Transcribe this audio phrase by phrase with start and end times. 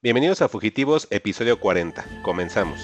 [0.00, 2.04] Bienvenidos a Fugitivos, episodio 40.
[2.22, 2.78] Comenzamos.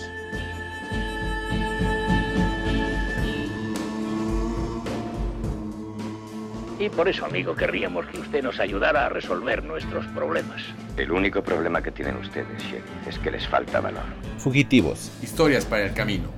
[6.81, 10.61] Y por eso, amigo, querríamos que usted nos ayudara a resolver nuestros problemas.
[10.97, 14.03] El único problema que tienen ustedes, Sheriff, es que les falta valor.
[14.39, 15.13] Fugitivos.
[15.23, 16.33] Historias para el camino.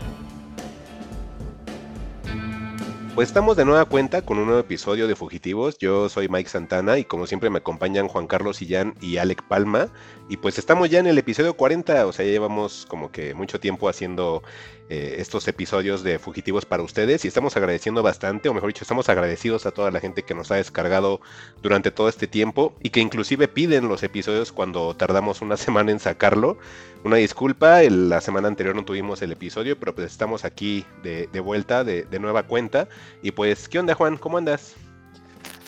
[3.16, 5.78] Pues estamos de nueva cuenta con un nuevo episodio de Fugitivos.
[5.78, 9.88] Yo soy Mike Santana y como siempre me acompañan Juan Carlos Sillán y Alec Palma.
[10.28, 13.58] Y pues estamos ya en el episodio 40, o sea, ya llevamos como que mucho
[13.58, 14.42] tiempo haciendo
[14.88, 19.08] eh, estos episodios de Fugitivos para ustedes y estamos agradeciendo bastante, o mejor dicho, estamos
[19.08, 21.20] agradecidos a toda la gente que nos ha descargado
[21.62, 25.98] durante todo este tiempo y que inclusive piden los episodios cuando tardamos una semana en
[25.98, 26.58] sacarlo.
[27.04, 31.84] Una disculpa, la semana anterior no tuvimos el episodio, pero pues estamos aquí de, vuelta,
[31.84, 32.88] de, de nueva cuenta.
[33.22, 34.16] Y pues, ¿qué onda Juan?
[34.16, 34.74] ¿Cómo andas?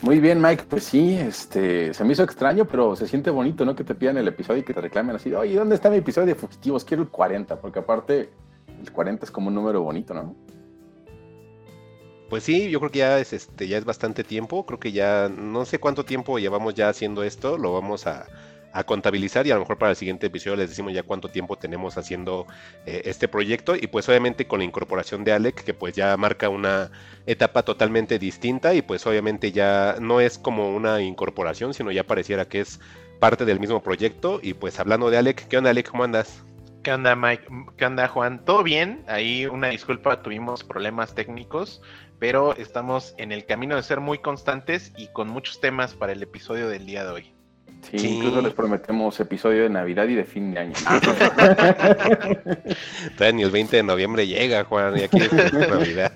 [0.02, 0.64] Muy bien, Mike.
[0.68, 3.74] Pues sí, este, se me hizo extraño, pero se siente bonito, ¿no?
[3.74, 6.26] Que te pidan el episodio y que te reclamen así, oye, ¿dónde está mi episodio
[6.26, 6.84] de Fugitivos?
[6.84, 8.30] Quiero el 40, porque aparte
[8.80, 10.34] el 40 es como un número bonito, ¿no?
[12.28, 14.66] Pues sí, yo creo que ya es, este, ya es bastante tiempo.
[14.66, 17.56] Creo que ya no sé cuánto tiempo llevamos ya haciendo esto.
[17.56, 18.26] Lo vamos a,
[18.72, 21.56] a contabilizar y a lo mejor para el siguiente episodio les decimos ya cuánto tiempo
[21.56, 22.46] tenemos haciendo
[22.86, 26.48] eh, este proyecto y pues obviamente con la incorporación de Alec que pues ya marca
[26.48, 26.90] una
[27.26, 32.46] etapa totalmente distinta y pues obviamente ya no es como una incorporación sino ya pareciera
[32.46, 32.80] que es
[33.18, 35.90] parte del mismo proyecto y pues hablando de Alec, ¿qué onda Alec?
[35.90, 36.44] ¿Cómo andas?
[36.82, 37.46] ¿Qué onda Mike?
[37.76, 38.44] ¿Qué onda Juan?
[38.44, 39.04] ¿Todo bien?
[39.08, 41.82] Ahí una disculpa, tuvimos problemas técnicos,
[42.18, 46.22] pero estamos en el camino de ser muy constantes y con muchos temas para el
[46.22, 47.37] episodio del día de hoy.
[47.82, 50.74] Sí, incluso les prometemos episodio de Navidad y de fin de año.
[53.16, 56.12] Todavía ni el 20 de noviembre llega, Juan, y aquí es Navidad.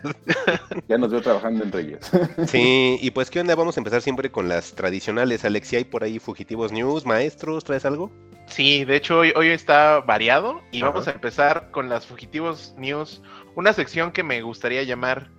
[0.89, 2.11] ya nos veo trabajando entre ellos.
[2.47, 3.55] sí, y pues, ¿qué onda?
[3.55, 5.45] Vamos a empezar siempre con las tradicionales.
[5.45, 7.65] Alexia, ¿hay por ahí fugitivos news, maestros?
[7.65, 8.13] ¿Traes algo?
[8.47, 13.23] Sí, de hecho, hoy, hoy está variado y vamos a empezar con las fugitivos news,
[13.55, 15.31] una sección que me gustaría llamar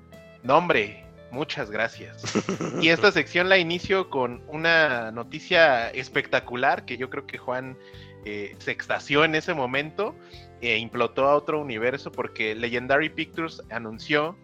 [0.41, 1.02] Nombre,
[1.33, 2.23] Muchas gracias.
[2.81, 7.75] Y esta sección la inicio con una noticia espectacular que yo creo que Juan
[8.23, 10.15] eh, se extasió en ese momento
[10.61, 14.37] e implotó a otro universo porque Legendary Pictures anunció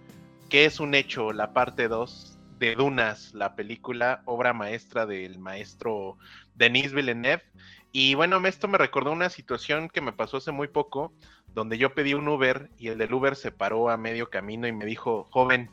[0.50, 6.18] que es un hecho la parte 2 de Dunas, la película obra maestra del maestro
[6.56, 7.44] Denis Villeneuve.
[7.92, 11.14] Y bueno, esto me recordó una situación que me pasó hace muy poco,
[11.54, 14.72] donde yo pedí un Uber y el del Uber se paró a medio camino y
[14.72, 15.70] me dijo, joven,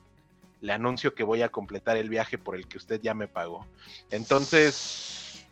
[0.60, 3.66] le anuncio que voy a completar el viaje por el que usted ya me pagó.
[4.10, 5.46] Entonces,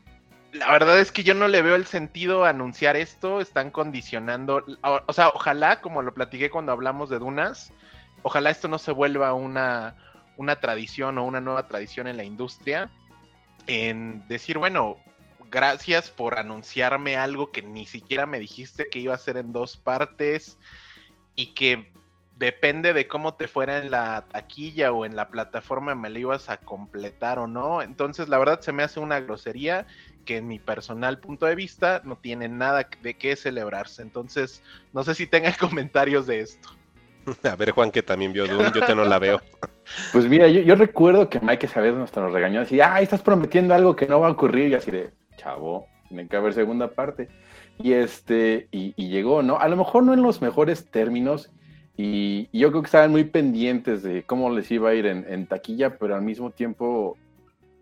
[0.53, 4.65] la verdad es que yo no le veo el sentido anunciar esto, están condicionando,
[5.07, 7.73] o, sea, ojalá, como lo platiqué cuando hablamos de Dunas,
[8.23, 9.97] ojalá esto no se vuelva una,
[10.37, 12.91] una tradición o una nueva tradición en la industria,
[13.67, 14.97] en decir, bueno,
[15.51, 19.77] gracias por anunciarme algo que ni siquiera me dijiste que iba a ser en dos
[19.77, 20.59] partes
[21.35, 21.93] y que
[22.39, 26.51] depende de cómo te fuera en la taquilla o en la plataforma me lo ibas
[26.51, 27.83] a completar o no.
[27.83, 29.87] Entonces, la verdad se me hace una grosería
[30.25, 34.03] que en mi personal punto de vista no tiene nada de qué celebrarse.
[34.03, 34.63] Entonces,
[34.93, 36.71] no sé si tenga comentarios de esto.
[37.45, 39.41] A ver, Juan, que también vio Doom, yo te no la veo.
[40.15, 43.95] Pues mira, yo, recuerdo que Mike esa vez nos regañó así, ah, estás prometiendo algo
[43.95, 47.29] que no va a ocurrir, y así de, chavo, tiene que haber segunda parte.
[47.79, 49.59] Y este, y, y llegó, ¿no?
[49.59, 51.51] A lo mejor no en los mejores términos,
[51.97, 55.97] y, yo creo que estaban muy pendientes de cómo les iba a ir en, taquilla,
[55.99, 57.17] pero al mismo tiempo,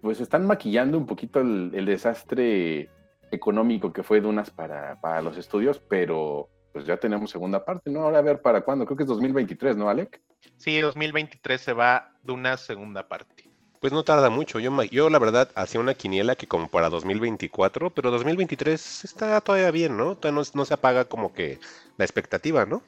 [0.01, 2.91] pues están maquillando un poquito el, desastre
[3.31, 8.03] económico que fue Dunas para, para, los estudios, pero pues ya tenemos segunda parte, ¿no?
[8.03, 10.21] Ahora a ver para cuándo, creo que es 2023, ¿no, Alec?
[10.57, 13.49] Sí, 2023 se va Dunas segunda parte.
[13.81, 17.91] Pues no tarda mucho, yo, yo la verdad hacía una quiniela que como para 2024,
[17.91, 20.15] pero 2023 está todavía bien, ¿no?
[20.17, 21.59] Todavía no, no se apaga como que
[21.97, 22.83] la expectativa, ¿no?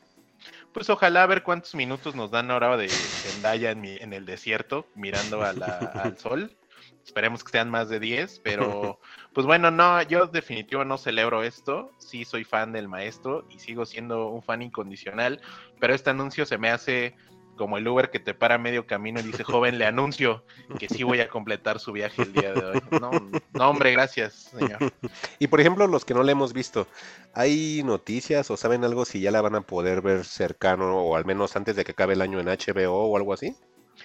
[0.75, 5.43] Pues ojalá ver cuántos minutos nos dan ahora de Zendaya en, en el desierto, mirando
[5.43, 6.55] al sol.
[7.05, 8.99] Esperemos que sean más de 10, pero
[9.33, 11.93] pues bueno, no, yo definitivo no celebro esto.
[11.99, 15.41] Sí soy fan del maestro y sigo siendo un fan incondicional,
[15.79, 17.15] pero este anuncio se me hace
[17.56, 20.45] como el Uber que te para medio camino y dice, joven, le anuncio
[20.79, 22.83] que sí voy a completar su viaje el día de hoy.
[23.01, 23.11] No,
[23.53, 24.93] no, hombre, gracias, señor.
[25.39, 26.87] Y por ejemplo, los que no le hemos visto,
[27.33, 31.25] ¿hay noticias o saben algo si ya la van a poder ver cercano o al
[31.25, 33.55] menos antes de que acabe el año en HBO o algo así?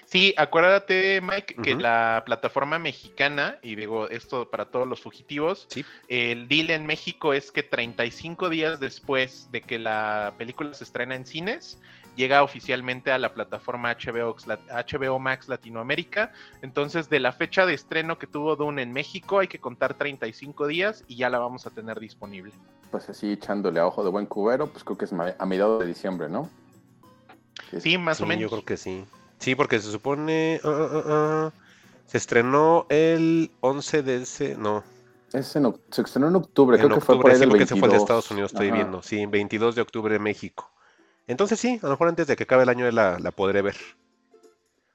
[0.06, 5.68] Sí, acuérdate, Mike, que la plataforma mexicana, y digo esto para todos los fugitivos,
[6.08, 11.14] el deal en México es que 35 días después de que la película se estrena
[11.14, 11.80] en cines,
[12.16, 16.32] llega oficialmente a la plataforma HBO, HBO Max Latinoamérica.
[16.62, 20.66] Entonces, de la fecha de estreno que tuvo Dune en México, hay que contar 35
[20.66, 22.52] días y ya la vamos a tener disponible.
[22.90, 25.86] Pues así echándole a ojo de buen cubero, pues creo que es a mediados de
[25.86, 26.50] diciembre, ¿no?
[27.78, 28.42] Sí, más o menos.
[28.42, 29.04] Yo creo que sí.
[29.38, 30.60] Sí, porque se supone.
[30.64, 31.52] Ah, ah, ah,
[32.06, 34.56] se estrenó el 11 de ese.
[34.56, 34.82] No.
[35.32, 37.88] Es en, se estrenó en octubre, creo que fue por ahí sí, porque se fue
[37.88, 39.00] de Estados Unidos, estoy viendo.
[39.00, 40.70] Sí, 22 de octubre en México.
[41.30, 43.76] Entonces sí, a lo mejor antes de que acabe el año la, la podré ver.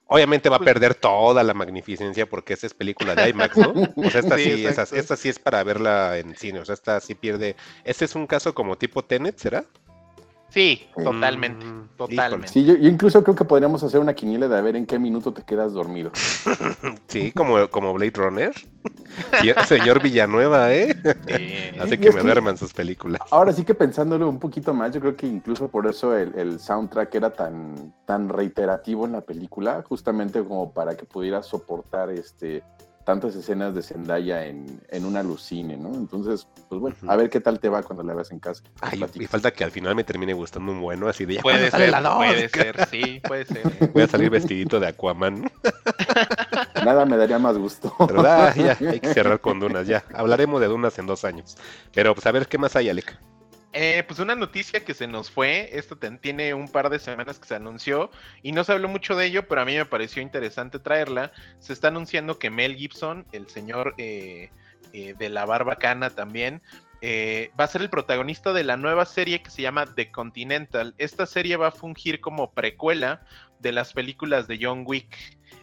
[0.08, 3.72] Obviamente va a pues perder toda la magnificencia porque esta es película de IMAX, ¿no?
[3.96, 7.14] O sea, esta sí, esta sí es para verla en cine, o sea, esta sí
[7.14, 7.56] pierde.
[7.84, 9.64] Este es un caso como tipo Tenet, ¿será?
[10.48, 12.48] Sí, totalmente, mm, totalmente.
[12.48, 15.32] Sí, yo, incluso creo que podríamos hacer una quiniela de a ver en qué minuto
[15.32, 16.10] te quedas dormido.
[17.08, 18.52] sí, como, como Blade Runner.
[19.66, 20.96] señor Villanueva, ¿eh?
[21.80, 23.20] Hace que me duerman sus películas.
[23.30, 26.60] Ahora sí que pensándolo un poquito más, yo creo que incluso por eso el, el,
[26.60, 32.62] soundtrack era tan, tan reiterativo en la película, justamente como para que pudiera soportar este
[33.06, 35.94] tantas escenas de Zendaya en, en una alucine, ¿no?
[35.94, 38.64] Entonces, pues bueno, a ver qué tal te va cuando la veas en casa.
[38.80, 41.70] Ay, y falta que al final me termine gustando un bueno, así de ya Puede
[41.70, 43.90] ser, puede ser, sí, puede ser.
[43.94, 45.48] Voy a salir vestidito de Aquaman.
[46.84, 47.94] Nada me daría más gusto.
[48.08, 50.04] Pero ya, hay que cerrar con Dunas, ya.
[50.12, 51.56] Hablaremos de Dunas en dos años.
[51.94, 53.16] Pero pues a ver qué más hay, Alec.
[53.72, 57.46] Eh, pues una noticia que se nos fue, esto tiene un par de semanas que
[57.46, 58.10] se anunció
[58.42, 61.32] y no se habló mucho de ello, pero a mí me pareció interesante traerla.
[61.58, 64.50] Se está anunciando que Mel Gibson, el señor eh,
[64.92, 66.62] eh, de la barbacana también,
[67.02, 70.94] va a ser el protagonista de la nueva serie que se llama The Continental.
[70.98, 73.22] Esta serie va a fungir como precuela
[73.60, 75.16] de las películas de John Wick.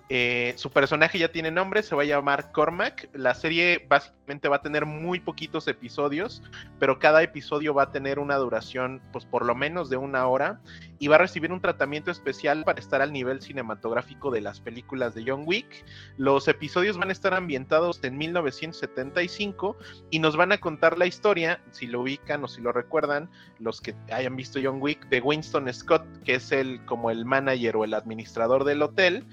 [0.10, 3.10] Eh, su personaje ya tiene nombre, se va a llamar Cormac.
[3.14, 6.44] La serie básicamente va a tener muy poquitos episodios,
[6.78, 10.60] pero cada episodio va a tener una duración, pues por lo menos de una hora,
[11.00, 15.16] y va a recibir un tratamiento especial para estar al nivel cinematográfico de las películas
[15.16, 15.86] de John Wick.
[16.18, 19.78] Los episodios van a estar ambientados en 1975
[20.12, 23.30] y nos van a contar la historia, si lo ubican o si lo recuerdan,
[23.60, 27.78] los que hayan visto John Wick, de Winston Scott, que es el como el manager
[27.78, 29.26] o el administrador del hotel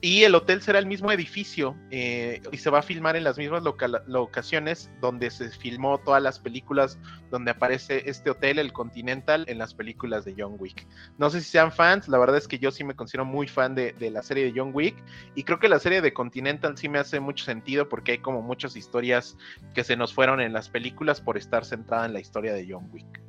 [0.00, 3.36] y el hotel será el mismo edificio eh, y se va a filmar en las
[3.36, 3.64] mismas
[4.06, 6.98] locaciones donde se filmó todas las películas
[7.30, 10.86] donde aparece este hotel, el Continental, en las películas de John Wick.
[11.18, 13.74] No sé si sean fans, la verdad es que yo sí me considero muy fan
[13.74, 14.94] de, de la serie de John Wick
[15.34, 18.40] y creo que la serie de Continental sí me hace mucho sentido porque hay como
[18.40, 19.36] muchas historias
[19.74, 22.88] que se nos fueron en las películas por estar centrada en la historia de John
[22.92, 23.20] Wick.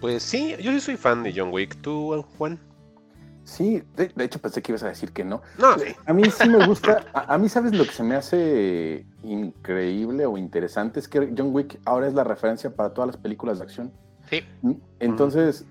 [0.00, 1.80] Pues sí, yo sí soy fan de John Wick.
[1.80, 2.60] ¿Tú, Juan?
[3.46, 5.40] Sí, de, hecho pensé que ibas a decir que no.
[5.56, 5.94] No, sí.
[6.04, 7.06] A mí sí me gusta.
[7.14, 10.98] A, mí, ¿sabes lo que se me hace increíble o interesante?
[10.98, 13.92] Es que John Wick ahora es la referencia para todas las películas de acción.
[14.28, 14.40] Sí.
[14.62, 15.64] Mm, entonces,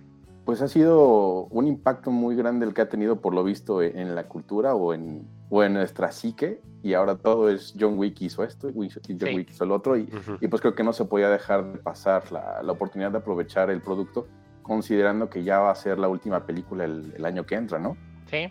[0.45, 3.99] pues ha sido un impacto muy grande el que ha tenido, por lo visto, e,
[3.99, 6.61] en la cultura o en, o en nuestra psique.
[6.81, 8.89] Y ahora todo es John Wick hizo esto, y
[9.19, 9.97] John Wick hizo el otro.
[9.97, 13.17] Y, y, pues creo que no se podía dejar de pasar la, la oportunidad de
[13.17, 14.27] aprovechar el producto
[14.65, 17.95] considerando que ya va a ser la última película el, año que entra, ¿no?
[18.31, 18.49] Sí.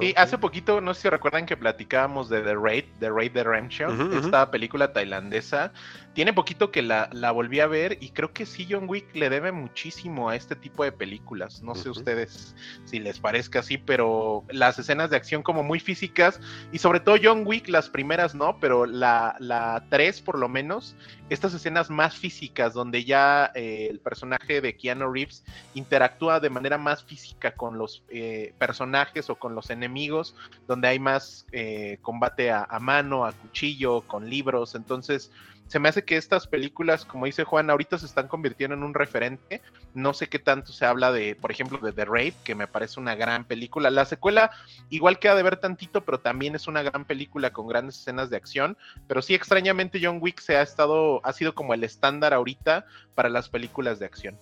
[0.00, 3.44] Sí, hace poquito, no sé si recuerdan que platicábamos de The Raid, The Raid de
[3.44, 5.72] Redemption, esta película tailandesa.
[6.12, 9.28] Tiene poquito que la, la, volví a ver y creo que sí, John Wick le
[9.28, 11.62] debe muchísimo a este tipo de películas.
[11.62, 12.56] No sé ustedes
[12.86, 16.40] si les parezca así, pero las escenas de acción como muy físicas
[16.72, 20.96] y sobre todo John Wick, las primeras no, pero la, la 3 por lo menos,
[21.28, 26.78] estas escenas más físicas donde ya eh, el personaje de Keanu Reeves interactúa de manera
[26.78, 30.34] más física con los eh, personajes o con los enemigos,
[30.66, 34.74] donde hay más eh, combate a, a mano, a cuchillo, con libros.
[34.74, 35.30] Entonces,
[35.68, 38.94] se me hace que estas películas, como dice Juan, ahorita se están convirtiendo en un
[38.94, 39.62] referente.
[39.94, 43.00] No sé qué tanto se habla de, por ejemplo, de The Raid, que me parece
[43.00, 43.90] una gran película.
[43.90, 44.52] La secuela
[44.90, 48.36] igual queda de ver tantito, pero también es una gran película con grandes escenas de
[48.36, 48.76] acción.
[49.08, 53.28] Pero sí, extrañamente, John Wick se ha estado, ha sido como el estándar ahorita para
[53.28, 54.38] las películas de acción.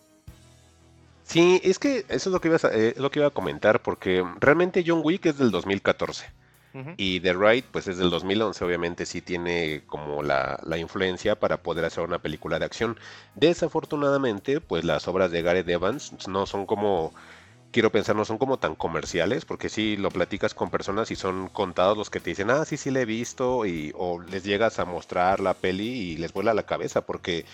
[1.25, 3.83] Sí, es que eso es lo que iba a, eh, lo que iba a comentar,
[3.83, 6.27] porque realmente John Wick es del 2014.
[6.97, 11.85] Y The Ride, pues es del 2011, obviamente sí tiene como la, influencia para poder
[11.85, 12.99] hacer una película de acción.
[13.37, 17.15] Desafortunadamente, pues las obras de Gareth Evans no son como,
[17.71, 21.49] quiero pensar, no son como tan comerciales, porque si lo platicas con personas y son
[21.49, 24.81] contados los que te dicen, ah, sí, sí, le he visto, y, o les llegas
[24.81, 27.45] a mostrar la peli y les vuela la cabeza, porque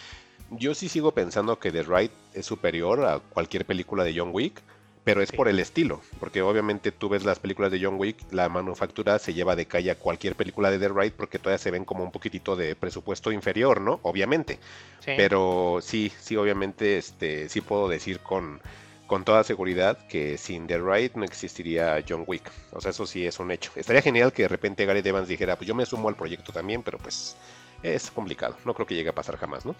[0.50, 4.62] yo sí sigo pensando que The Ride es superior a cualquier película de John Wick
[5.04, 8.48] pero es por el estilo, porque obviamente tú ves las películas de John Wick, la
[8.48, 11.84] manufactura se lleva de calle a cualquier película de The Ride porque todavía se ven
[11.84, 13.98] como un poquitito de presupuesto inferior, ¿no?
[14.02, 14.58] Obviamente.
[15.04, 18.60] Pero sí, sí, obviamente, este, sí puedo decir con,
[19.06, 22.50] con toda seguridad que sin The Ride no existiría John Wick.
[22.72, 23.72] O sea, eso sí es un hecho.
[23.74, 26.82] Estaría genial que de repente Gary Evans dijera, pues yo me sumo al proyecto también,
[26.82, 27.36] pero pues
[27.82, 28.56] es complicado.
[28.66, 29.74] No creo que llegue a pasar jamás, ¿no?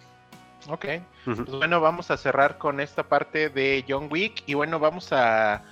[0.69, 0.87] Ok.
[1.25, 5.63] Pues bueno, vamos a cerrar con esta parte de John Wick y bueno, vamos a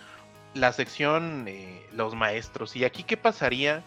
[0.55, 2.75] la sección eh, Los Maestros.
[2.77, 3.83] ¿Y aquí qué pasaría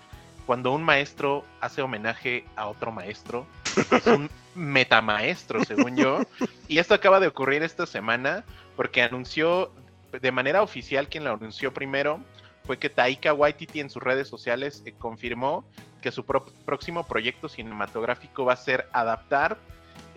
[0.45, 3.45] cuando un maestro hace homenaje a otro maestro?
[3.91, 6.21] Es un metamaestro, según yo.
[6.67, 8.43] Y esto acaba de ocurrir esta semana
[8.75, 9.71] porque anunció
[10.11, 12.19] de manera oficial, quien lo anunció primero
[12.65, 15.65] fue que Taika Waititi en sus redes sociales eh, confirmó
[16.01, 19.57] que su próximo proyecto cinematográfico va a ser adaptar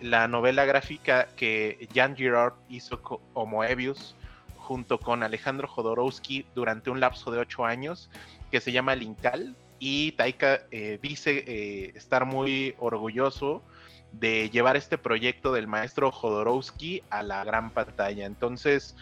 [0.01, 4.15] la novela gráfica que Jan Girard hizo como Moebius
[4.57, 8.09] junto con Alejandro Jodorowsky durante un lapso de ocho años
[8.51, 13.63] que se llama Linkal y Taika eh, dice eh, estar muy orgulloso
[14.11, 18.25] de llevar este proyecto del maestro Jodorowsky a la gran pantalla.
[18.25, 18.95] Entonces,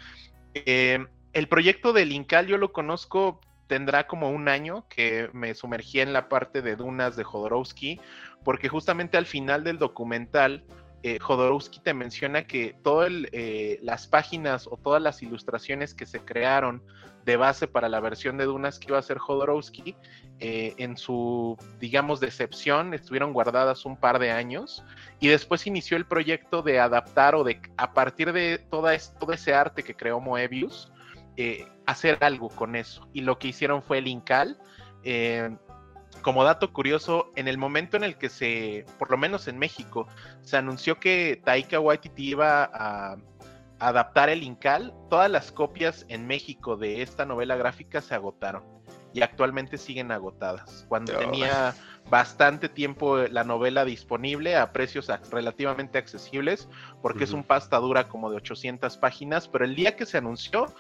[0.56, 6.00] eh, el proyecto de Linkal yo lo conozco, tendrá como un año que me sumergí
[6.00, 8.00] en la parte de Dunas de Jodorowsky,
[8.44, 10.64] porque justamente al final del documental
[11.04, 16.22] eh, Jodorowsky te menciona que todas eh, las páginas o todas las ilustraciones que se
[16.22, 16.82] crearon
[17.26, 19.98] de base para la versión de Dunas que iba a hacer Jodorowsky,
[20.40, 24.86] eh, en su, digamos, decepción, estuvieron guardadas un par de años
[25.20, 29.54] y después inició el proyecto de adaptar o de, a partir de toda todo ese
[29.54, 30.90] arte que creó Moebius,
[31.86, 33.10] hacer algo con eso.
[33.12, 34.58] Y lo que hicieron fue el Incal
[36.22, 40.08] como dato curioso, en el momento en el que se, por lo menos en México,
[40.42, 43.18] se anunció que Taika Waititi iba a,
[43.80, 48.64] adaptar el Incal, todas las copias en México de esta novela gráfica se agotaron
[49.14, 50.86] y actualmente siguen agotadas.
[50.88, 51.76] Cuando tenía
[52.10, 56.68] bastante tiempo la novela disponible a precios relativamente accesibles,
[57.02, 60.74] porque es un pasta dura como de 800 páginas, pero el día que se anunció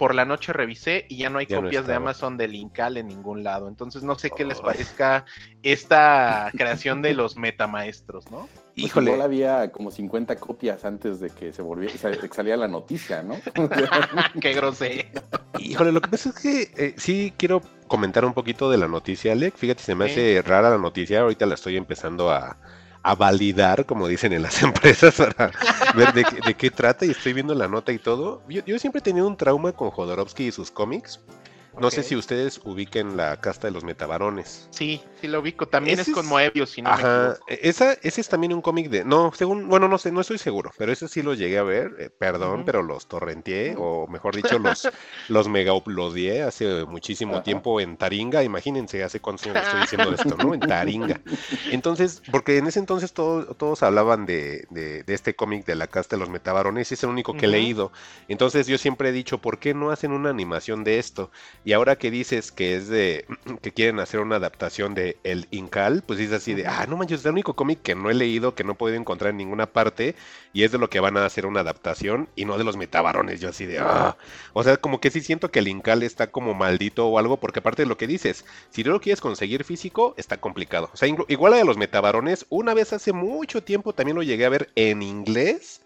[0.00, 3.44] por la noche revisé y ya no hay copias de Amazon del Incal en ningún
[3.44, 3.68] lado.
[3.68, 5.26] Entonces no sé qué les parezca
[5.62, 8.48] esta creación de los metamaestros, ¿no?
[8.48, 9.10] Pues Híjole.
[9.10, 11.92] Igual había como 50 copias antes de que se volviera,
[12.32, 13.34] salía la noticia, ¿no?
[14.40, 15.20] qué grosero.
[15.58, 19.32] Híjole, lo que pasa es que eh, sí quiero comentar un poquito de la noticia,
[19.32, 19.54] Alec.
[19.54, 21.20] Fíjate, se me hace rara la noticia.
[21.20, 22.56] Ahorita la estoy empezando a,
[23.02, 25.52] a validar, como dicen en las empresas, para
[25.94, 27.04] ver de, qué trata.
[27.04, 28.42] Y estoy viendo la nota y todo.
[28.48, 31.20] Yo, yo siempre he tenido un trauma con Jodorowsky y sus cómics.
[31.78, 34.68] No sé si ustedes ubiquen la casta de los metabarones.
[34.70, 35.68] Sí, sí lo ubico.
[35.68, 39.04] También es con Moebius, si no Ajá, e, esa, ese es también un cómic de.
[39.04, 39.68] No, según.
[39.68, 40.70] Bueno, no sé, no estoy seguro.
[40.76, 41.94] Pero ese sí lo llegué a ver.
[41.98, 43.74] Eh, perdón, pero los torrenteé.
[43.78, 44.88] O mejor dicho, los,
[45.28, 48.42] los mega uploadé hace muchísimo tiempo en Taringa.
[48.42, 50.54] Imagínense hace cuántos años estoy diciendo esto, ¿no?
[50.54, 51.20] En Taringa.
[51.70, 56.20] Entonces, porque en ese entonces todos hablaban de, de, este cómic de la casta de
[56.20, 56.90] los metabarones.
[56.90, 57.92] Y es el único que he leído.
[58.28, 61.30] Entonces, yo siempre he dicho, ¿por qué no hacen una animación de esto?
[61.64, 63.26] Y ahora que dices que es de
[63.62, 67.20] que quieren hacer una adaptación de El Incal, pues es así de, ah, no manches,
[67.20, 69.66] es el único cómic que no he leído, que no he podido encontrar en ninguna
[69.66, 70.14] parte,
[70.52, 73.40] y es de lo que van a hacer una adaptación y no de los metabarones.
[73.40, 74.16] Yo así de, ah,
[74.52, 77.60] o sea, como que sí siento que el Incal está como maldito o algo, porque
[77.60, 80.90] aparte de lo que dices, si no lo quieres conseguir físico, está complicado.
[80.92, 84.44] O sea, igual a de los metabarones, una vez hace mucho tiempo también lo llegué
[84.44, 85.82] a ver en inglés.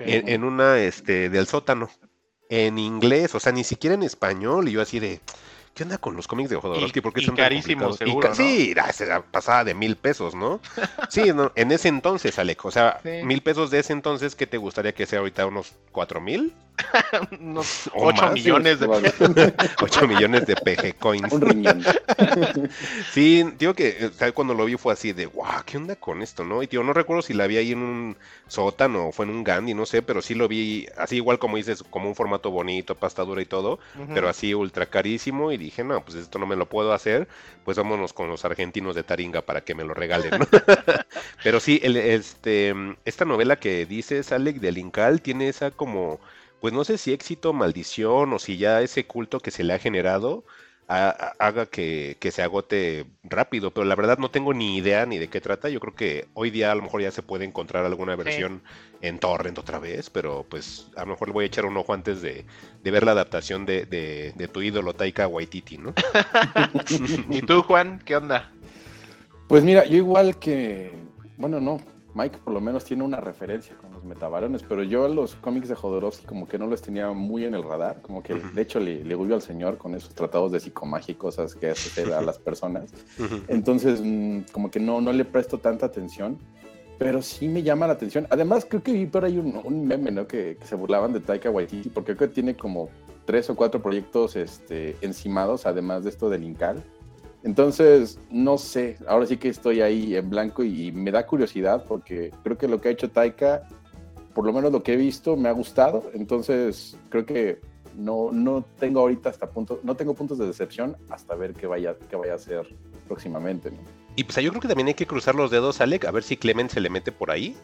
[0.00, 1.88] En, en, una este del sótano
[2.48, 4.68] en inglés, o sea, ni siquiera en español.
[4.68, 5.20] Y yo así de,
[5.78, 7.00] ¿qué onda con los cómics de Jodorowsky?
[7.00, 10.60] Porque son carísimos, seguro, Sí, era, pasada de mil pesos, ¿no?
[11.08, 14.92] sí, en ese entonces, Alex, o sea, mil pesos de ese entonces, ¿qué te gustaría
[14.92, 15.46] que sea ahorita?
[15.46, 16.52] ¿Unos cuatro mil?
[17.40, 18.86] unos 8 millones de
[19.80, 21.32] 8 millones de PG coins.
[21.32, 21.84] Un riñón.
[23.12, 26.62] sí, digo que cuando lo vi fue así de, wow, ¿qué onda con esto, no?
[26.62, 28.16] Y tío, no recuerdo si la vi ahí en un
[28.46, 31.56] sótano o fue en un Gandhi, no sé, pero sí lo vi así igual como
[31.56, 33.78] dices, como un formato bonito, pasta dura y todo,
[34.14, 37.28] pero así ultra carísimo y dije, no, pues esto no me lo puedo hacer,
[37.64, 40.30] pues vámonos con los argentinos de Taringa para que me lo regalen,
[41.44, 46.20] Pero sí, el, este, esta novela que dices, Alec, de Linkal, tiene esa como,
[46.60, 49.78] pues no sé si éxito, maldición, o si ya ese culto que se le ha
[49.78, 50.44] generado,
[50.88, 55.40] haga que, se agote rápido, pero la verdad no tengo ni idea ni de qué
[55.40, 55.68] trata.
[55.68, 58.62] Yo creo que hoy día a lo mejor ya se puede encontrar alguna versión
[59.02, 61.92] en torrent otra vez, pero pues a lo mejor le voy a echar un ojo
[61.92, 62.46] antes de,
[62.82, 65.92] ver la adaptación de, de, tu ídolo Taika Waititi, ¿no?
[67.30, 68.00] ¿Y tú, Juan?
[68.04, 68.50] ¿Qué onda?
[69.46, 70.92] Pues mira, yo igual que,
[71.36, 71.80] bueno, no,
[72.14, 75.74] Mike por lo menos tiene una referencia con los metabarones, pero yo los cómics de
[75.74, 79.04] Jodorowsky como que no los tenía muy en el radar, como que de hecho le,
[79.04, 82.92] le al señor con esos tratados de psicomagia y cosas que hace a las personas.
[83.48, 86.38] Entonces, mm, como que no, no le presto tanta atención.
[86.98, 88.26] pero sí me llama la atención.
[88.28, 90.26] Además, creo que vi por ahí un, un meme, ¿no?
[90.26, 92.88] Que, que, se burlaban de Taika Waititi, porque creo que tiene como
[93.24, 96.82] tres o cuatro proyectos este, encimados, además de esto del Incal.
[97.44, 101.84] Entonces, no sé, ahora sí que estoy ahí en blanco y, y, me da curiosidad
[101.86, 103.68] porque creo que lo que ha hecho Taika,
[104.38, 106.12] por lo menos lo que he visto, me ha gustado.
[106.14, 107.60] Entonces, creo que
[107.96, 111.96] no, no tengo ahorita hasta punto, no tengo puntos de decepción hasta ver qué vaya,
[112.08, 112.72] qué vaya a hacer
[113.08, 113.72] próximamente.
[113.72, 113.78] ¿no?
[114.14, 116.36] Y pues yo creo que también hay que cruzar los dedos, Alec, a ver si
[116.36, 117.56] Clement se le mete por ahí.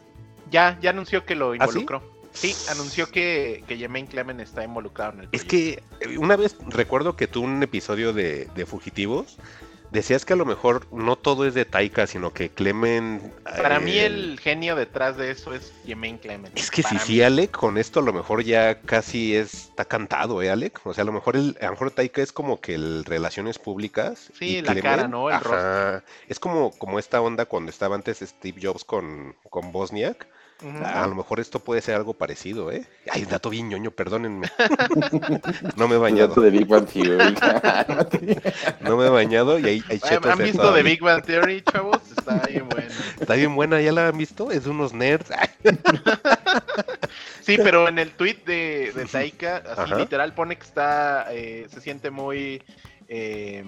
[0.51, 2.03] Ya, ya anunció que lo involucró.
[2.03, 2.51] ¿Ah, sí?
[2.51, 2.69] sí?
[2.69, 5.37] anunció que, que Jermaine Clement está involucrado en el proyecto.
[5.37, 9.37] Es que eh, una vez recuerdo que tú un episodio de, de Fugitivos
[9.95, 13.23] decías que a lo mejor no todo es de Taika, sino que Clement.
[13.43, 16.55] Para eh, mí, el genio detrás de eso es Jermaine Clement.
[16.57, 20.41] Es que Para sí, sí, Alec, con esto a lo mejor ya casi está cantado,
[20.43, 20.79] ¿eh, Alec?
[20.85, 23.57] O sea, a lo mejor el, a lo mejor Taika es como que el relaciones
[23.57, 24.31] públicas.
[24.37, 25.29] Sí, la Clement, cara, ¿no?
[25.29, 26.13] El ajá, rostro.
[26.27, 30.27] Es como, como esta onda cuando estaba antes Steve Jobs con, con Bosniak.
[30.61, 30.85] Uh -huh.
[30.85, 32.85] A lo mejor esto puede ser algo parecido, ¿eh?
[33.11, 34.47] Ay, un dato bien ñoño, perdónenme.
[35.75, 36.41] no me he bañado.
[36.41, 37.35] de Big Bang Theory.
[38.81, 41.99] no me he bañado y hay, hay chetos ¿Han visto de Big Bang Theory, chavos?
[42.17, 42.87] Está bien buena.
[43.19, 44.49] Está bien buena, ¿ya la han visto?
[44.49, 45.29] Es de unos nerds.
[47.41, 49.97] sí, pero en el tweet de, de Taika, así Ajá.
[49.97, 52.63] literal pone que está, eh, se siente muy...
[53.07, 53.63] Eh,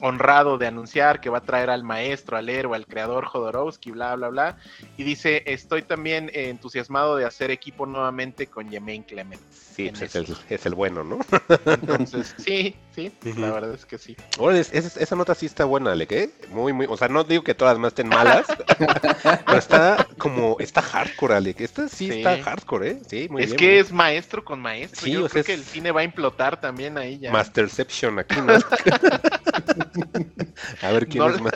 [0.00, 4.16] honrado de anunciar que va a traer al maestro, al héroe, al creador Jodorowsky, bla,
[4.16, 4.56] bla, bla.
[4.96, 9.40] Y dice, estoy también entusiasmado de hacer equipo nuevamente con Jermaine Clement.
[9.50, 11.20] Sí, pues es, el, es, el, bueno, ¿no?
[11.64, 13.36] Entonces, sí, sí, uh -huh.
[13.36, 14.16] la verdad es que sí.
[14.38, 16.30] Oye, es, es, esa nota sí está buena, ¿le qué?
[16.50, 18.46] Muy, muy, o sea, no digo que todas más estén malas,
[19.46, 21.60] pero está como, está hardcore, Alec.
[21.60, 23.00] Esta sí, sí, está hardcore, ¿eh?
[23.06, 23.58] Sí, muy es bien.
[23.58, 25.02] que es maestro con maestro.
[25.02, 27.32] Sí, Yo creo que el cine va a implotar también ahí ya.
[27.32, 28.54] Masterception aquí, ¿no?
[30.82, 31.54] A ver quién no, es más.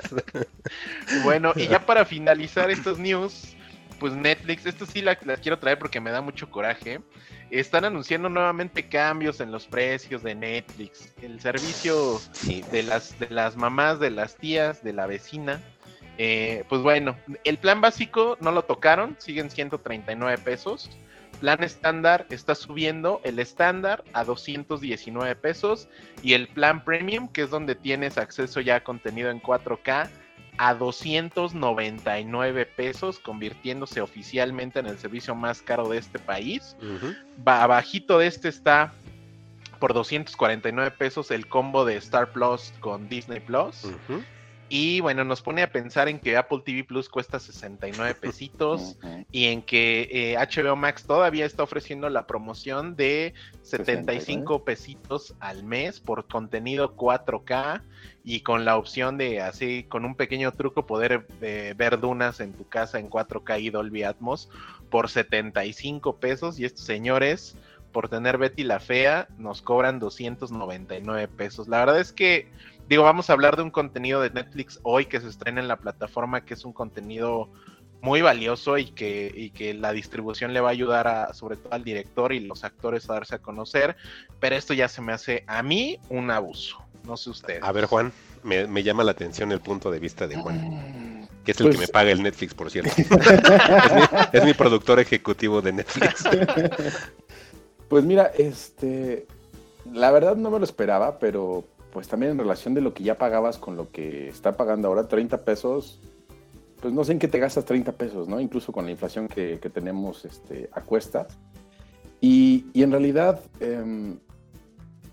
[1.25, 3.57] bueno, y ya para finalizar estos news,
[3.99, 7.01] pues Netflix, esto sí las la quiero traer porque me da mucho coraje.
[7.51, 11.15] Están anunciando nuevamente cambios en los precios de Netflix.
[11.23, 12.65] El servicio sí.
[12.73, 15.61] de, las, de las mamás, de las tías, de la vecina.
[16.19, 20.91] Eh, pues bueno, el plan básico no lo tocaron, siguen 139 pesos
[21.45, 25.89] plan estándar está subiendo el estándar a 219 pesos
[26.23, 30.09] y el plan premium, que es donde tienes acceso ya a contenido en 4K,
[30.57, 36.79] a 299 pesos, convirtiéndose oficialmente en el servicio más caro de este país.
[36.81, 37.17] Uh -huh.
[37.45, 38.95] Abajito de este está
[39.79, 43.85] por 249 pesos el combo de Star Plus con Disney Plus.
[43.85, 44.25] Uh -huh.
[44.69, 49.27] Y bueno, nos pone a pensar en que Apple TV Plus cuesta 69 pesitos okay.
[49.31, 55.65] y en que eh, HBO Max todavía está ofreciendo la promoción de 75 pesitos al
[55.65, 57.83] mes por contenido 4K
[58.25, 62.55] y con la opción de así, con un pequeño truco, poder eh, ver dunas en
[62.55, 64.49] tu casa en 4K y Dolby Atmos
[64.89, 66.59] por 75 pesos.
[66.59, 67.57] Y estos señores,
[67.93, 71.69] por tener Betty la Fea, nos cobran 299 pesos.
[71.69, 72.49] La verdad es que
[72.89, 75.77] digo, vamos a hablar de un contenido de Netflix hoy que se estrena en la
[75.77, 77.51] plataforma, que es un contenido
[78.05, 81.73] muy valioso y que, y que la distribución le va a ayudar a, sobre todo
[81.73, 83.97] al director y los actores a darse a conocer,
[84.41, 87.63] pero esto ya se me hace a mí un abuso, no sé ustedes.
[87.63, 91.53] A ver, Juan, me, me llama la atención el punto de vista de Juan, que
[91.53, 91.77] es el pues...
[91.77, 92.93] que me paga el Netflix, por cierto.
[92.99, 96.25] es, mi, es mi productor ejecutivo de Netflix.
[97.89, 99.27] pues mira, este,
[99.91, 103.17] la verdad no me lo esperaba, pero pues también en relación de lo que ya
[103.17, 106.01] pagabas con lo que está pagando ahora, 30 pesos,
[106.83, 108.41] pues no sé en qué te gastas 30 pesos, ¿no?
[108.41, 111.39] Incluso con la inflación que, que tenemos este, a cuestas.
[112.21, 114.17] Y, y en realidad, eh,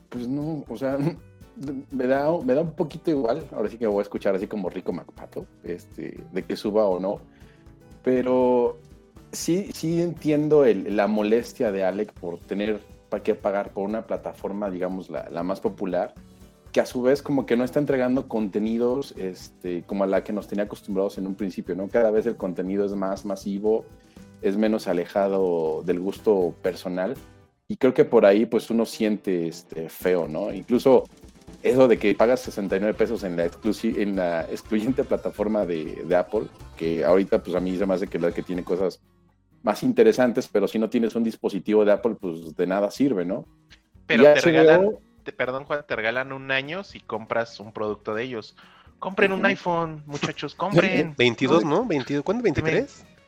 [0.10, 0.98] pues no, o sea,
[1.92, 4.72] me da, me da un poquito igual, ahora sí que voy a escuchar así como
[4.72, 7.20] Rico Macpato, este, de que suba o no,
[8.04, 8.80] pero
[9.32, 14.08] sí, sí entiendo el, la molestia de Alec por tener para qué pagar por una
[14.08, 16.16] plataforma, digamos, la, la más popular,
[16.72, 20.34] que a su vez como que no está entregando contenidos este, como a la que
[20.34, 21.88] nos tenía acostumbrados en un principio, ¿no?
[21.90, 23.86] Cada vez el contenido es más masivo,
[24.42, 27.16] es menos alejado del gusto personal
[27.68, 30.54] y creo que por ahí pues uno siente este, feo, ¿no?
[30.54, 31.06] Incluso
[31.62, 33.50] eso de que pagas 69 pesos en la,
[33.84, 38.08] en la excluyente plataforma de, de, Apple, que ahorita pues a mí se me hace
[38.08, 39.02] que la que tiene cosas
[39.62, 43.46] más interesantes, pero si no tienes un dispositivo de Apple pues de nada sirve, ¿no?
[44.08, 44.90] Pero te regalan
[45.24, 48.56] te, perdón Juan, te regalan un año si compras un producto de ellos.
[49.00, 51.16] Compren un iPhone, muchachos, compren.
[51.18, 51.86] 22, ¿no?
[51.86, 52.44] 22, ¿Cuándo?
[52.48, 52.88] ¿23?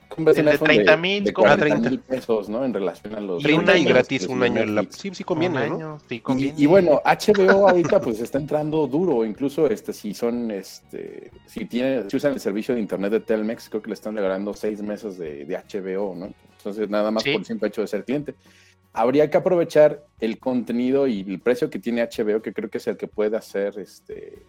[0.09, 1.89] compras El un de iPhone 30,000, de, compra 40 30.
[1.89, 2.63] mil pesos, ¿no?
[2.63, 3.41] En relación a los...
[3.41, 4.85] 30 y los gratis un año la...
[4.91, 5.75] Sí, sí Un conviene, ¿no?
[5.75, 6.53] año, sí Y, conviene.
[6.55, 12.07] y bueno, HBO ahorita pues está entrando duro, incluso este si son este si tiene
[12.11, 15.17] si usan el servicio de internet de Telmex, creo que le están regalando seis meses
[15.17, 16.31] de, de HBO, ¿no?
[16.59, 17.31] Entonces nada más Sí.
[17.31, 18.35] por el simple hecho de ser cliente.
[18.93, 22.87] Habría que aprovechar el contenido y el precio que tiene HBO, que creo que es
[22.87, 24.45] el que puede hacer este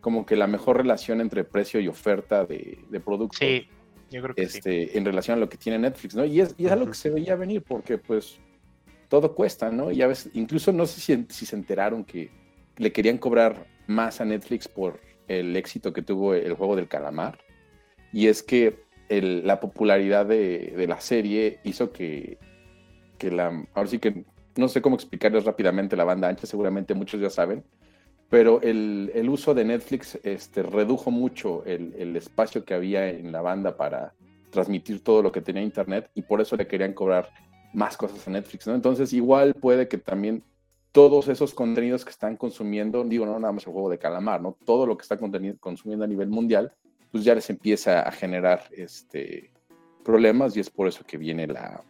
[0.00, 3.68] como que la mejor relación entre precio y oferta de, de productos Sí,
[4.10, 4.58] yo creo que sí.
[4.58, 6.24] este, en relación a lo que tiene Netflix, ¿no?
[6.24, 6.90] Y es, y es algo Ujú.
[6.92, 8.40] que se veía venir porque pues
[9.08, 9.92] todo cuesta, ¿no?
[9.92, 12.30] Y a veces, incluso no sé si, si se enteraron que
[12.78, 14.98] le querían cobrar más a Netflix por
[15.28, 17.38] el éxito que tuvo el juego del calamar.
[18.12, 22.38] Y es que el- la popularidad de, de la serie hizo que,
[23.74, 24.24] Ahora sí que
[24.56, 27.64] no sé cómo explicarles rápidamente la banda ancha, seguramente muchos ya saben,
[28.28, 33.76] pero el, uso de Netflix este, redujo mucho el, espacio que había en la banda
[33.76, 34.14] para
[34.50, 37.30] transmitir todo lo que tenía Internet y por eso le querían cobrar
[37.72, 38.74] más cosas a Netflix, ¿no?
[38.74, 40.42] Entonces igual puede que también
[40.92, 44.56] todos esos contenidos que están consumiendo, digo, no nada más el juego de calamar, ¿no?
[44.64, 46.72] Todo lo que está consumiendo a nivel mundial,
[47.10, 49.50] pues ya les empieza a generar este,
[50.04, 51.82] problemas y es por eso que viene la,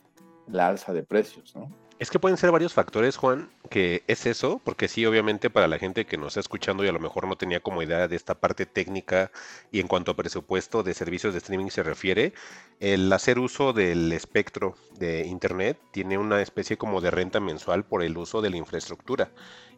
[0.52, 1.70] la alza de precios, ¿no?
[1.98, 5.78] Es que pueden ser varios factores, Juan, que es eso, porque sí, obviamente para la
[5.78, 8.34] gente que nos está escuchando y a lo mejor no tenía como idea de esta
[8.34, 9.30] parte técnica
[9.70, 12.32] y en cuanto a presupuesto de servicios de streaming se refiere,
[12.80, 18.02] el hacer uso del espectro de Internet tiene una especie como de renta mensual por
[18.02, 19.30] el uso de la infraestructura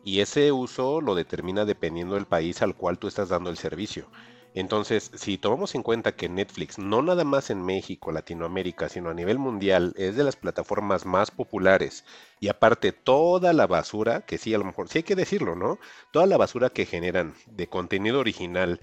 [0.02, 4.06] y ese uso lo determina dependiendo del país al cual tú estás dando el servicio.
[4.54, 9.14] Entonces, si tomamos en cuenta que Netflix, no nada más en México, Latinoamérica, sino a
[9.14, 12.04] nivel mundial, es de las plataformas más populares,
[12.40, 15.78] y aparte toda la basura, que sí, a lo mejor, sí hay que decirlo, ¿no?
[16.12, 18.80] Toda la basura que generan de contenido original,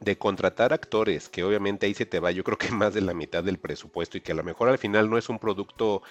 [0.00, 3.14] de contratar actores, que obviamente ahí se te va, yo creo que más de la
[3.14, 6.02] mitad del presupuesto y que a lo mejor al final no es un producto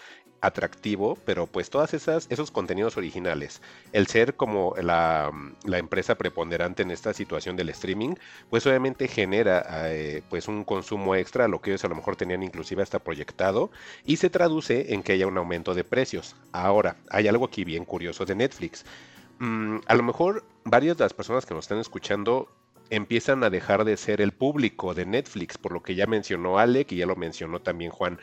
[0.41, 3.61] atractivo, pero pues todas esas esos contenidos originales,
[3.93, 5.31] el ser como la,
[5.65, 8.15] la empresa preponderante en esta situación del streaming,
[8.49, 12.43] pues obviamente genera eh, pues un consumo extra lo que ellos a lo mejor tenían
[12.43, 13.71] inclusive hasta proyectado
[14.05, 16.35] y se traduce en que haya un aumento de precios.
[16.51, 18.85] Ahora, hay algo aquí bien curioso de Netflix.
[19.39, 22.49] Mm, a lo mejor varias de las personas que nos están escuchando
[22.89, 26.91] empiezan a dejar de ser el público de Netflix, por lo que ya mencionó Alec
[26.91, 28.19] y ya lo mencionó también Juan.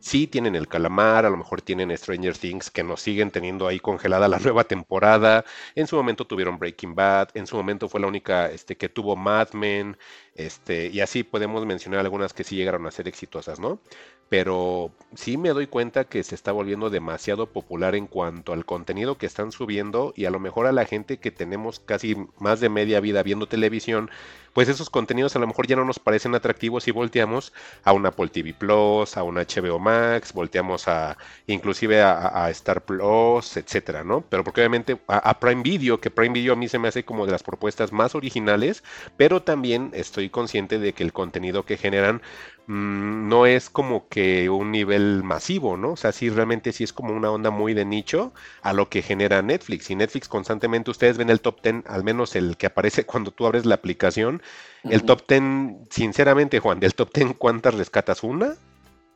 [0.00, 3.80] Sí tienen el calamar, a lo mejor tienen Stranger Things que nos siguen teniendo ahí
[3.80, 5.44] congelada la nueva temporada.
[5.74, 9.16] En su momento tuvieron Breaking Bad, en su momento fue la única este, que tuvo
[9.16, 9.96] Mad Men,
[10.38, 13.80] este, y así podemos mencionar algunas que sí llegaron a ser exitosas, ¿no?
[14.28, 19.18] Pero sí me doy cuenta que se está volviendo demasiado popular en cuanto al contenido
[19.18, 22.68] que están subiendo y a lo mejor a la gente que tenemos casi más de
[22.68, 24.10] media vida viendo televisión,
[24.52, 27.52] pues esos contenidos a lo mejor ya no nos parecen atractivos y volteamos
[27.84, 32.84] a un Apple TV Plus, a un HBO Max, volteamos a inclusive a, a Star
[32.84, 34.22] Plus, etcétera, ¿no?
[34.28, 37.04] Pero porque obviamente a, a, Prime Video, que Prime Video a mí se me hace
[37.04, 38.82] como de las propuestas más originales,
[39.16, 42.22] pero también estoy consciente de que el contenido que generan
[42.66, 45.92] mmm, no es como que un nivel masivo, ¿no?
[45.92, 49.02] O sea, sí realmente sí es como una onda muy de nicho a lo que
[49.02, 49.90] genera Netflix.
[49.90, 53.46] Y Netflix constantemente, ustedes ven el top 10, al menos el que aparece cuando tú
[53.46, 54.42] abres la aplicación,
[54.84, 58.22] el top 10, sinceramente, Juan, del top 10, ¿cuántas rescatas?
[58.22, 58.54] ¿Una?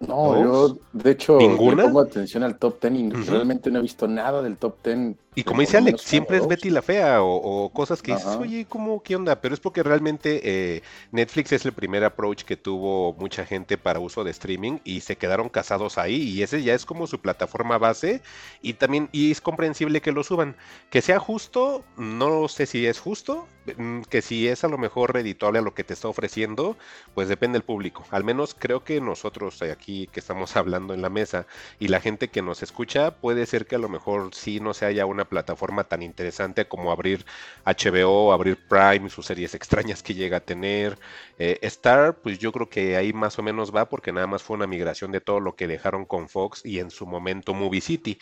[0.01, 1.85] No, yo de hecho ¿Ninguna?
[1.85, 3.25] pongo atención al top 10 y uh -huh.
[3.27, 5.17] realmente no he visto nada del top 10.
[5.35, 8.39] Y como dice Alex, siempre es Betty la Fea o, o cosas que dices, Ajá.
[8.39, 9.41] oye, ¿cómo, qué onda?
[9.41, 13.99] Pero es porque realmente eh, Netflix es el primer approach que tuvo mucha gente para
[13.99, 17.79] uso de streaming y se quedaron casados ahí y ese ya es como su plataforma
[17.79, 18.21] base
[18.61, 20.55] y también, y es comprensible que lo suban.
[20.91, 25.15] Que sea justo, no sé si es justo, mm, que si es a lo mejor
[25.15, 26.77] redituable a lo que te está ofreciendo,
[27.15, 28.05] pues depende del público.
[28.11, 31.47] Al menos creo que nosotros aquí que estamos hablando en la mesa
[31.79, 34.85] y la gente que nos escucha, puede ser que a lo mejor sí no se
[34.87, 37.25] haya una plataforma tan interesante como abrir
[37.65, 40.99] HBO, abrir Prime, sus series extrañas que llega a tener.
[41.39, 44.57] Eh, Star, pues yo creo que ahí más o menos va porque nada más fue
[44.57, 48.19] una migración de todo lo que dejaron con Fox y en su momento Movie City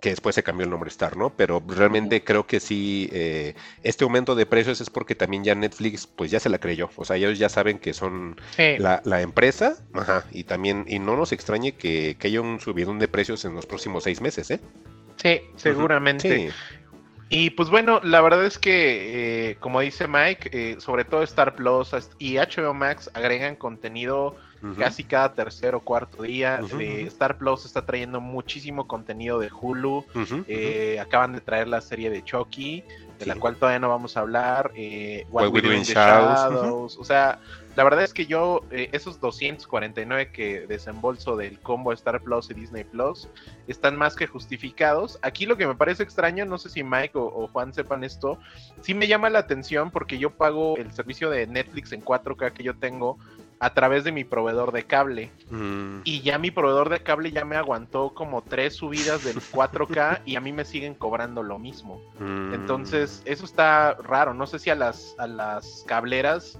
[0.00, 1.30] que después se cambió el nombre Star, ¿no?
[1.30, 6.06] Pero realmente creo que sí, eh, este aumento de precios es porque también ya Netflix,
[6.06, 6.90] pues ya se la creyó.
[6.96, 8.76] O sea, ellos ya saben que son sí.
[8.78, 12.98] la, la, empresa, ajá, y también, y no nos extrañe que, que haya un subidón
[12.98, 14.60] de precios en los próximos seis meses, ¿eh?
[15.16, 16.48] Sí, seguramente.
[16.48, 16.54] Sí.
[17.28, 21.56] Y pues bueno, la verdad es que, eh, como dice Mike, eh, sobre todo Star
[21.56, 24.36] Plus y HBO Max agregan contenido
[24.78, 26.60] casi cada tercer o cuarto día.
[27.06, 30.04] Star Plus está trayendo muchísimo contenido de Hulu.
[30.48, 32.82] Eh, acaban de traer la serie de Chucky,
[33.18, 34.72] de la cual todavía no vamos a hablar.
[34.74, 36.96] Eh, What We Do Shadows.
[36.96, 37.38] O sea,
[37.76, 42.54] la verdad es que yo, eh, esos 249 que desembolso del combo Star Plus y
[42.54, 43.28] Disney Plus
[43.68, 45.18] están más que justificados.
[45.20, 48.38] Aquí lo que me parece extraño, no sé si Mike o, Juan sepan esto,
[48.80, 52.62] sí me llama la atención porque yo pago el servicio de Netflix en 4K que
[52.62, 53.18] yo tengo
[53.58, 55.30] a través de mi proveedor de cable.
[55.50, 56.00] Mm.
[56.04, 60.36] Y ya mi proveedor de cable ya me aguantó como tres subidas del 4K y
[60.36, 62.00] a mí me siguen cobrando lo mismo.
[62.18, 62.54] Mm.
[62.54, 64.32] Entonces, eso está raro.
[64.32, 66.58] No sé si a las, a las cableras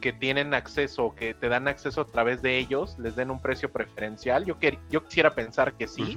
[0.00, 3.72] que, tienen acceso, que te dan acceso a través de ellos, les den un precio
[3.72, 4.44] preferencial.
[4.44, 6.16] Yo, que, yo quisiera pensar que sí,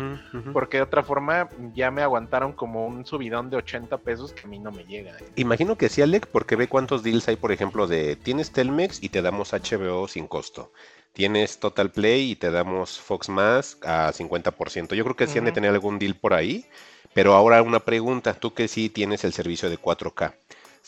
[0.53, 4.47] porque de otra forma ya me aguantaron como un subidón de 80 pesos que a
[4.47, 5.17] mí no me llega.
[5.17, 5.25] ¿eh?
[5.35, 9.09] Imagino que sí, Alec, porque ve cuántos deals hay, por ejemplo, de tienes Telmex y
[9.09, 10.71] te damos HBO sin costo.
[11.13, 14.93] Tienes Total Play y te damos Fox Más a 50%.
[14.93, 16.65] Yo creo que sí han de tener algún deal por ahí.
[17.13, 20.35] Pero ahora una pregunta, tú que sí tienes el servicio de 4K.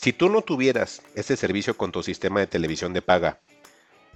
[0.02, 3.38] Si tú no tuvieras ese servicio con tu sistema de televisión de paga,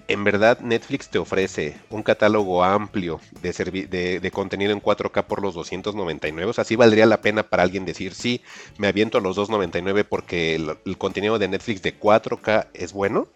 [0.08, 5.54] en verdad Netflix te ofrece un catálogo amplio de, de, contenido en 4K por los
[5.54, 6.50] 299.
[6.50, 8.42] O sea, sí valdría la pena para alguien decir, sí,
[8.78, 13.28] me aviento a los 299 porque el, contenido de Netflix de 4K es bueno.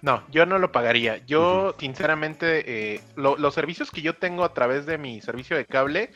[0.00, 1.18] No, yo no lo pagaría.
[1.26, 6.10] Yo, sinceramente, eh, los servicios que yo tengo a través de mi servicio de cable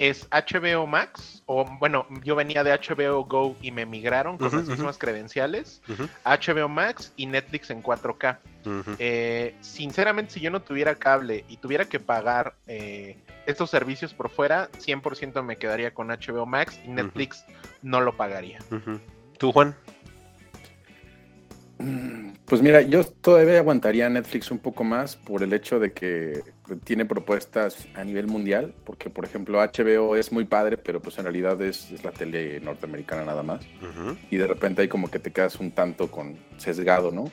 [0.00, 4.66] es HBO Max, o bueno, yo venía de HBO Go y me migraron con las
[4.66, 5.82] mismas credenciales,
[6.24, 8.38] HBO Max y Netflix en 4K.
[8.98, 14.30] Eh, sinceramente, si yo no tuviera cable y tuviera que pagar eh, estos servicios por
[14.30, 17.44] fuera, 100% me quedaría con HBO Max y Netflix
[17.82, 18.58] no lo pagaría.
[19.36, 19.76] ¿Tú, Juan?
[22.44, 26.42] Pues mira, yo todavía aguantaría Netflix un poco más por el hecho de que
[26.84, 31.24] tiene propuestas a nivel mundial, porque por ejemplo HBO es muy padre, pero pues en
[31.24, 33.64] realidad es, la tele norteamericana nada más.
[34.30, 37.30] Y de repente hay como que te quedas un tanto con sesgado, ¿no?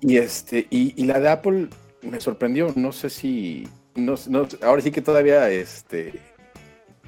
[0.00, 1.68] Y este, y, y, la de Apple
[2.02, 6.20] me sorprendió, no sé si, no, no, ahora sí que todavía este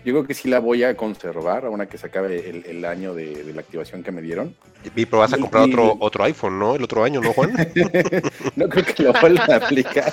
[0.05, 3.53] yo creo que sí la voy a conservar, ahora que se acabe el, año de,
[3.55, 4.55] la activación que me dieron.
[4.85, 6.77] Y pero vas a comprar otro, otro iPhone, ¿no?
[6.77, 7.53] El otro año, ¿no, Juan?
[8.57, 10.13] no creo que lo vuelvan a aplicar.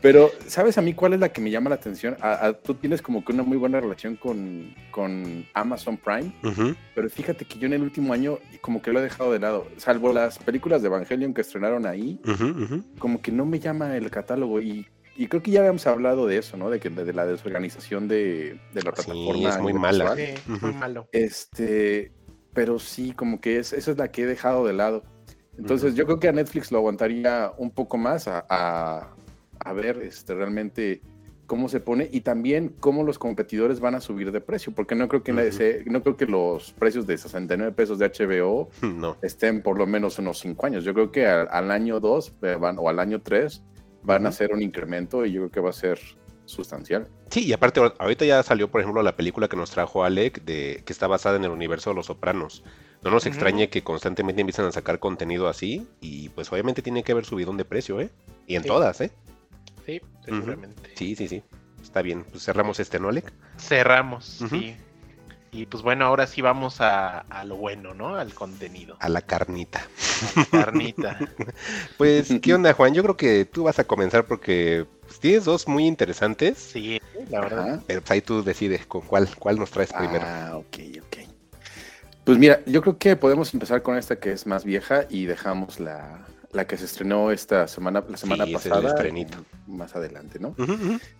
[0.00, 2.16] Pero, ¿sabes a mí cuál es la que me llama la atención?
[2.64, 6.32] tú tienes como que una muy buena relación con, con Amazon Prime,
[6.94, 9.66] pero fíjate que yo en el último año como que lo he dejado de lado,
[9.76, 12.18] salvo las películas de Evangelion que estrenaron ahí,
[12.98, 16.38] como que no me llama el catálogo y y creo que ya habíamos hablado de
[16.38, 16.70] eso, ¿no?
[16.70, 19.48] De que de, la desorganización de, de la plataforma.
[19.48, 20.14] es muy mala.
[20.14, 21.08] Sí, muy malo.
[21.12, 22.12] Este,
[22.52, 25.04] pero sí, como que es, esa es la que he dejado de lado.
[25.58, 30.34] Entonces, yo creo que a Netflix lo aguantaría un poco más a, a, ver este,
[30.34, 31.00] realmente
[31.46, 35.08] cómo se pone y también cómo los competidores van a subir de precio, porque no
[35.08, 35.32] creo que
[35.86, 39.16] no creo que los precios de 69 pesos de HBO no.
[39.22, 40.84] estén por lo menos unos 5 años.
[40.84, 43.62] Yo creo que al, año 2 eh, o al año 3
[44.06, 45.98] van a hacer un incremento y yo creo que va a ser
[46.46, 47.08] sustancial.
[47.28, 50.82] Sí, y aparte ahorita ya salió, por ejemplo, la película que nos trajo Alec, de,
[50.86, 52.62] que está basada en el universo de Los Sopranos.
[53.02, 57.12] No nos extrañe que constantemente empiezan a sacar contenido así y pues obviamente tiene que
[57.12, 58.10] haber subidón de precio, ¿eh?
[58.46, 59.10] Y en todas, ¿eh?
[59.84, 60.90] Sí, seguramente.
[60.94, 61.42] Sí, sí, sí.
[61.82, 62.24] Está bien.
[62.30, 63.32] Pues cerramos este, ¿no, Alec?
[63.58, 64.76] Cerramos, sí.
[65.56, 68.16] Y pues bueno, ahora sí vamos a, lo bueno, ¿no?
[68.16, 68.96] Al contenido.
[69.00, 69.86] A la carnita.
[70.36, 71.18] A la carnita.
[71.96, 72.92] pues, ¿qué onda, Juan?
[72.92, 76.58] Yo creo que tú vas a comenzar porque pues, tienes dos muy interesantes.
[76.58, 77.80] Sí, la verdad.
[77.86, 80.26] Pero pues, ahí tú decides con cuál, cuál nos traes primero.
[80.26, 81.16] Ah, ok, ok.
[82.24, 85.80] Pues mira, yo creo que podemos empezar con esta que es más vieja y dejamos
[85.80, 88.80] la, la que se estrenó esta semana, la semana pasada.
[89.66, 90.56] Más adelante, ¿no?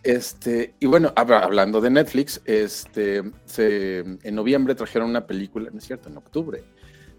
[0.03, 5.85] Este, y bueno, hablando de Netflix, este, se, en noviembre trajeron una película, no es
[5.85, 6.65] cierto, en octubre.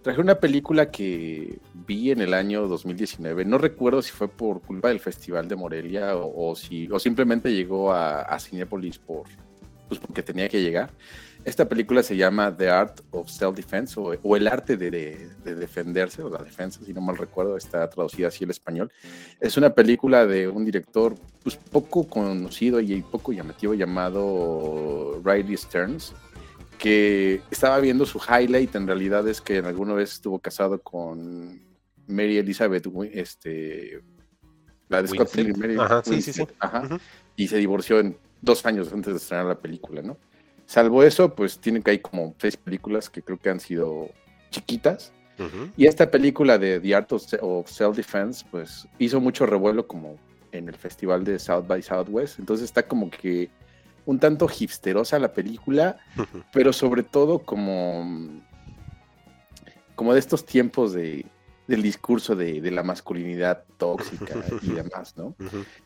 [0.02, 3.46] Trajeron una película que vi en el año 2019.
[3.46, 7.92] No recuerdo si fue por culpa del Festival de Morelia o, si, o simplemente llegó
[7.92, 9.26] a, a Cinepolis por,
[9.88, 10.90] pues porque tenía que llegar.
[11.48, 16.44] Esta película se llama The Art of Self-Defense o, El arte de, defenderse o la
[16.44, 18.92] defensa, si no mal recuerdo, está traducida así al español.
[19.40, 26.14] Es una película de un director pues, poco conocido y poco llamativo llamado Riley Stearns,
[26.78, 31.62] que estaba viendo su highlight, en realidad es que en alguna vez estuvo casado con
[32.08, 34.04] Mary Elizabeth, este,
[34.90, 36.46] la de Scott Mary ajá, sí, sí, sí.
[36.60, 37.00] Ajá,
[37.38, 40.18] y se divorció en dos años antes de estrenar la película, ¿no?
[40.68, 44.10] Salvo eso, pues tienen que hay como seis películas que creo que han sido
[44.52, 45.14] chiquitas.
[45.78, 50.18] Y esta película de The Art of Self-Defense, pues hizo mucho revuelo como
[50.52, 52.40] en el festival de South by Southwest.
[52.40, 53.50] Entonces está como que
[54.06, 56.00] un tanto hipsterosa la película,
[56.52, 58.42] pero sobre todo como,
[59.96, 61.26] como de estos tiempos de,
[61.68, 65.36] del discurso de, de la masculinidad tóxica y demás, ¿no?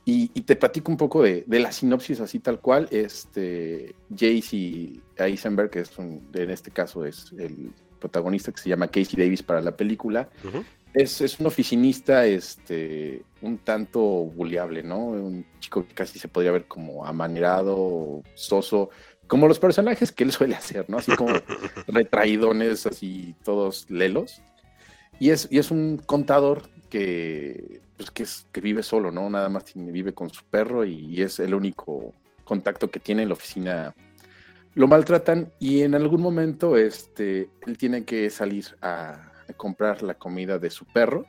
[0.05, 2.87] Y, y te platico un poco de, de la sinopsis así tal cual.
[2.91, 8.87] Este, Jace Eisenberg, que es un- en este caso es el protagonista que se llama
[8.87, 10.29] Casey Davis para la película,
[10.93, 14.97] es, es un oficinista este, un tanto buleable, ¿no?
[15.05, 18.89] Un chico que casi se podría ver como amanerado, soso,
[19.27, 20.97] como los personajes que él suele hacer, ¿no?
[20.97, 21.33] Así como
[21.87, 24.41] retraídones, así todos lelos.
[25.21, 29.29] Y es, y es un contador que, pues, que, es, que vive solo, ¿no?
[29.29, 33.29] Nada más tiene- vive con su perro y es el único contacto que tiene en
[33.29, 33.93] la oficina.
[34.73, 40.15] Lo maltratan y en algún momento este, él tiene que salir a, a comprar la
[40.15, 41.27] comida de su perro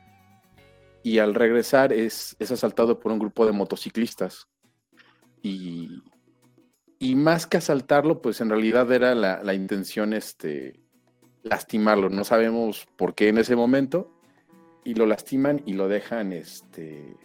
[1.03, 4.47] y al regresar es, es asaltado por un grupo de motociclistas.
[5.43, 6.01] Y,
[6.97, 10.79] y más que asaltarlo, pues en realidad era la, la intención este,
[11.43, 12.09] lastimarlo.
[12.09, 14.09] No sabemos por qué en ese momento.
[14.85, 17.15] Y lo lastiman y lo dejan este,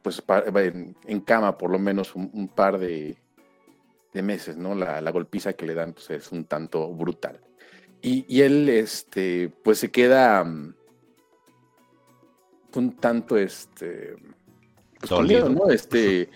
[0.00, 0.22] pues,
[0.56, 3.18] en, en cama por lo menos un, un par de,
[4.14, 4.74] de meses, ¿no?
[4.74, 7.40] La, la golpiza que le dan pues, es un tanto brutal.
[8.00, 10.74] Y, y él, este, pues se queda mm,
[12.76, 14.14] un tanto, este,
[15.00, 15.68] pues, con miedo, ¿no?
[15.68, 16.30] Este,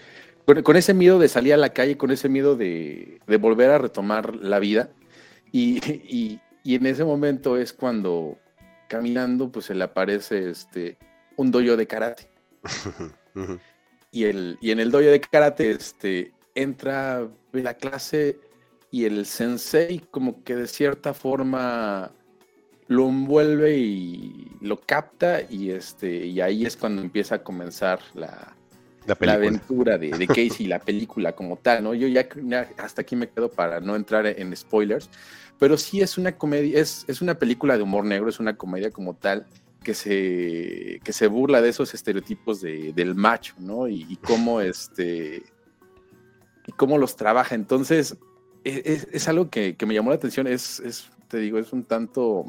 [0.45, 3.71] con, con ese miedo de salir a la calle, con ese miedo de, de volver
[3.71, 4.91] a retomar la vida.
[5.53, 8.39] Y, y- y en ese momento es cuando
[8.89, 10.99] caminando, pues se le aparece este,
[11.37, 12.29] un doyo de karate.
[14.15, 18.39] Y, el, y en el dojo de karate este, entra la clase
[18.91, 22.13] y el sensei como que de cierta forma
[22.89, 28.55] lo envuelve y lo capta y, este, y ahí es cuando empieza a comenzar la,
[29.07, 31.95] La aventura de, de Casey, la película como tal, ¿no?
[31.95, 32.29] Yo ya,
[32.79, 35.09] hasta aquí me quedo para no entrar en spoilers,
[35.59, 38.91] pero sí es una comedia, es, es una película de humor negro, es una comedia
[38.91, 39.47] como tal
[39.83, 43.89] que se, que se burla de esos estereotipos de- del macho, ¿no?
[43.89, 45.43] Y, y cómo este
[46.67, 47.55] y cómo los trabaja.
[47.55, 48.17] Entonces,
[48.65, 51.73] e- es, es algo que, que me llamó la atención, es, es, te digo, es
[51.73, 52.47] un tanto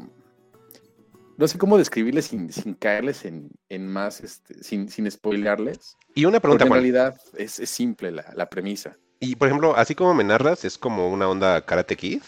[1.36, 5.96] no sé cómo describirles sin, sin caerles en, en más, este, sin, sin spoilearles.
[6.14, 6.80] Y una pregunta, en Juan.
[6.80, 8.96] realidad es, es simple la, la premisa.
[9.20, 12.22] Y por ejemplo, así como me narras, es como una onda Karate Kid.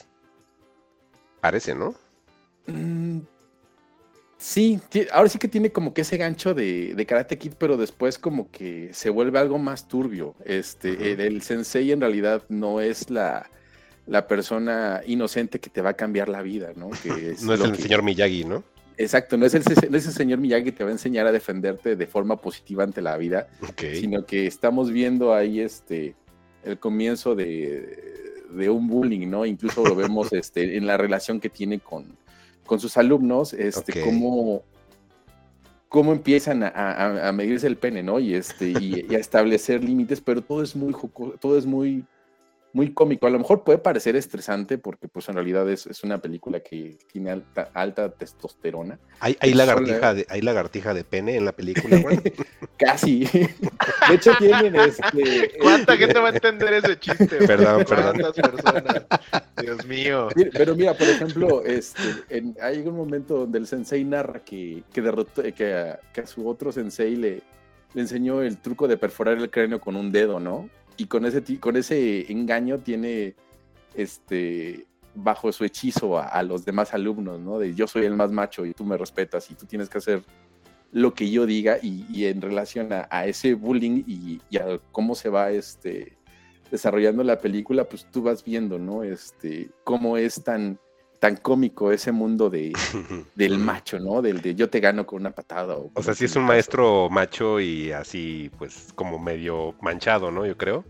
[1.40, 1.94] Parece, ¿no?
[2.66, 3.20] Mm,
[4.38, 4.80] sí,
[5.12, 8.50] ahora sí que tiene como que ese gancho de, de Karate Kid, pero después como
[8.50, 10.34] que se vuelve algo más turbio.
[10.44, 13.48] Este, el, el sensei en realidad no es la,
[14.06, 16.90] la persona inocente que te va a cambiar la vida, ¿no?
[16.90, 18.64] Que es No es el que- señor Miyagi, ¿no?
[18.98, 21.32] Exacto, no es, el, no es el señor Miyagi que te va a enseñar a
[21.32, 23.48] defenderte de forma positiva ante la vida,
[24.00, 26.14] sino que estamos viendo ahí este
[26.64, 29.44] el comienzo de, de un bullying, ¿no?
[29.46, 32.04] Incluso lo vemos este, en la relación que tiene con,
[32.64, 34.62] con sus alumnos, este, cómo,
[35.88, 38.18] cómo empiezan a, a- a medirse el pene, ¿no?
[38.18, 40.94] Y, este, y, y a establecer límites, pero todo es muy
[41.40, 42.04] todo es muy,
[42.76, 43.26] muy cómico.
[43.26, 46.98] A lo mejor puede parecer estresante porque pues en realidad es, es una película que
[47.10, 48.98] tiene alta, alta testosterona.
[49.18, 49.64] ¿Hay, hay Sola.
[49.64, 52.22] lagartija de, ¿Hay lagartija de pene en la película, Juan?
[52.78, 53.24] Casi.
[53.24, 55.52] De hecho tienen este...
[55.58, 57.38] ¿Cuánta gente va a entender ese chiste?
[57.46, 58.18] Perdón, perdón.
[58.20, 59.06] ¿Cuántas personas?
[59.62, 60.28] Dios mío.
[60.52, 65.00] Pero mira, por ejemplo, este, en- hay un momento donde el sensei narra que, que
[65.00, 67.40] derrotó, que a, que a su otro sensei le,
[67.94, 70.68] le enseñó el truco de perforar el cráneo con un dedo, ¿no?
[70.96, 73.34] Y con ese, con ese engaño tiene
[73.94, 77.58] este bajo su hechizo a, a los demás alumnos, ¿no?
[77.58, 80.22] De yo soy el más macho y tú me respetas y tú tienes que hacer
[80.92, 84.78] lo que yo diga y, y en relación a, a ese bullying y, y a
[84.92, 86.16] cómo se va este,
[86.70, 89.02] desarrollando la película, pues tú vas viendo, ¿no?
[89.02, 90.78] Este, cómo es tan,
[91.26, 92.72] tan cómico ese mundo de,
[93.34, 94.22] del macho, ¿no?
[94.22, 95.76] Del de yo te gano con una patada.
[95.76, 100.46] O sea, sí es un maestro macho y así, pues, como medio manchado, ¿no?
[100.46, 100.84] Yo creo.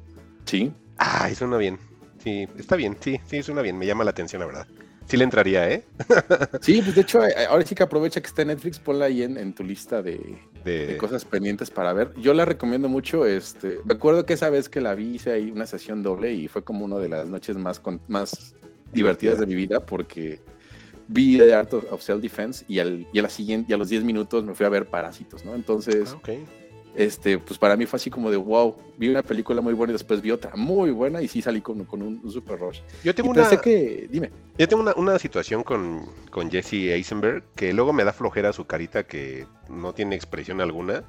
[0.45, 0.73] Sí.
[0.99, 1.79] Ah, suena bien.
[2.23, 3.79] Sí, está bien, sí, sí, suena bien.
[3.79, 4.67] Me llama la atención, la verdad.
[5.07, 5.85] Sí le entraría, ¿eh?
[6.61, 9.23] Sí, pues de hecho, eh, ahora sí que aprovecha que está en Netflix, ponla ahí
[9.23, 10.21] en, en tu lista de,
[10.65, 10.87] De...
[10.89, 12.13] de cosas pendientes para ver.
[12.19, 13.25] Yo la recomiendo mucho.
[13.25, 16.49] Este, me acuerdo que esa vez que la vi hice ahí una sesión doble y
[16.49, 18.55] fue como una de las noches más, con- más
[18.93, 20.41] divertidas de mi vida porque
[21.09, 23.77] vi The Art of, of Self Defense y, al, y a la siguiente, y a
[23.77, 25.55] los 10 minutos me fui a ver Parásitos, ¿no?
[25.55, 26.21] Entonces, Ah,
[26.97, 29.95] este, pues para mí fue así como de wow, vi una película muy buena y
[29.95, 32.81] después vi otra muy buena y sí salí con, con un, un super rush.
[33.05, 36.73] Yo Y tengo una, pensé que, dime, yo tengo una, una situación con, con Jesse
[36.93, 41.05] Eisenberg que luego me da flojera su carita que no tiene expresión alguna.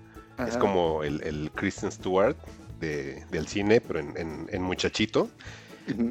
[0.45, 2.35] Es como el, el Kristen Stewart
[2.79, 5.29] de- del cine, pero en, en- en muchachito.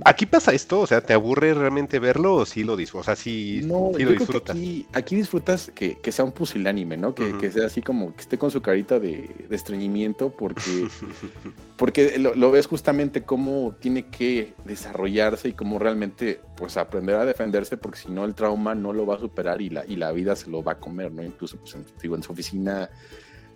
[0.04, 0.80] ¿Aquí pasa esto?
[0.80, 3.02] O sea, ¿te aburre realmente verlo o sí lo disfrutas?
[3.02, 4.56] O sea, sí, No, sí lo disfrutas.
[4.56, 7.14] aquí, aquí disfrutas que, que sea un pusilánime, ¿no?
[7.14, 10.88] Que, sea así como que esté con su carita de, de estreñimiento, porque,
[11.76, 17.24] porque lo, lo ves justamente cómo tiene que desarrollarse y cómo realmente pues aprender a
[17.24, 20.12] defenderse, porque si no el trauma no lo va a superar y la, y la
[20.12, 21.22] vida se lo va a comer, ¿no?
[21.22, 22.88] Incluso pues, en, digo, en su oficina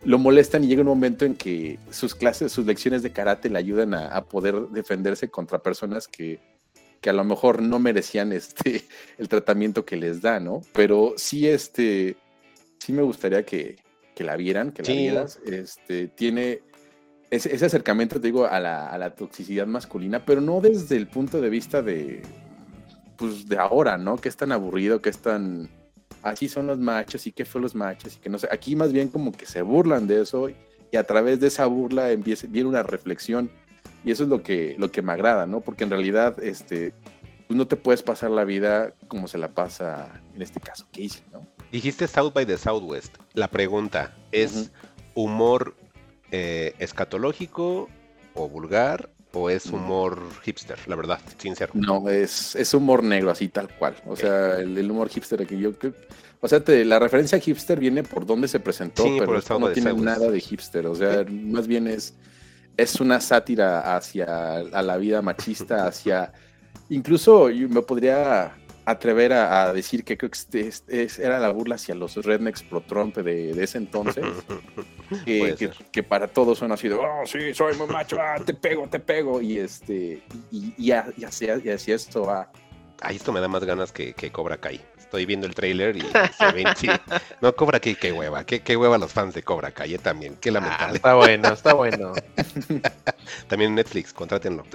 [0.05, 3.59] lo molestan y llega un momento en que sus clases, sus lecciones de karate le
[3.59, 6.41] ayudan a, a poder defenderse contra personas que,
[7.01, 8.85] que a lo mejor no merecían este
[9.19, 10.63] el tratamiento que les da, ¿no?
[10.73, 12.17] Pero sí, este,
[12.79, 13.77] sí me gustaría que,
[14.15, 14.97] que la vieran, que la Sí.
[14.97, 15.39] vieras.
[15.45, 16.63] Este, tiene
[17.31, 21.07] ese, ese acercamiento, te digo, a la, a la toxicidad masculina, pero no desde el
[21.07, 22.23] punto de vista de,
[23.17, 24.17] pues, de ahora, ¿no?
[24.17, 25.69] Que es tan aburrido, que es tan,
[26.23, 28.49] así son los machos y qué fue los machos y que no sé.
[28.51, 32.11] Aquí más bien como que se burlan de eso y a través de esa burla
[32.11, 33.51] empieza, viene una reflexión
[34.05, 35.61] y eso es lo que, lo que me agrada, ¿no?
[35.61, 36.95] Porque en realidad, este,
[37.47, 41.23] pues no te puedes pasar la vida como se la pasa, en este caso, Casey,
[41.33, 41.47] ¿no?
[41.71, 43.17] Dijiste South by the Southwest.
[43.35, 44.73] La pregunta, ¿es
[45.15, 45.77] humor
[46.33, 47.89] eh, escatológico
[48.35, 50.79] o vulgar o es humor hipster?
[50.87, 51.73] La verdad, sincero.
[51.75, 53.95] No, es, es humor negro, así tal cual.
[54.07, 55.95] O sea, el, el humor hipster que yo creo.
[56.41, 59.59] O sea, te- la referencia a hipster viene por dónde se presentó, Sí, pero esto
[59.59, 60.87] no tiene nada de hipster.
[60.87, 62.15] O sea, más bien es,
[62.77, 66.33] es una sátira hacia a la vida machista, hacia.
[66.89, 68.57] Incluso yo me podría
[68.91, 72.17] atrever a, a decir que creo que este, este es- era la burla hacia los
[72.17, 74.25] rednecks pro Trump de, de ese entonces.
[75.25, 79.01] que, para todos son así de, oh, sí, soy muy macho, ah, te pego, te
[79.01, 82.51] pego, y este, y, y, y y hacia esto va.
[83.01, 84.81] Ay, esto me da más ganas que, que Cobra Kai.
[85.11, 86.87] Estoy viendo el trailer y se ven, sí.
[87.41, 88.45] No, Cobra Kai, qué hueva.
[88.47, 90.37] Qué, qué hueva los fans de Cobra Kai también.
[90.41, 90.97] Qué Ah, lamentable.
[90.99, 92.13] está bueno, está bueno.
[93.49, 94.65] También Netflix, contrátenlo.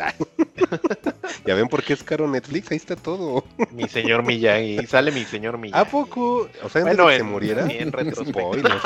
[1.46, 3.46] Ya ven por qué es caro Netflix, ahí está todo.
[3.72, 4.86] Mi señor Miyagi.
[4.88, 5.80] Sale mi señor Miyagi.
[5.80, 6.50] ¿A poco?
[6.64, 7.68] O sea, antes Bueno, de que se muriera.
[7.72, 8.82] en retrospectiva.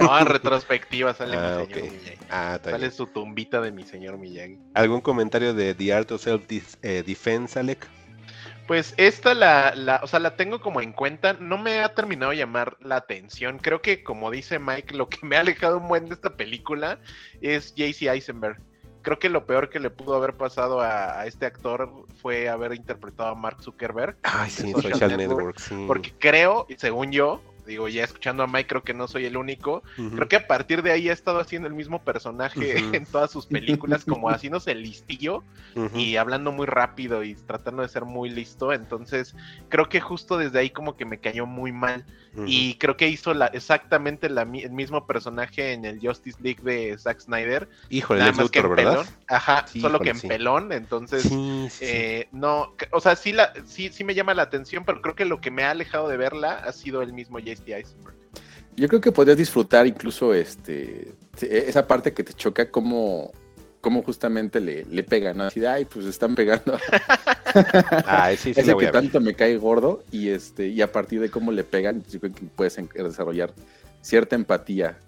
[0.00, 1.92] No, en retrospectiva sale Ah, mi señor ok.
[1.92, 2.18] Miyagi.
[2.30, 2.92] Ah, está Sale bien.
[2.92, 4.58] su tumbita de mi señor Miyagi.
[4.74, 7.86] ¿Algún comentario de The Art of Self Dis- eh, Defense, Alec?
[8.66, 11.34] Pues esta la, la, o sea, la tengo como en cuenta.
[11.34, 13.58] No me ha terminado de llamar la atención.
[13.58, 16.98] Creo que, como dice Mike, lo que me ha alejado un buen de esta película
[17.40, 18.60] es JC Eisenberg.
[19.02, 22.74] Creo que lo peor que le pudo haber pasado a, a este actor fue haber
[22.74, 24.16] interpretado a Mark Zuckerberg.
[24.24, 25.84] Ay, sí, Social Social Network, Network, sí.
[25.86, 29.36] Porque creo, y según yo, digo, ya escuchando a Mike, creo que no soy el
[29.36, 29.82] único.
[30.14, 33.46] Creo que a partir de ahí ha estado haciendo el mismo personaje en todas sus
[33.46, 35.42] películas, como haciéndose el listillo
[35.94, 38.72] y hablando muy rápido y tratando de ser muy listo.
[38.72, 39.34] Entonces,
[39.68, 42.04] creo que justo desde ahí como que me cayó muy mal.
[42.46, 46.98] Y creo que hizo la, exactamente la el mismo personaje en el Justice League de
[46.98, 47.66] Zack Snyder.
[47.88, 48.90] Híjole, nada más que en ¿verdad?
[48.92, 49.06] pelón.
[49.28, 50.28] Ajá, Sí, solo que en sí.
[50.28, 50.70] pelón.
[50.72, 55.00] Entonces, Sí, eh, no, o sea, sí, la, sí, sí me llama la atención, pero
[55.00, 57.38] creo que lo que me ha alejado de verla ha sido el mismo
[58.76, 63.32] Yo creo que podrías disfrutar incluso este esa parte que te choca como
[63.80, 65.44] cómo justamente le, le pegan, ¿no?
[65.44, 66.76] Así de, ay, pues están pegando
[68.06, 69.02] Ay, sí, sí, ese la voy que a ver.
[69.02, 72.32] tanto me cae gordo y este y a partir de cómo le pegan, yo creo
[72.32, 73.54] que puedes desarrollar
[74.00, 74.98] cierta empatía.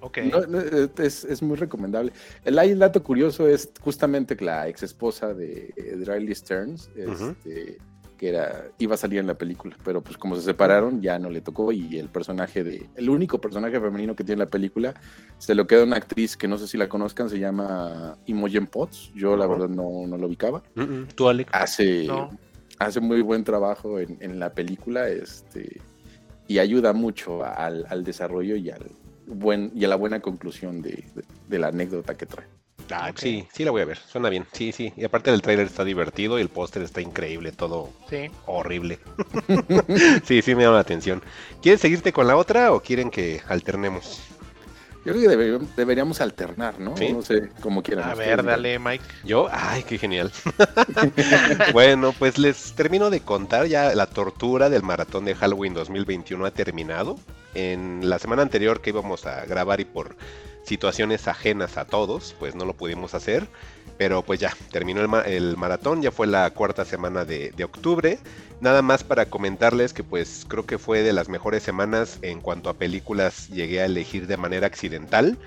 [0.00, 0.18] Ok.
[0.18, 2.12] No, no, es, es muy recomendable.
[2.44, 7.78] El, el dato curioso es justamente que la ex esposa de, de Riley Stearns, este,
[8.22, 11.28] que era, iba a salir en la película, pero pues como se separaron ya no
[11.28, 14.94] le tocó y el personaje de, el único personaje femenino que tiene la película
[15.38, 19.10] se lo queda una actriz que no sé si la conozcan, se llama Imogen Potts,
[19.16, 20.62] yo la verdad no, no lo ubicaba.
[21.16, 21.48] ¿Tú, Alec?
[21.50, 22.30] hace, No.
[22.78, 25.80] hace muy buen trabajo en, en la película este,
[26.46, 28.86] y ayuda mucho al, al desarrollo y al
[29.26, 32.46] buen y a la buena conclusión de, de- de la anécdota que trae.
[32.92, 33.12] Ah.
[33.14, 34.46] Sí, sí la voy a ver, suena bien.
[34.52, 34.92] Sí, sí.
[34.96, 38.30] Y aparte el tráiler está divertido y el póster está increíble, todo Sí.
[38.46, 38.98] horrible.
[40.24, 41.22] sí, sí me llama la atención.
[41.62, 44.20] ¿Quieres seguirte con la otra o quieren que alternemos?
[45.04, 46.96] Yo creo que debe- deberíamos alternar, ¿no?
[46.96, 47.12] Sí.
[47.12, 48.08] No sé, como quieran.
[48.08, 49.02] A ver, dale, Mike.
[49.24, 50.30] Yo, ay, qué genial.
[51.72, 56.50] bueno, pues les termino de contar ya la tortura del maratón de Halloween 2021 ha
[56.52, 57.18] terminado.
[57.54, 60.16] En la semana anterior que íbamos a grabar y por
[60.64, 63.48] situaciones ajenas a todos, pues no lo pudimos hacer.
[63.98, 68.18] Pero pues ya, terminó el, ma- el maratón, ya fue la cuarta semana de, octubre.
[68.60, 72.70] Nada más para comentarles que pues creo que fue de las mejores semanas en cuanto
[72.70, 75.38] a películas llegué a elegir de manera accidental.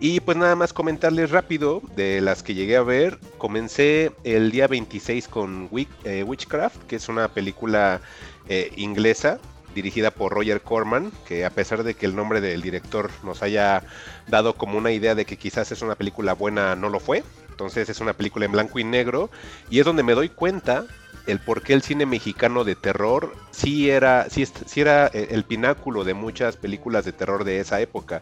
[0.00, 3.18] Y pues nada más comentarles rápido de las que llegué a ver.
[3.38, 5.70] Comencé el día 26 con
[6.04, 8.00] eh, Witchcraft, que es una película
[8.48, 9.38] eh, inglesa
[9.74, 13.82] dirigida por Roger Corman, que a pesar de que el nombre del director nos haya
[14.28, 17.22] dado como una idea de que quizás es una película buena, no lo fue.
[17.50, 19.30] Entonces es una película en blanco y negro
[19.70, 20.84] y es donde me doy cuenta
[21.26, 24.44] el por qué el cine mexicano de terror sí era, sí,
[24.76, 28.20] era eh, el pináculo de muchas películas de terror de esa época.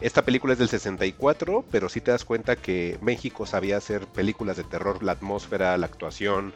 [0.00, 4.56] Esta película es del 64, pero sí te das cuenta que México sabía hacer películas
[4.56, 6.52] de terror, la atmósfera, la actuación,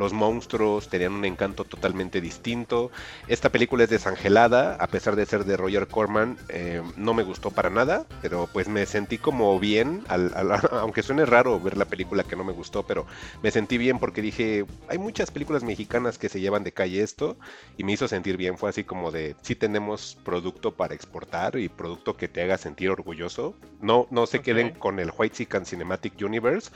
[0.00, 2.90] los monstruos tenían un encanto totalmente distinto.
[3.28, 7.50] Esta película es desangelada, a pesar de ser de Roger Corman, eh, no me gustó
[7.50, 10.02] para nada, pero pues me sentí como bien,
[10.72, 13.06] aunque suene raro ver la película que no me gustó, pero
[13.42, 17.36] me sentí bien porque dije, hay muchas películas mexicanas que se llevan de calle esto
[17.76, 21.68] y me hizo sentir bien, fue así como de, sí tenemos producto para exportar y
[21.68, 26.14] producto que te haga sentir orgulloso, no, no se queden con el White Chicken Cinematic
[26.22, 26.70] Universe,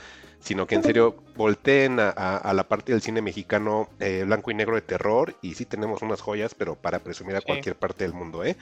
[0.45, 4.75] sino que en serio volteen a, la parte del cine mexicano eh, blanco y negro
[4.75, 8.45] de terror y sí tenemos unas joyas, pero para presumir a cualquier parte del mundo.
[8.45, 8.57] ¿eh?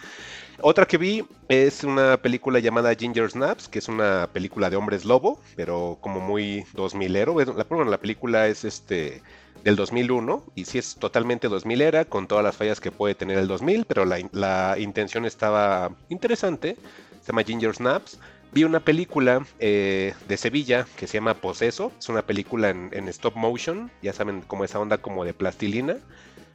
[0.61, 5.05] Otra que vi es una película llamada Ginger Snaps, que es una película de hombres
[5.05, 7.37] lobo, pero como muy 2000 ero.
[7.39, 9.21] La, bueno, la película es este
[9.65, 13.39] del 2001 y sí es totalmente 2000 era con todas las fallas que puede tener
[13.39, 16.77] el 2000, pero la, la intención estaba interesante.
[17.23, 18.19] Se llama Ginger Snaps.
[18.53, 21.91] Vi una película eh, de Sevilla que se llama Poseso.
[21.99, 23.91] Es una película en, stop motion.
[24.03, 25.97] Ya saben, como esa onda como de plastilina.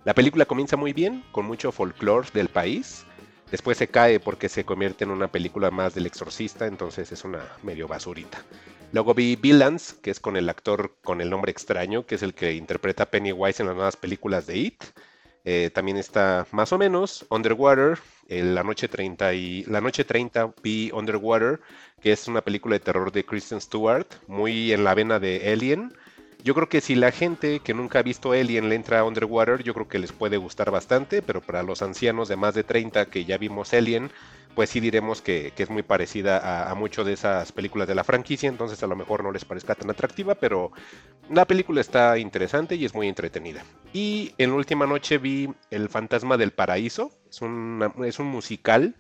[0.06, 3.04] La película comienza muy bien, con mucho folclore del país.
[3.50, 7.40] Después se cae porque se convierte en una película más del exorcista, entonces es una
[7.64, 8.44] medio basurita.
[8.92, 12.36] Luego vi Villains, que es con el actor con el nombre extraño, que es el
[12.36, 14.84] que interpreta Pennywise en las nuevas películas de It.
[15.50, 20.92] Eh, también está más o menos Underwater, la, noche 30 y, la noche 30 vi
[20.94, 21.62] Underwater,
[22.12, 25.94] es una película de terror de Kristen Stewart, muy en la vena de Alien.
[26.44, 29.64] Yo creo que si la gente que nunca ha visto Alien le entra a Underwater,
[29.64, 33.08] yo creo que les puede gustar bastante, pero para los ancianos de más de 30
[33.08, 34.12] que ya vimos Alien,
[34.56, 38.50] pues sí diremos que, es muy parecida a, muchas de esas películas de la franquicia,
[38.50, 40.72] entonces a lo mejor no les parezca tan atractiva, pero
[41.30, 43.64] la película está interesante y es muy entretenida.
[43.94, 47.40] Y en la última noche vi El Fantasma del Paraíso, es
[48.20, 48.96] un musical.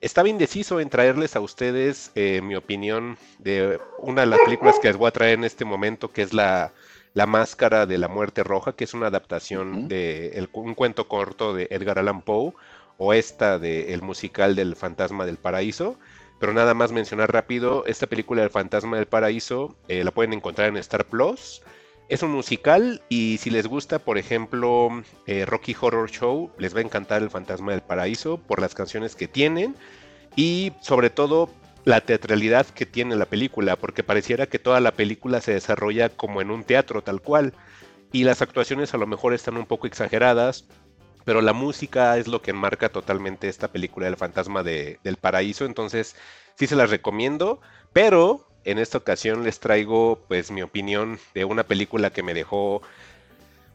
[0.00, 4.88] Estaba indeciso en traerles a ustedes eh, mi opinión de una de las películas que
[4.88, 6.72] les voy a traer en este momento, que es la,
[7.14, 11.66] la Máscara de la Muerte Roja, que es una adaptación de un cuento corto de
[11.70, 12.52] Edgar Allan Poe
[12.98, 15.98] o esta de el musical del Fantasma del Paraíso.
[16.38, 20.68] Pero nada más mencionar rápido, esta película del Fantasma del Paraíso eh, la pueden encontrar
[20.68, 21.62] en Star Plus.
[22.08, 26.78] Es un musical y si les gusta, por ejemplo, eh, Rocky Horror Show, les va
[26.78, 29.74] a encantar El Fantasma del Paraíso por las canciones que tienen
[30.36, 31.50] y sobre todo
[31.84, 36.40] la teatralidad que tiene la película, porque pareciera que toda la película se desarrolla como
[36.40, 37.54] en un teatro tal cual.
[38.12, 40.66] Y las actuaciones a lo mejor están un poco exageradas
[41.26, 46.14] pero la música es lo que enmarca totalmente esta película del fantasma del paraíso, entonces
[46.54, 47.60] sí se las recomiendo,
[47.92, 52.82] pero en esta ocasión les traigo pues mi opinión de una película que me dejó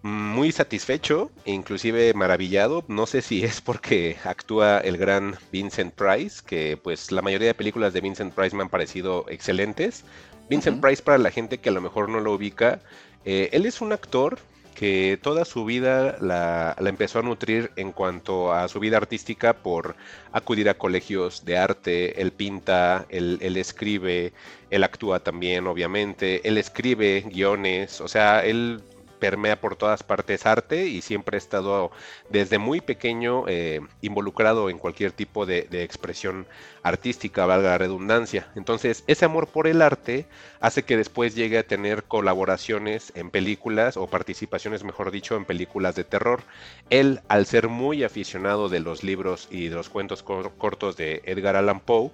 [0.04, 2.84] muy satisfecho e inclusive maravillado.
[2.88, 7.54] No sé si es porque actúa el gran Vincent Price, que pues la mayoría de
[7.54, 10.04] películas de Vincent Price me han parecido excelentes.
[10.50, 12.82] Vincent Price para la gente que a lo mejor no lo ubica,
[13.24, 14.40] eh, él es un actor
[14.82, 19.96] que toda su vida la, empezó a nutrir en cuanto a su vida artística por
[20.32, 24.34] acudir a colegios de arte, él pinta, él, él escribe,
[24.72, 28.82] él actúa también, obviamente, él escribe guiones, o sea, él
[29.22, 31.92] permea por todas partes arte y siempre ha estado
[32.30, 36.48] desde muy pequeño eh, involucrado en cualquier tipo de, expresión
[36.82, 38.52] artística, valga la redundancia.
[38.56, 40.26] Entonces, ese amor por el arte
[40.60, 45.96] hace que después llegue a tener colaboraciones en películas o participaciones, mejor dicho, en películas
[45.96, 46.42] de terror.
[46.90, 51.56] Él, al ser muy aficionado de los libros y de los cuentos cortos de Edgar
[51.56, 52.10] Allan Poe,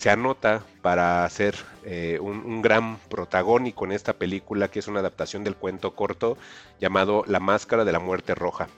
[0.00, 5.44] se anota para ser eh, un, gran protagónico en esta película que es una adaptación
[5.44, 6.38] del cuento corto
[6.80, 8.68] llamado La Máscara de la Muerte Roja.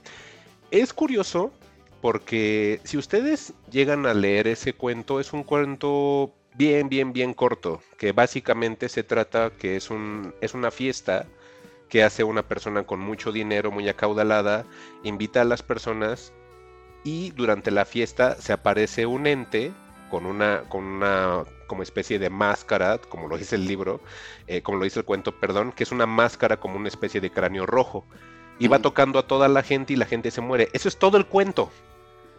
[0.72, 1.52] Es curioso
[2.00, 7.80] porque si ustedes llegan a leer ese cuento, es un cuento bien, bien, bien corto,
[7.98, 11.26] que básicamente se trata que es, un, es una fiesta
[11.88, 14.64] que hace una persona con mucho dinero, muy acaudalada,
[15.04, 16.32] invita a las personas
[17.04, 19.72] y durante la fiesta se aparece un ente
[20.12, 24.02] con una, con una como especie de máscara, como lo dice el libro,
[24.46, 27.30] eh, como lo dice el cuento, perdón, que es una máscara como una especie de
[27.30, 28.04] cráneo rojo.
[28.58, 30.68] Y va tocando a toda la gente y la gente se muere.
[30.74, 31.70] Eso es todo el cuento.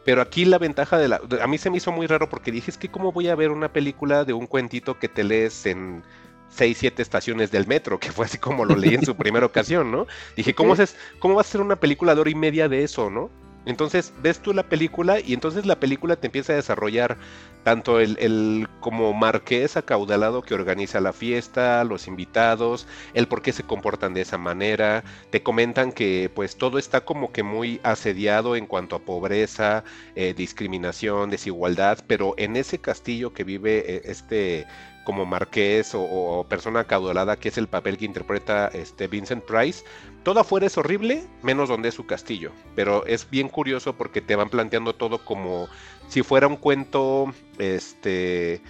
[0.05, 1.19] Pero aquí la ventaja de la...
[1.41, 3.49] A mí se me hizo muy raro porque dije, es que cómo voy a ver
[3.49, 6.03] una película de un cuentito que te lees en
[6.49, 9.91] 6, 7 estaciones del metro, que fue así como lo leí en su primera ocasión,
[9.91, 10.05] ¿no?
[10.37, 13.09] Dije, ¿cómo, es, ¿cómo va a ser una película de hora y media de eso,
[13.09, 13.31] no?
[13.65, 17.17] Entonces ves tú la película y entonces la película te empieza a desarrollar
[17.63, 23.51] tanto el, el, como marqués acaudalado que organiza la fiesta, los invitados, el por qué
[23.53, 28.55] se comportan de esa manera, te comentan que pues todo está como que muy asediado
[28.55, 29.83] en cuanto a pobreza,
[30.15, 34.65] eh, discriminación, desigualdad, pero en ese castillo que vive eh, este
[35.03, 39.83] como marqués o, persona acaudalada, que es el papel que interpreta este Vincent Price,
[40.23, 42.51] todo afuera es horrible, menos donde es su castillo.
[42.75, 45.67] Pero es bien curioso porque te van planteando todo como
[46.13, 48.61] si fuera un cuento, este,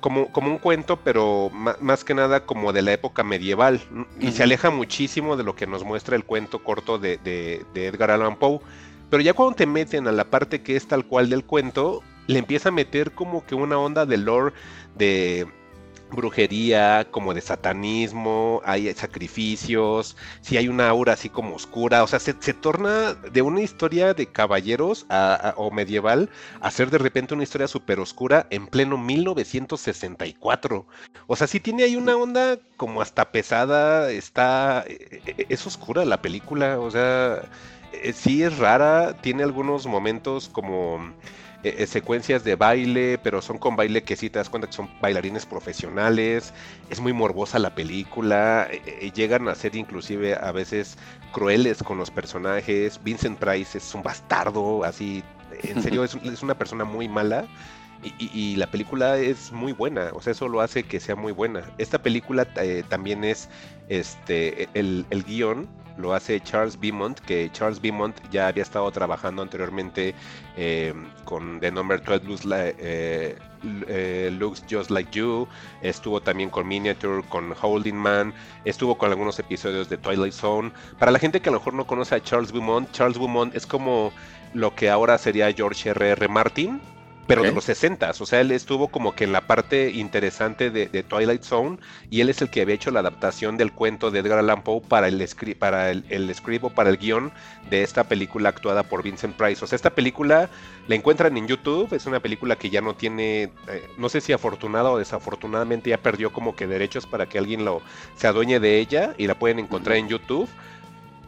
[0.00, 3.82] como, como un cuento, pero más, que nada como de la época medieval.
[4.18, 7.88] Y se aleja muchísimo de lo que nos muestra el cuento corto de, de, de
[7.88, 8.60] Edgar Allan Poe.
[9.10, 12.38] Pero ya cuando te meten a la parte que es tal cual del cuento, le
[12.38, 14.54] empieza a meter como que una onda de lore
[14.96, 15.46] de
[16.12, 22.18] brujería, como de satanismo, hay sacrificios, si hay una aura así como oscura, o sea,
[22.20, 25.06] se, torna de una historia de caballeros
[25.56, 30.86] o medieval a ser de repente una historia súper oscura en pleno 1964.
[31.26, 36.04] O sea, sí tiene ahí una onda como hasta pesada, está, e, e, es oscura
[36.04, 37.42] la película, o sea,
[37.92, 41.12] eh, sí es rara, tiene algunos momentos como
[41.64, 44.72] eh, eh, secuencias de baile, pero son con baile que sí te das cuenta que
[44.72, 46.52] son bailarines profesionales.
[46.90, 48.66] Es muy morbosa la película.
[48.70, 50.98] Eh, llegan a ser inclusive a veces
[51.32, 53.00] crueles con los personajes.
[53.04, 55.22] Vincent Price es un bastardo, así.
[55.62, 57.46] En serio, es, es una persona muy mala.
[58.18, 61.62] Y, la película es muy buena, o sea, eso lo hace que sea muy buena.
[61.78, 62.46] Esta película
[62.88, 63.48] también es
[63.88, 65.68] este el, el guion
[66.02, 70.14] lo hace Charles Beaumont, que Charles Beaumont ya había estado trabajando anteriormente
[70.56, 70.92] eh,
[71.24, 72.46] con The Number 12 Looks,
[72.78, 73.38] eh,
[73.88, 75.48] eh, Looks, Just Like You,
[75.80, 78.34] estuvo también con Miniature, con Holding Man,
[78.64, 80.72] estuvo con algunos episodios de Twilight Zone.
[80.98, 83.66] Para la gente que a lo mejor no conoce a Charles Beaumont, Charles Beaumont es
[83.66, 84.12] como
[84.52, 86.10] lo que ahora sería George R.R.
[86.12, 86.28] R.
[86.28, 86.80] Martin,
[87.26, 91.02] pero de los 60 o sea, él estuvo como que en la parte interesante de,
[91.02, 91.78] Twilight Zone
[92.10, 94.80] y él es el que había hecho la adaptación del cuento de Edgar Allan Poe
[94.80, 97.32] para el, para el, el script o para el guion
[97.70, 99.64] de esta película actuada por Vincent Price.
[99.64, 100.50] O sea, esta película
[100.88, 104.32] la encuentran en YouTube, es una película que ya no tiene, eh, no sé si
[104.32, 107.82] afortunada o desafortunadamente ya perdió como que derechos para que alguien lo
[108.16, 110.48] se adueñe de ella y la pueden encontrar en YouTube,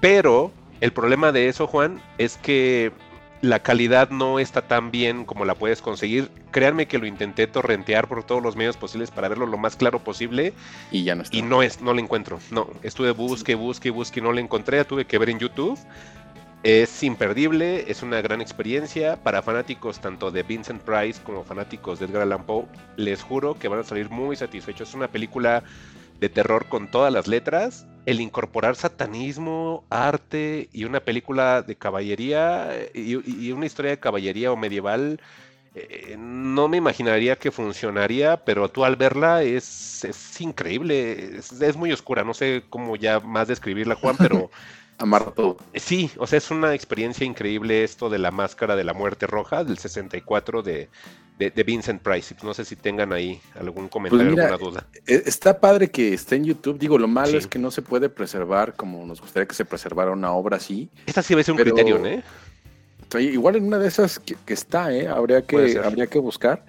[0.01, 2.93] pero el problema de eso, Juan, es que
[3.45, 6.31] la calidad no está tan bien como la puedes conseguir.
[6.51, 9.99] Créanme que lo intenté torrentear por todos los medios posibles para verlo lo más claro
[9.99, 10.55] posible.
[10.91, 11.37] Y ya no está.
[11.37, 12.39] Y no es, no lo encuentro.
[12.51, 14.83] No, estuve busque, busque, busque y no lo encontré.
[14.85, 15.79] tuve que ver en YouTube.
[16.63, 22.07] Es imperdible, es una gran experiencia para fanáticos tanto de Vincent Price como fanáticos de
[22.07, 22.65] Edgar Allan Poe.
[22.97, 24.89] Les juro que van a salir muy satisfechos.
[24.89, 25.63] Es una película
[26.21, 32.71] de terror con todas las letras, el incorporar satanismo, arte y una película de caballería
[32.93, 35.21] y, una historia de caballería o medieval,
[35.75, 41.93] eh, no me imaginaría que funcionaría, pero tú al verla es, es increíble, es, muy
[41.93, 44.51] oscura, no sé cómo ya más describirla, Juan, pero...
[44.97, 45.57] Amarra todo.
[45.75, 49.65] Sí, o sea, es una experiencia increíble esto de la máscara de la muerte roja
[49.65, 50.89] del 64 de,
[51.39, 52.35] de, Vincent Price.
[52.43, 54.87] No sé si tengan ahí algún comentario, pues alguna duda.
[55.07, 56.79] E, está padre que esté en YouTube.
[56.79, 60.11] Digo, lo malo es que no se puede preservar como nos gustaría que se preservara
[60.13, 60.89] una obra así.
[61.07, 62.23] Esta sí va a ser un criterio, ¿eh?
[63.21, 65.07] Igual en una de esas que, está, ¿eh?
[65.07, 66.65] Habría que, habría que buscar.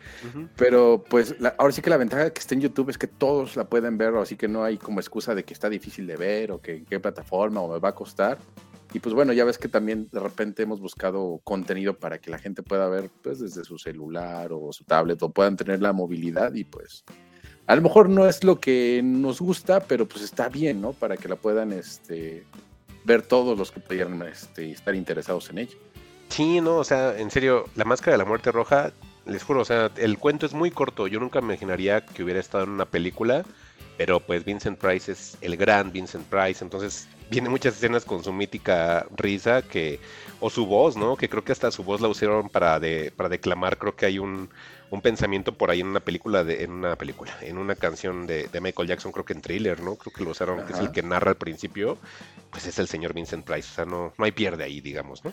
[0.56, 3.56] Pero pues ahora sí que la ventaja de que esté en YouTube es que todos
[3.56, 6.52] la pueden ver, así que no hay como excusa de que está difícil de ver
[6.52, 8.38] o que qué plataforma o me va a costar.
[8.96, 12.38] Y pues bueno, ya ves que también de repente hemos buscado contenido para que la
[12.38, 16.54] gente pueda ver pues desde su celular o su tablet o puedan tener la movilidad
[16.54, 17.04] y pues
[17.68, 20.94] a lo mejor no es lo que nos gusta, pero pues está bien, ¿no?
[20.94, 22.46] Para que la puedan este,
[23.04, 25.76] ver todos los que pudieran este, estar interesados en ella.
[26.30, 28.94] Sí, no, o sea, en serio, la máscara de la muerte roja,
[29.26, 31.08] les juro, o sea, el cuento es muy corto.
[31.08, 33.44] Yo nunca me imaginaría que hubiera estado en una película,
[33.98, 38.32] pero pues Vincent Price es el gran Vincent Price, entonces viene muchas escenas con su
[38.32, 40.00] mítica risa que
[40.40, 41.16] o su voz, ¿no?
[41.16, 44.20] Que creo que hasta su voz la usaron para de, para declamar, creo que hay
[44.20, 44.50] un,
[44.90, 48.50] un pensamiento por ahí en una película de en una película, en una canción de,
[48.62, 49.96] Michael Jackson, creo que en Thriller, ¿no?
[49.96, 51.98] Creo que lo usaron, que es el que narra al principio,
[52.52, 55.32] pues es el señor Vincent Price, o sea, no no hay pierde ahí, digamos, ¿no?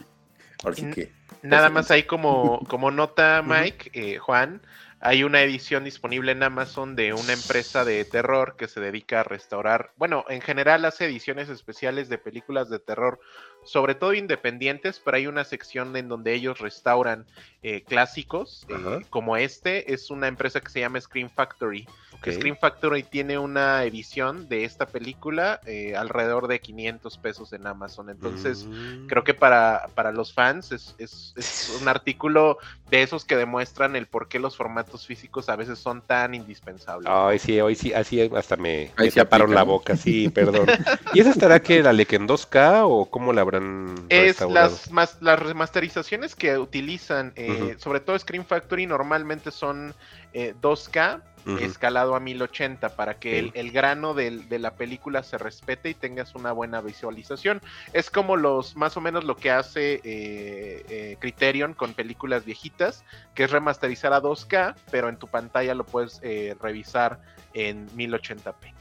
[0.95, 1.13] Que
[1.43, 4.63] Nada más ahí como, como nota, Mike, eh, Juan,
[5.05, 9.25] hay una edición disponible en Amazon de una empresa de terror que se dedica a
[9.25, 13.19] restaurar, bueno, en general hace ediciones especiales de películas de terror,
[13.65, 17.27] sobre todo independientes, pero hay una sección en donde ellos restauran
[17.65, 21.85] eh, clásicos, eh, como este, es una empresa que se llama Screen Factory.
[22.31, 28.11] Screen Factory tiene una edición de esta película eh, alrededor de 500 pesos en Amazon.
[28.11, 29.07] Entonces, Mm.
[29.07, 33.97] creo que para, para los fans es, es- es un artículo de esos que demuestran
[33.97, 37.11] el por qué los formatos físicos a veces son tan indispensables.
[37.11, 40.69] Ay, sí, hoy sí, así hasta me, me sí taparon la boca, sí, perdón.
[41.15, 44.71] ¿Y esa estará que la que en 2K o cómo la habrán Es restaurado?
[44.71, 49.95] las, mas- las remasterizaciones que utilizan, eh, sobre todo Screen Factory, normalmente son
[50.33, 51.59] eh, 2K Ujú.
[51.59, 56.37] escalado a 1080 para que el, grano del- de la película se respete y tengas
[56.37, 57.61] una buena visualización.
[57.93, 63.05] Es como los más o menos lo que hace eh, eh, Criterion con películas viejitas,
[63.35, 67.19] que es remasterizar a 2K, pero en tu pantalla lo puedes eh, revisar
[67.55, 68.73] en 1080p.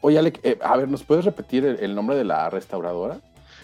[0.00, 3.18] Oye, Alec, eh, a ver, ¿nos puedes repetir el, el nombre de la restauradora?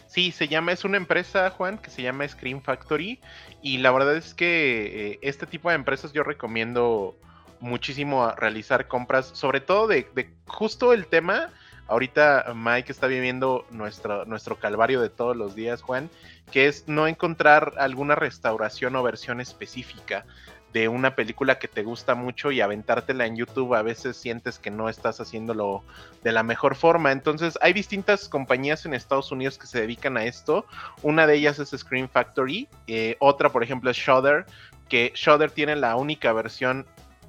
[0.08, 3.18] Sí, se llama, es una empresa, Juan, que se llama Screen Factory.
[3.62, 7.16] Y la verdad es que eh, este tipo de empresas yo recomiendo
[7.62, 10.06] muchísimo a realizar compras, sobre todo de,
[10.46, 11.50] justo el tema.
[11.88, 16.10] Ahorita Mike está viviendo nuestro, nuestro calvario de todos los días, Juan,
[16.50, 20.24] que es no encontrar alguna restauración o versión específica
[20.72, 24.70] de una película que te gusta mucho y aventártela en YouTube a veces sientes que
[24.70, 25.84] no estás haciéndolo
[26.22, 27.12] de la mejor forma.
[27.12, 30.66] Entonces hay distintas compañías en Estados Unidos que se dedican a esto.
[31.02, 34.46] Una de ellas es Screen Factory, eh, otra por ejemplo es Shudder,
[34.88, 36.86] que Shudder tiene la única versión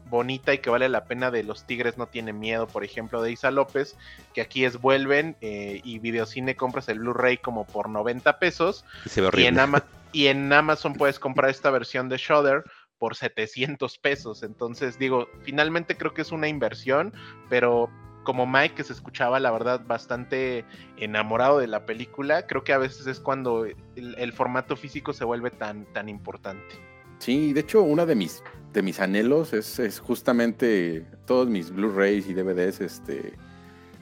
[0.10, 3.32] bonita y que vale la pena de Los Tigres no tienen miedo, por ejemplo, de
[3.32, 3.96] Isa López,
[4.34, 9.10] que aquí es Vuelven eh, y Videocine compras el Blu-ray como por 90 pesos Y
[9.10, 9.60] se ve y en.
[9.60, 12.64] Ama- y en Amazon puedes comprar esta versión de Shudder
[13.00, 14.44] por 700 pesos.
[14.44, 17.12] Entonces, digo, finalmente creo que es una inversión,
[17.50, 17.90] pero
[18.24, 20.66] como Mike, que se escuchaba, la verdad, bastante
[20.98, 23.76] enamorado de la película, creo que a veces es cuando el,
[24.18, 26.76] el formato físico se vuelve tan, tan importante.
[27.18, 28.44] Sí, de hecho, uno de mis,
[28.74, 33.34] de mis anhelos es, es justamente todos mis Blu-rays y DVDs, este,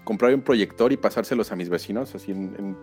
[0.03, 2.77] comprar un proyector y pasárselos a mis vecinos, así en, en,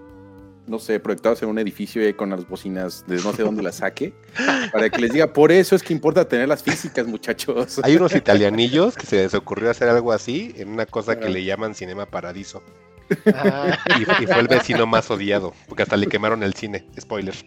[0.67, 3.77] no sé, proyectados en un edificio y con las bocinas de no sé dónde las
[3.77, 4.13] saque,
[4.73, 7.81] para que les diga, por eso es que importa tener las físicas, muchachos.
[7.83, 11.45] Hay unos italianillos que se les ocurrió hacer algo así en una cosa que le
[11.45, 12.63] llaman Cinema Paradiso.
[13.11, 16.85] Y, y fue el vecino más odiado, porque hasta le quemaron el cine.
[17.01, 17.35] Spoiler.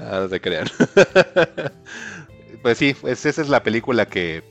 [0.00, 0.66] Ah, no se crean.
[2.62, 4.42] Pues sí, pues esa es la película que,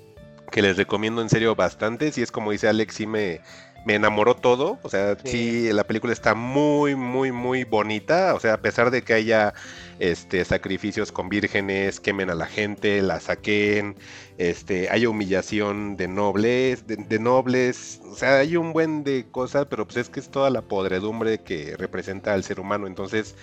[0.52, 2.12] que les recomiendo en serio bastante.
[2.12, 3.42] Si es como dice Alex, sí me,
[3.86, 4.80] me enamoró todo.
[4.84, 5.68] O sea, sí.
[5.68, 5.74] Sí.
[5.74, 8.34] la película está muy, muy, muy bonita.
[8.36, 9.54] O sea, a pesar de que haya
[10.00, 13.96] este sacrificios con vírgenes, quemen a la gente, la saquen,
[14.38, 19.66] este, haya humillación de nobles, de, de nobles, o sea, hay un buen de cosas,
[19.70, 22.88] pero pues es que es toda la podredumbre que representa al ser humano.
[22.88, 23.36] Entonces,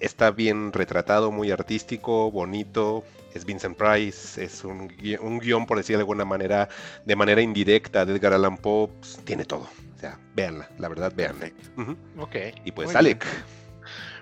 [0.00, 3.04] está bien retratado, muy artístico, bonito.
[3.34, 6.68] Es Vincent Price, es un, gui- un guion, por decir de alguna manera,
[7.04, 9.68] de manera indirecta de Edgar Allan Poe, pues, tiene todo.
[9.96, 11.50] O sea, véanla, la verdad, véanla.
[12.18, 12.36] Ok.
[12.64, 13.24] Y pues, Alec,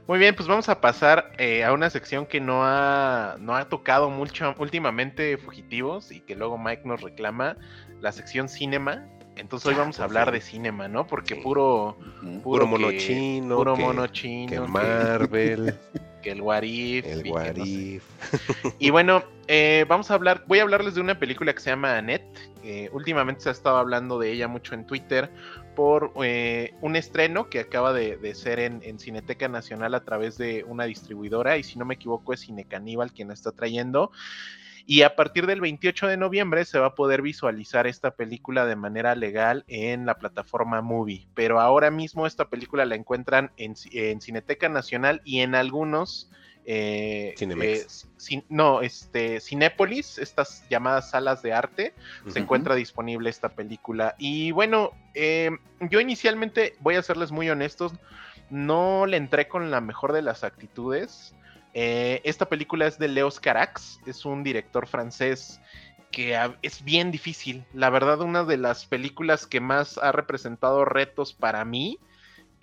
[0.08, 3.68] Muy bien, pues vamos a pasar eh, a una sección que no ha, no ha
[3.68, 7.56] tocado mucho últimamente Fugitivos y que luego Mike nos reclama,
[8.00, 9.04] la sección Cinema.
[9.36, 11.06] Entonces hoy vamos a por hablar de cinema, ¿no?
[11.06, 12.42] Porque puro, Ujú.
[12.42, 15.74] puro mono que- chino, puro que- mono chino, que Marvel,
[16.22, 17.30] que el What If, y el no sé.
[17.30, 18.04] Warif.
[18.78, 21.96] Y bueno, eh, vamos a hablar, voy a hablarles de una película que se llama
[21.96, 22.24] Annette.
[22.64, 25.30] Eh, últimamente se ha estado hablando de ella mucho en Twitter
[25.76, 30.36] por eh, un estreno que acaba de, de ser en, en Cineteca Nacional a través
[30.38, 34.10] de una distribuidora y si no me equivoco es Cine Caníbal quien la está trayendo.
[34.86, 38.76] Y a partir del 28 de noviembre se va a poder visualizar esta película de
[38.76, 41.26] manera legal en la plataforma Movie.
[41.34, 46.30] Pero ahora mismo esta película la encuentran en, en Cineteca Nacional y en algunos...
[46.68, 47.86] eh, eh,
[48.48, 51.94] no, este, Cinépolis, estas llamadas salas de arte,
[52.26, 54.16] se encuentra disponible esta película.
[54.18, 57.92] Y bueno, eh, yo inicialmente, voy a serles muy honestos,
[58.50, 61.34] no le entré con la mejor de las actitudes.
[61.78, 65.60] Eh, esta película es de Leos Carax, es un director francés
[66.10, 67.66] que es bien difícil.
[67.74, 71.98] La verdad, una de las películas que más ha representado retos para mí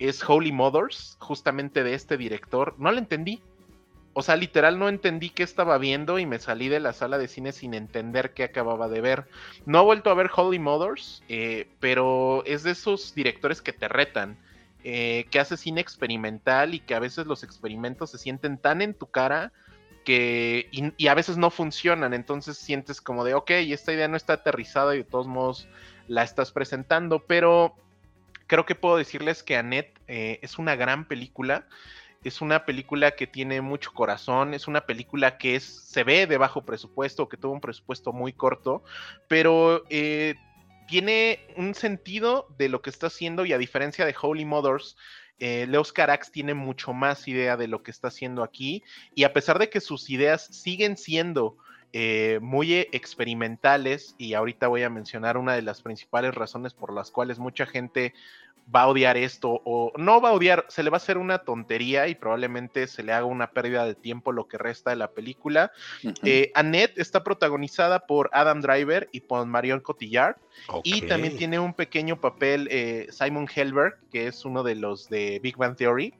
[0.00, 2.74] es Holy Mothers, justamente de este director.
[2.76, 3.40] No la entendí.
[4.14, 7.28] O sea, literal no entendí qué estaba viendo y me salí de la sala de
[7.28, 9.28] cine sin entender qué acababa de ver.
[9.64, 13.86] No he vuelto a ver Holy Mothers, eh, pero es de esos directores que te
[13.86, 14.38] retan,
[14.86, 18.92] eh, que hace cine experimental y que a veces los experimentos se sienten tan en
[18.92, 19.50] tu cara
[20.04, 22.12] que y, a veces no funcionan.
[22.12, 25.68] Entonces sientes como de, ok, esta idea no está aterrizada y de todos modos
[26.06, 27.74] la estás presentando, pero
[28.46, 31.66] creo que puedo decirles que Annette eh, es una gran película.
[32.22, 36.38] es una película que tiene mucho corazón, es una película que es, se ve de
[36.38, 38.82] bajo presupuesto, que tuvo un presupuesto muy corto,
[39.28, 40.34] pero eh,
[40.86, 44.96] tiene un sentido de lo que está haciendo y a diferencia de Holy Mothers,
[45.38, 48.82] eh, Leos Carax tiene mucho más idea de lo que está haciendo aquí
[49.14, 51.56] y a pesar de que sus ideas siguen siendo
[51.92, 57.10] eh, muy experimentales y ahorita voy a mencionar una de las principales razones por las
[57.10, 58.14] cuales mucha gente
[58.74, 61.38] va a odiar esto o no va a odiar, se le va a hacer una
[61.38, 65.10] tontería y probablemente se le haga una pérdida de tiempo lo que resta de la
[65.10, 65.72] película.
[66.22, 70.36] Eh, Annette está protagonizada por Adam Driver y por Marion Cotillard.
[70.84, 75.40] Y también tiene un pequeño papel eh, Simon Helberg, que es uno de los de
[75.42, 76.14] Big Bang Theory,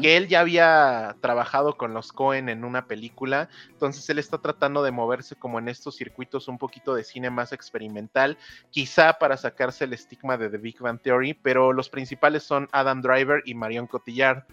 [0.00, 4.82] que él ya había trabajado con los Cohen en una película, entonces él está tratando
[4.82, 8.38] de moverse como en estos circuitos un poquito de cine más experimental,
[8.70, 13.02] quizá para sacarse el estigma de The Big Bang Theory, pero los principales son Adam
[13.02, 14.44] Driver y Marion Cotillard.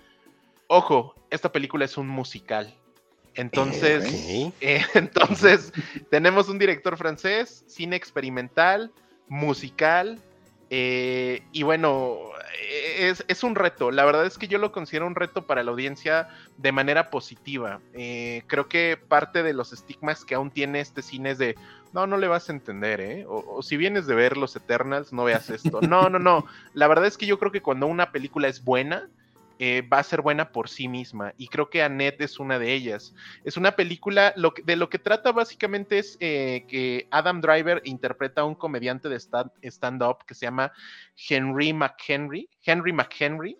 [0.67, 2.77] Ojo, esta película es un musical.
[3.35, 5.73] Entonces, eh, entonces
[6.11, 8.91] tenemos un director francés, cine experimental,
[9.27, 10.19] musical,
[10.75, 12.17] eh, y bueno,
[12.97, 13.91] es, un reto.
[13.91, 17.79] La verdad es que yo lo considero un reto para la audiencia de manera positiva.
[17.93, 21.55] Eh, creo que parte de los estigmas que aún tiene este cine es de,
[21.93, 23.23] no, no le vas a entender, ¿eh?
[23.27, 25.79] O, si vienes de ver los Eternals, no veas esto.
[25.87, 26.47] No, no, no.
[26.73, 29.09] La verdad es que yo creo que cuando una película es buena,
[29.59, 31.33] eh, va a ser buena por sí misma.
[31.37, 33.13] Y creo que Annette es una de ellas.
[33.43, 38.41] Es una película, lo de lo que trata básicamente es eh, que Adam Driver interpreta
[38.41, 40.71] a un comediante de stand-up que se llama
[41.29, 42.49] Henry McHenry.
[42.65, 43.57] Henry McHenry.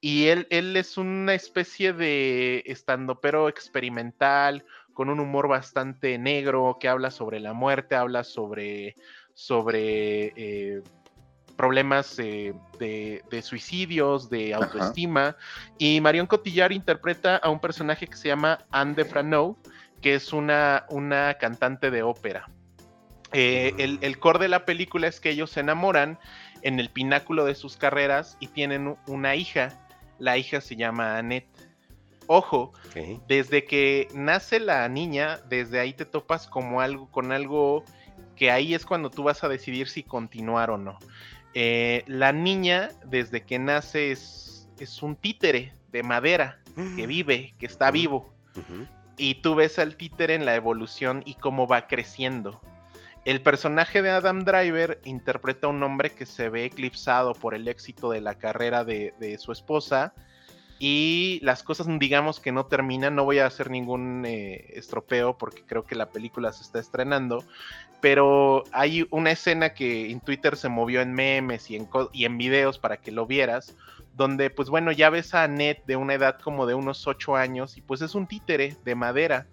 [0.00, 6.88] Y él, él es una especie de stand-upero experimental, con un humor bastante negro, que
[6.88, 8.96] habla sobre la muerte, habla sobre,
[9.34, 10.82] sobre eh,
[11.56, 15.36] problemas de, suicidios, de autoestima.
[15.78, 19.56] Y Marion Cotillard interpreta a un personaje que se llama Anne de Franeau,
[20.00, 22.48] que es una, una cantante de ópera.
[23.32, 26.18] Eh, el, el core de la película es que ellos se enamoran
[26.62, 29.70] en el pináculo de sus carreras y tienen una hija.
[30.18, 31.48] La hija se llama Annette.
[32.28, 32.72] Ojo,
[33.26, 37.84] desde que nace la niña, desde ahí te topas como algo, con algo
[38.36, 40.98] que ahí es cuando tú vas a decidir si continuar o no.
[41.54, 47.08] Eh, la niña, desde que nace, es, es, un títere de madera que mm.
[47.08, 48.32] vive, que está vivo.
[49.16, 52.60] Y tú ves al títere en la evolución y cómo va creciendo.
[53.24, 57.68] El personaje de Adam Driver interpreta a un hombre que se ve eclipsado por el
[57.68, 60.12] éxito de la carrera de, de su esposa
[60.84, 65.62] y las cosas digamos que no terminan, no voy a hacer ningún eh, estropeo porque
[65.64, 67.44] creo que la película se está estrenando,
[68.02, 72.96] pero hay una escena que en Twitter se movió en memes y en, videos para
[72.96, 73.76] que lo vieras,
[74.16, 77.78] donde pues bueno, ya ves a Annette de una edad como de unos 8 años
[77.78, 79.46] y pues es un títere de madera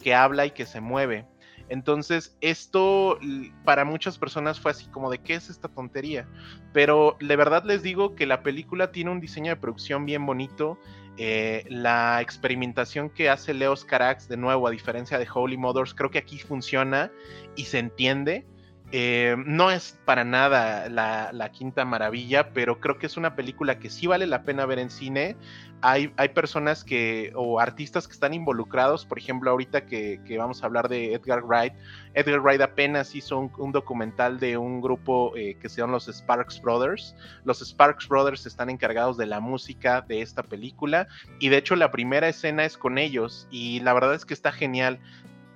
[0.00, 1.26] que habla y que se mueve.
[1.68, 3.18] Entonces, esto
[3.64, 6.28] para muchas personas fue así como de qué es esta tontería.
[6.72, 10.78] Pero de verdad les digo que la película tiene un diseño de producción bien bonito.
[11.18, 16.10] Eh, la experimentación que hace Leos Carax, de nuevo, a diferencia de Holy Mothers, creo
[16.10, 17.10] que aquí funciona
[17.54, 18.44] y se entiende.
[18.92, 23.90] Eh, no es para nada la, quinta maravilla, pero creo que es una película que
[23.90, 25.36] sí vale la pena ver en cine.
[25.82, 30.66] Hay, hay personas que, o artistas que están involucrados, por ejemplo, ahorita que, vamos a
[30.66, 31.72] hablar de Edgar Wright.
[32.14, 36.62] Edgar Wright apenas hizo un, documental de un grupo eh, que se llama los Sparks
[36.62, 37.16] Brothers.
[37.44, 41.08] Los Sparks Brothers están encargados de la música de esta película
[41.40, 44.52] y de hecho la primera escena es con ellos y la verdad es que está
[44.52, 45.00] genial.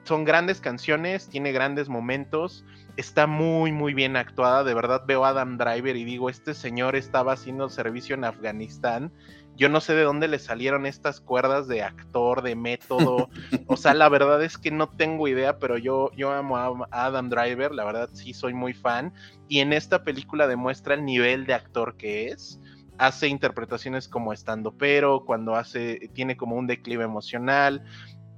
[0.05, 2.65] Son grandes canciones, tiene grandes momentos
[3.01, 4.63] está muy, muy bien actuada.
[4.63, 9.13] De verdad veo a Adam Driver y digo, este señor estaba haciendo servicio en Afganistán.
[9.57, 13.29] Yo no sé de dónde le salieron estas cuerdas de actor, de método.
[13.67, 17.29] o sea, la verdad es que no tengo idea, pero yo, yo amo a Adam
[17.29, 19.13] Driver, la verdad sí soy muy fan.
[19.49, 22.61] Y en esta película demuestra el nivel de actor que es
[22.99, 27.83] hace interpretaciones como estando pero, cuando hace, tiene como un declive emocional.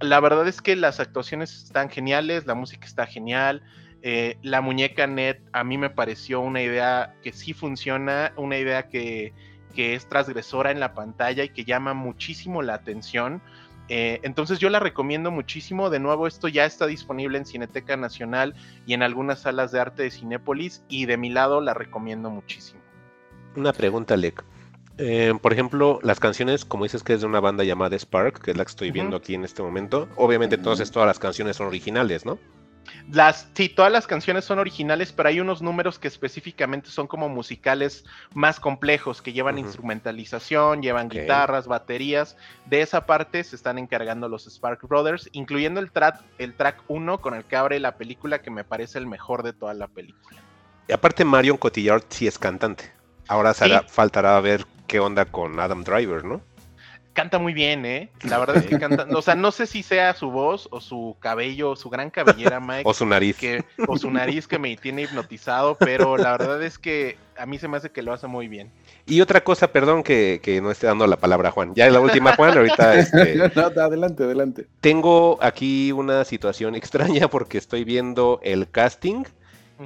[0.00, 3.62] La verdad es que las actuaciones están geniales, la música está genial,
[4.02, 8.88] eh, la muñeca net a mí me pareció una idea que sí funciona, una idea
[8.88, 9.32] que,
[9.74, 13.40] es transgresora en la pantalla y que llama muchísimo la atención.
[13.88, 15.88] Eh, entonces yo la recomiendo muchísimo.
[15.88, 18.54] De nuevo, esto ya está disponible en Cineteca Nacional
[18.86, 22.80] y en algunas salas de arte de Cinépolis y de mi lado la recomiendo muchísimo.
[23.56, 24.44] Una pregunta, Lec.
[24.98, 28.50] Eh, por ejemplo, las canciones, como dices que es de una banda llamada Spark, que
[28.50, 32.26] es la que estoy viendo aquí en este momento, obviamente todas las canciones son originales,
[32.26, 32.38] ¿no?
[33.10, 37.28] Las, sí, todas las canciones son originales, pero hay unos números que específicamente son como
[37.28, 38.04] musicales
[38.34, 42.36] más complejos, que llevan instrumentalización, llevan guitarras, baterías.
[42.66, 47.18] De esa parte se están encargando los Spark Brothers, incluyendo el track, el track 1
[47.20, 50.40] con el que abre la película, que me parece el mejor de toda la película.
[50.88, 52.92] Y aparte Marion Cotillard sí es cantante.
[53.28, 53.60] Ahora Sí.
[53.64, 56.42] será- faltará ver qué onda con Adam Driver, ¿no?
[57.12, 58.10] Canta muy bien, ¿eh?
[58.22, 59.06] La verdad es que canta.
[59.14, 62.84] O sea, no sé si sea su voz o su cabello, su gran cabellera, Mike.
[62.86, 63.36] O su nariz.
[63.36, 67.58] que, o su nariz que me tiene hipnotizado, pero la verdad es que a mí
[67.58, 68.70] se me hace que lo hace muy bien.
[69.04, 71.74] Y otra cosa, perdón que, que no esté dando la palabra a Juan.
[71.74, 74.66] Ya la última, Juan, ahorita este, No, adelante, adelante.
[74.80, 79.24] tengo aquí una situación extraña porque estoy viendo el casting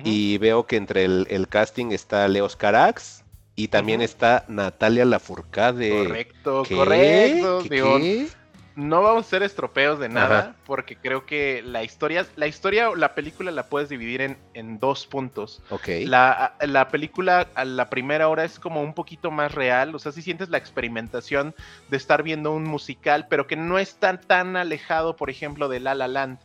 [0.05, 3.24] y veo que entre el, el casting está Leos Carax
[3.57, 5.90] y también está Natalia Lafourcade.
[5.90, 6.74] Correcto, ¿Qué?
[6.76, 7.61] correcto.
[7.62, 8.28] ¿Qué- Digo, qué?
[8.74, 10.54] no vamos a hacer estropeos de nada, Ajá.
[10.66, 14.78] porque creo que la historia, la historia o la película la puedes dividir en, en
[14.78, 15.62] dos puntos.
[15.70, 15.88] Ok.
[16.04, 20.12] La, la película a la primera hora es como un poquito más real, o sea,
[20.12, 21.54] si sientes la experimentación
[21.88, 25.94] de estar viendo un musical, pero que no está tan alejado, por ejemplo, de La
[25.94, 26.38] La Land,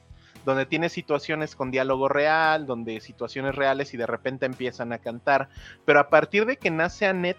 [0.46, 5.50] donde tiene situaciones con diálogo real, donde situaciones reales y de repente empiezan a cantar.
[5.86, 7.38] Pero a partir de que nace Annette,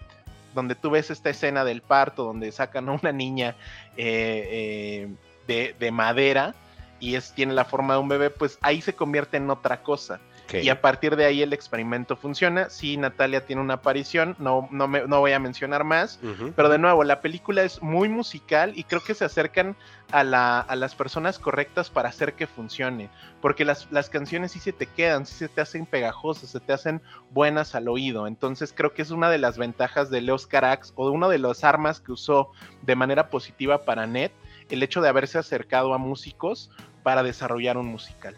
[0.54, 3.56] donde tú ves esta escena del parto, donde sacan a una niña
[3.96, 5.08] eh, eh,
[5.46, 6.54] de, de madera
[7.00, 10.20] y es, tiene la forma de un bebé, pues ahí se convierte en otra cosa.
[10.60, 12.68] Y a partir de ahí el experimento funciona.
[12.68, 16.18] Sí, Natalia tiene una aparición, no, no, me- no voy a mencionar más.
[16.54, 19.76] Pero de nuevo, la película es muy musical y creo que se acercan
[20.10, 23.08] a, la- a las personas correctas para hacer que funcione.
[23.40, 26.72] Porque las, las canciones sí se te quedan, sí se te hacen pegajosas, se te
[26.72, 27.00] hacen
[27.30, 28.26] buenas al oído.
[28.26, 31.38] Entonces creo que es una de las ventajas de Leos Carax o de una de
[31.38, 32.50] las armas que usó
[32.82, 34.32] de manera positiva para Net,
[34.68, 36.70] el hecho de haberse acercado a músicos
[37.02, 38.36] para desarrollar un musical.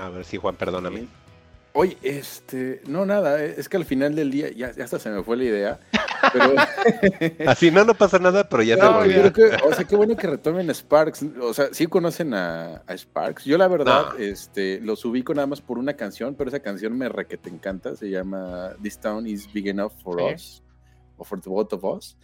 [0.00, 1.06] A ver si Juan, perdóname.
[1.72, 5.22] Oye, este, no, nada, es que al final del día, ya, ya hasta se me
[5.22, 5.80] fue la idea,
[6.32, 6.52] pero...
[7.48, 9.22] Así no, no pasa nada, pero ya se No, volvió.
[9.24, 11.24] yo creo que, o sea, qué bueno que retomen Sparks.
[11.40, 13.44] O sea, sí conocen a, a Sparks.
[13.44, 14.18] Yo la verdad, No.
[14.18, 17.50] este, los ubico nada más por una canción, pero esa canción me re que te
[17.50, 17.94] encanta.
[17.94, 20.34] Se llama This Town is Big Enough for Sí.
[20.34, 20.62] Us,
[21.18, 22.16] o for the both of us.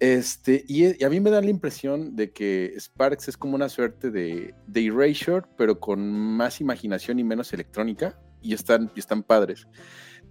[0.00, 3.68] Este, y, y a mí me da la impresión de que Sparks es como una
[3.68, 8.18] suerte de, de Erasure, pero con más imaginación y menos electrónica.
[8.42, 9.68] Y están, están padres.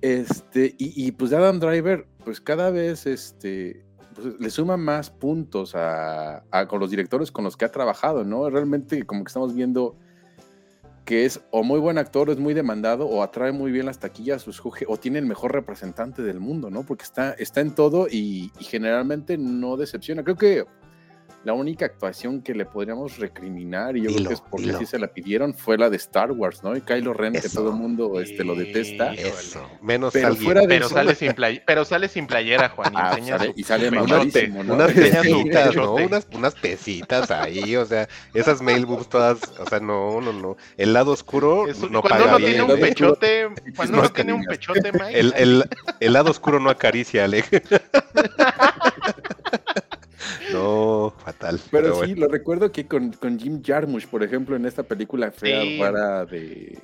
[0.01, 5.75] Este, y, y pues Adam Driver, pues cada vez este, pues, le suma más puntos
[5.75, 8.49] a, a- con los directores con los que ha trabajado, ¿no?
[8.49, 9.99] Realmente como que estamos viendo
[11.05, 14.47] que es o muy buen actor, es muy demandado, o atrae muy bien las taquillas,
[14.47, 16.83] escoge- o tiene el mejor representante del mundo, ¿no?
[16.85, 20.23] Porque está, está en todo y, y generalmente no decepciona.
[20.23, 20.65] Creo que
[21.45, 24.79] la única actuación que le podríamos recriminar, y yo Dilo, creo que es porque dilo.
[24.79, 26.75] sí se la pidieron, fue la de Star Wars, ¿no?
[26.75, 27.59] Y Kylo Ren, que Eso.
[27.61, 29.13] todo el mundo este, lo detesta.
[29.13, 29.65] Eso.
[29.81, 30.43] Menos Pero alguien.
[30.45, 33.53] fuera de Pero eso- sale sin play- pero sale sin playera, Juan, y Ah, sale-
[33.53, 34.73] su- y sale su mamadísimo, ¿no?
[34.75, 35.95] Unas pesitas, ¿no?
[35.95, 36.05] pechote.
[36.07, 40.57] Unas, unas pesitas ahí, o sea, esas mail boobs todas, o sea, no, no, no.
[40.77, 42.51] El lado oscuro Es un- no paga bien.
[42.51, 45.63] tiene un pechote, cuando No tiene un pechote, Mike, El, el,
[46.01, 47.47] el lado oscuro no acaricia, Alec.
[51.53, 51.59] No.
[51.71, 52.21] Pero, Pero, sí, bueno.
[52.21, 55.79] lo recuerdo que con, con Jim Jarmusch, por ejemplo, en esta película fea Sí.
[55.79, 56.77] rara de,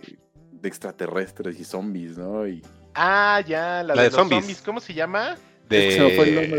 [0.51, 2.47] de extraterrestres y zombies, ¿no?
[2.47, 2.61] Y
[2.93, 4.39] Ah, ya, la, La de, de los zombies.
[4.41, 4.61] zombies.
[4.61, 5.35] ¿Cómo se llama?
[5.67, 5.99] El de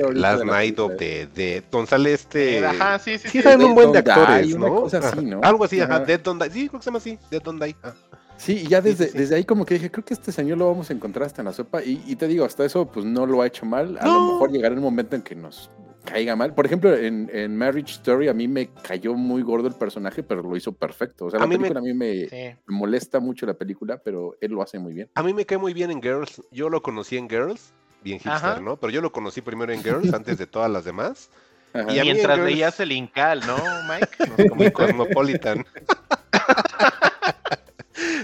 [0.01, 1.63] ahorita Last de la Night of the Dead.
[1.87, 2.59] Sale este.
[2.59, 3.43] Eh, Ajá, sí, sí, Sí, sí.
[3.43, 4.87] salen un buen de actores, Die, ¿no?
[4.87, 5.15] así, Ajá.
[5.23, 5.41] ¿no?
[5.45, 5.97] Algo así, ajá.
[5.97, 6.05] Ajá.
[6.05, 6.51] Dead Don't Die.
[6.51, 7.19] Sí, creo que se llama así.
[7.31, 7.77] Dead Don't Die.
[7.85, 7.95] Ah.
[8.37, 9.19] Sí, y ya Sí, desde, sí, sí.
[9.19, 11.47] desde ahí como que dije, creo que este señor lo vamos a encontrar hasta en
[11.47, 11.83] la sopa.
[11.83, 13.97] Y, y te digo, hasta eso pues no lo ha hecho mal.
[14.01, 14.33] A lo No.
[14.33, 15.71] mejor llegará un momento en que nos
[16.07, 16.55] caiga mal.
[16.55, 20.41] Por ejemplo, en, en Marriage Story a mí me cayó muy gordo el personaje, pero
[20.43, 21.27] lo hizo perfecto.
[21.27, 22.57] O sea, A la mí me- película a mí me, Sí.
[22.67, 25.11] molesta mucho la película, pero él lo hace muy bien.
[25.15, 26.41] A mí me cae muy bien en Girls.
[26.51, 27.75] Yo lo conocí en Girls.
[28.03, 28.61] Bien hipster, Ajá.
[28.61, 28.77] ¿no?
[28.79, 31.29] Pero yo lo conocí primero en Girls antes de todas las demás.
[31.75, 31.93] Ajá.
[31.93, 33.57] Y a mí en Mientras Girls- leías el Incal, ¿no,
[33.89, 34.09] Mike?
[34.29, 34.79] Nos Muy comentó.
[34.79, 35.65] cosmopolitan.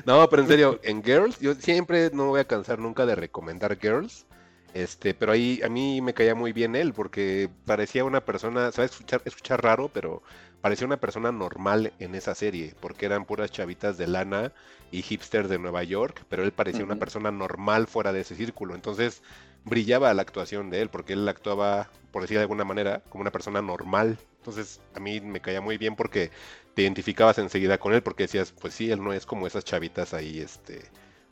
[0.07, 3.77] no, pero en serio, en Girls, yo siempre no voy a cansar nunca de recomendar
[3.81, 4.27] Girls.
[4.75, 8.93] Este, pero ahí a mí me caía muy bien él, porque parecía una persona, sabes
[8.93, 10.23] escuchar, escuchar raro, pero
[10.63, 14.53] parecía una persona normal en esa serie, porque eran puras chavitas de lana
[14.91, 18.75] y hipsters de Nueva York, pero él parecía una persona normal fuera de ese círculo.
[18.75, 19.23] Entonces
[19.65, 23.31] brillaba la actuación de él, porque él actuaba, por decir de alguna manera, como una
[23.31, 24.19] persona normal.
[24.39, 26.31] Entonces a mí me caía muy bien porque
[26.75, 30.15] te identificabas enseguida con él, porque decías, pues sí, él no es como esas chavitas
[30.15, 30.83] ahí, este,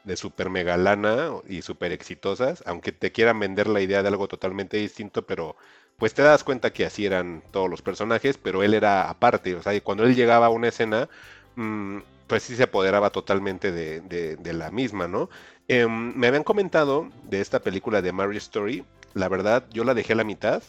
[0.05, 4.29] de super mega lana y super exitosas, aunque te quieran vender la idea de algo
[4.29, 5.57] totalmente distinto, pero
[5.99, 9.63] pues te das cuenta que así eran todos los personajes, pero él era aparte, o
[9.63, 11.09] sea, y cuando él llegaba a una escena,
[11.57, 15.29] mm, pues sí se apoderaba totalmente de, de- la misma, ¿no?
[15.69, 18.85] Em, me habían comentado de esta película de Marriage Story,
[19.15, 20.63] la verdad yo la dejé a la mitad,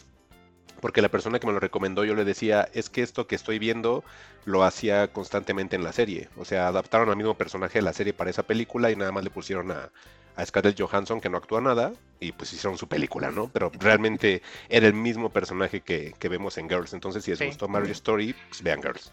[0.82, 3.60] porque la persona que me lo recomendó yo le decía, es que esto que estoy
[3.60, 4.02] viendo
[4.44, 8.12] lo hacía constantemente en la serie, o sea, adaptaron al mismo personaje de la serie
[8.12, 9.90] para esa película y nada más le pusieron a,
[10.34, 13.48] a Scarlett Johansson que no actúa nada y pues hicieron su película, ¿no?
[13.52, 17.46] Pero realmente era el mismo personaje que, que vemos en Girls, entonces si les Sí.
[17.46, 19.12] gustó Marriage Story, pues vean Girls.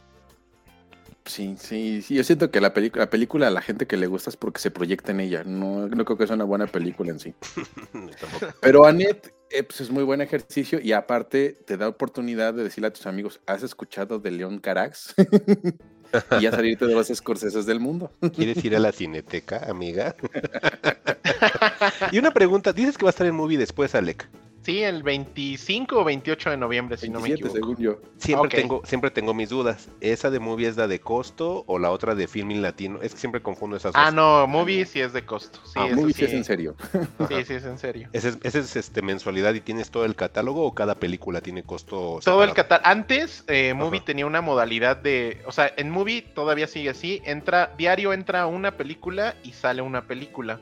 [1.25, 2.15] Sí, sí, sí.
[2.15, 4.71] Yo siento que la, la película a la gente que le gusta es porque se
[4.71, 5.43] proyecta en ella.
[5.43, 7.33] No, no creo que sea una buena película en sí.
[8.19, 8.47] Tampoco.
[8.61, 12.87] Pero Annette, eh, pues es muy buen ejercicio y aparte te da oportunidad de decirle
[12.87, 15.15] a tus amigos, ¿has escuchado de León Carax?
[16.39, 18.11] y ya salirte de los escorceses del mundo.
[18.35, 20.15] ¿Quieres ir a la cineteca, amiga?
[22.11, 24.27] y una pregunta, dices que va a estar en movie después, Alec.
[24.69, 27.73] Sí, el 25 o 28 de noviembre, si no me 27, equivoco.
[27.73, 27.99] según yo.
[28.19, 28.53] Siempre, Ok.
[28.53, 29.89] tengo, siempre tengo mis dudas.
[29.99, 32.99] ¿Esa de movie es la de costo o la otra de filming latino?
[33.01, 34.13] Es que siempre confundo esas Ah, dos.
[34.13, 35.59] no, movie sí es de costo.
[35.65, 36.25] Sí, Ah, eso muy sí.
[36.25, 36.75] es en serio.
[37.27, 38.09] Sí, sí, es en serio.
[38.13, 41.63] ¿Ese es, ese es, este, mensualidad y tienes todo el catálogo o cada película tiene
[41.63, 42.19] costo?
[42.23, 42.87] Todo el catálogo.
[42.87, 44.05] Antes, eh, Movie Ajá.
[44.05, 45.41] tenía una modalidad de.
[45.47, 47.23] O sea, en Movie todavía sigue así.
[47.25, 50.59] Entra, diario entra una película y sale una película.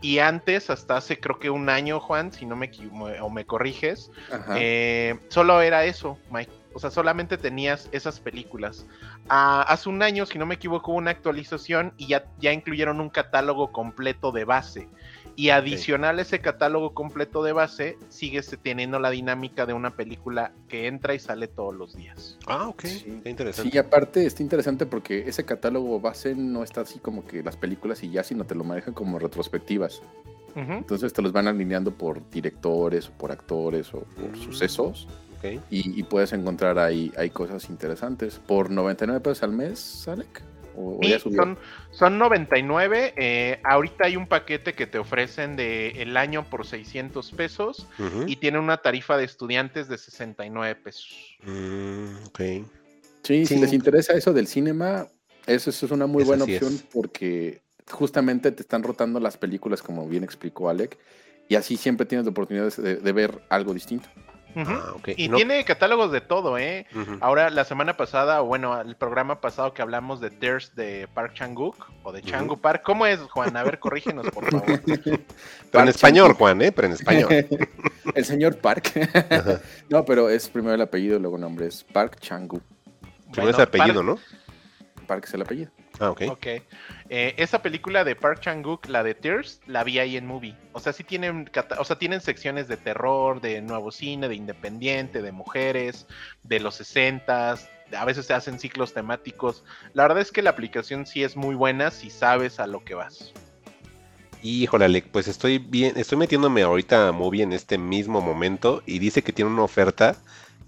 [0.00, 3.44] Y antes, hasta hace creo que un año, Juan, si no me equivoco, o me
[3.44, 4.10] corriges,
[4.56, 6.52] eh, solo era eso, Mike.
[6.72, 8.86] O sea, solamente tenías esas películas.
[9.28, 13.00] Ah, hace un año, si no me equivoco, hubo una actualización y ya, ya incluyeron
[13.00, 14.88] un catálogo completo de base.
[15.36, 20.52] Y adicional a ese catálogo completo de base, sigues teniendo la dinámica de una película
[20.68, 22.38] que entra y sale todos los días.
[22.46, 22.82] Ah, ok.
[22.84, 23.20] Sí.
[23.22, 23.70] Qué interesante.
[23.70, 28.02] Sí, aparte está interesante porque ese catálogo base no está así como que las películas
[28.02, 30.02] y ya, sino te lo manejan como retrospectivas.
[30.56, 34.42] Entonces te los van alineando por directores o por actores o por Mm.
[34.42, 35.06] sucesos
[35.38, 35.60] Ok.
[35.70, 38.40] y, y puedes encontrar ahí hay cosas interesantes.
[38.46, 40.42] ¿Por 99 pesos al mes, Alec?
[40.76, 41.42] ¿O, o ya subió?
[41.42, 41.58] son,
[41.90, 43.14] son 99.
[43.16, 47.86] eh, ahorita hay un paquete que te ofrecen de el año por 600 pesos
[48.26, 51.36] y tiene una tarifa de estudiantes de 69 pesos.
[51.44, 52.40] Mm, ok.
[53.22, 53.46] Sí, Sí.
[53.46, 55.06] si les interesa eso del cinema,
[55.46, 56.82] eso, eso es una muy Eso buena sí opción es.
[56.92, 57.60] porque
[57.90, 60.96] justamente te están rotando las películas, como bien explicó Alec,
[61.48, 64.08] y así siempre tienes la oportunidad de, de ver algo distinto.
[64.56, 64.94] Ah.
[65.16, 66.86] Y No- tiene catálogos de todo, ¿eh?
[67.20, 71.34] Ahora, la semana pasada, o bueno, el programa pasado que hablamos de Thirst de Park
[71.34, 72.22] Chang-wook o de.
[72.22, 73.56] Changu Park, ¿cómo es, Juan?
[73.56, 74.64] A ver, corrígenos, por favor.
[75.70, 76.34] Pero en español.
[76.34, 76.72] Juan, ¿eh?
[76.72, 77.28] Pero en español.
[78.14, 78.92] el señor Park.
[79.88, 81.66] No, pero es primero el apellido, luego nombre.
[81.66, 82.60] Es Park Changu.
[83.32, 84.20] Primero es Bueno, apellido, Park-
[84.98, 85.06] ¿no?
[85.06, 85.70] Park es el apellido.
[86.00, 86.22] Ah, ok.
[86.30, 86.46] Ok.
[87.10, 90.56] Eh, esa película de Park Chang-wook, la de Tears, la vi ahí en movie.
[90.72, 95.20] O sea, sí tienen, o sea, tienen secciones de terror, de nuevo cine, de independiente,
[95.20, 96.06] de mujeres,
[96.42, 97.54] de los 60
[97.96, 99.62] A veces se hacen ciclos temáticos.
[99.92, 102.94] La verdad es que la aplicación sí es muy buena si sabes a lo que
[102.94, 103.34] vas.
[104.42, 109.22] Híjole, pues estoy bien, estoy metiéndome ahorita a Movie en este mismo momento y dice
[109.22, 110.16] que tiene una oferta,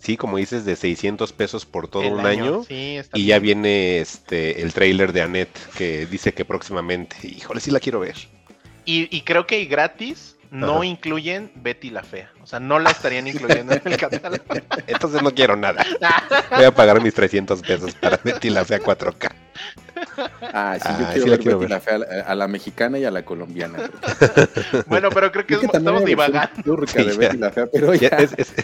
[0.03, 2.65] sí, como dices, de 600 pesos por todo El un año.
[2.65, 3.63] Sí, está Y ya bien.
[3.63, 7.17] viene este el tráiler de Annette que dice que próximamente.
[7.23, 8.17] Híjole, sí la quiero ver.
[8.85, 10.85] Y, y creo que gratis no Ajá.
[10.85, 12.31] incluyen Betty la Fea.
[12.43, 14.43] O sea, no la estarían incluyendo en el catálogo.
[14.87, 15.87] Entonces no quiero nada.
[16.51, 19.31] Voy a pagar mis 300 pesos para Betty la Fea 4K.
[20.53, 21.71] Ah, sí, Ah, yo sí quiero la ver quiero Betty ver.
[21.71, 23.79] la Fea, a, a la mexicana y a la colombiana.
[24.87, 26.63] bueno, pero creo que que es- también estamos divagando.
[26.63, 27.17] turca Sí, de.
[27.17, 28.55] Betty la Fea, pero Ya, es, es-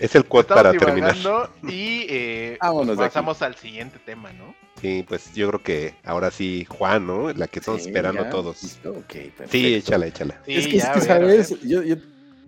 [0.00, 1.16] es el quote Estamos para terminar.
[1.62, 2.96] y eh, aquí.
[2.96, 4.54] pasamos al siguiente tema, ¿no?
[4.80, 7.32] Sí, pues yo creo que ahora sí, Juan, ¿no?
[7.32, 8.62] La que estamos Sí, esperando ya, todos.
[8.62, 9.48] listo, ok, perfecto.
[9.50, 10.40] Sí, échala, échala.
[10.46, 11.06] Sí, es que, es ya, que, ver.
[11.08, 11.60] ¿sabes?
[11.62, 11.96] Yo, yo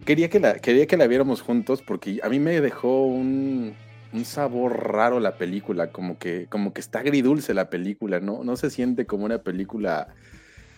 [0.06, 3.74] quería, que la, quería que la viéramos juntos porque a mí me dejó un,
[4.12, 8.44] un sabor raro la película, como que, como que está agridulce la película, ¿no?
[8.44, 10.08] No se siente como una película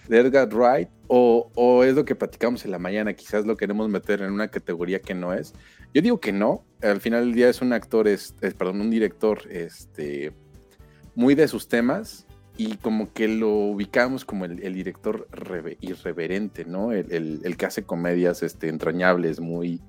[0.09, 3.89] de Edgar Wright o, o es lo que platicamos en la mañana, quizás lo queremos
[3.89, 5.53] meter en una categoría que no es.
[5.95, 9.41] Yo digo que no, al final del día es un actor, es, perdón, un director
[9.51, 10.32] este,
[11.14, 12.26] muy de sus temas
[12.57, 16.93] y como que lo ubicamos como el, director reve- irreverente, ¿no?
[16.93, 19.80] El, el- el que hace comedias este, entrañables, muy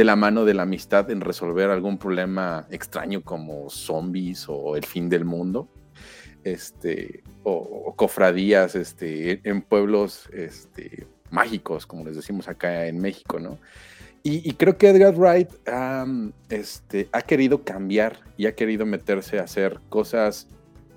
[0.00, 4.86] de la mano de la amistad en resolver algún problema extraño como zombies o el
[4.86, 5.68] fin del mundo,
[6.42, 13.58] este, o, cofradías este, en- pueblos este, mágicos, como les decimos acá en México, ¿no?
[14.22, 15.50] Y, creo que Edgar Wright
[16.48, 20.48] este, ha querido cambiar y ha querido meterse a hacer cosas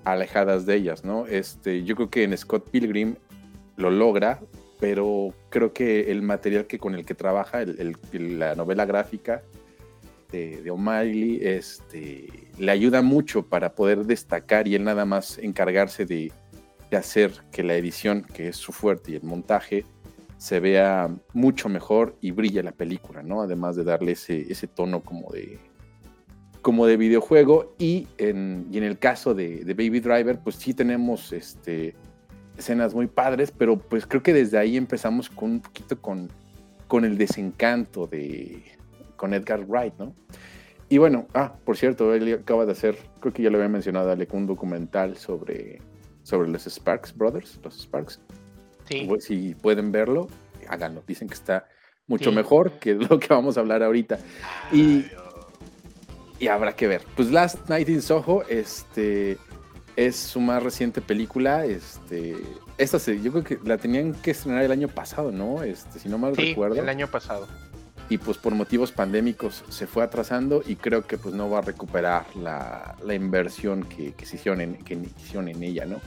[0.04, 1.26] alejadas de ellas, ¿no?
[1.26, 3.16] Este, yo creo que en Scott Pilgrim
[3.76, 4.40] lo logra,
[4.80, 7.96] pero creo que el material que con el que trabaja, el-
[8.38, 9.42] la novela gráfica,
[10.30, 12.26] de, de O'Malley este,
[12.58, 16.32] le ayuda mucho para poder destacar y él nada más encargarse de,
[16.90, 19.84] de hacer que la edición, que es su fuerte, y el montaje
[20.36, 23.42] se vea mucho mejor y brille la película, ¿no?
[23.42, 25.58] Además de darle ese, ese tono como de,
[26.60, 27.74] como de videojuego.
[27.78, 31.94] Y en, y en el caso de, de, Baby Driver, pues sí tenemos este,
[32.56, 36.30] escenas muy padres, pero pues creo que desde ahí empezamos con un poquito con,
[36.88, 38.62] con el desencanto de
[39.16, 40.14] con Edgar Wright, ¿no?
[40.88, 44.10] Y bueno, ah, por cierto, él acaba de hacer, creo que ya lo había mencionado,
[44.10, 45.80] Alec, un documental sobre,
[46.22, 48.20] sobre los Sparks Brothers, los Sparks.
[48.88, 49.04] Sí.
[49.08, 50.28] Pues, si pueden verlo,
[50.68, 51.02] háganlo.
[51.06, 51.66] Dicen que está
[52.06, 52.36] mucho sí.
[52.36, 54.18] mejor que lo que vamos a hablar ahorita.
[54.72, 55.06] Y,
[56.38, 57.02] y habrá que ver.
[57.16, 59.38] Pues Last Night in Soho, este
[59.96, 61.64] es su más reciente película.
[61.64, 62.36] Este,
[62.78, 65.62] esta se, yo creo que la tenían que estrenar el año pasado, ¿no?
[65.62, 66.76] Este, si no mal sí, recuerdo.
[66.76, 67.48] El año pasado.
[68.08, 71.62] Y pues por motivos pandémicos se fue atrasando y creo que pues no va a
[71.62, 76.00] recuperar la, la inversión que, que, se hicieron en, que hicieron en ella, ¿no?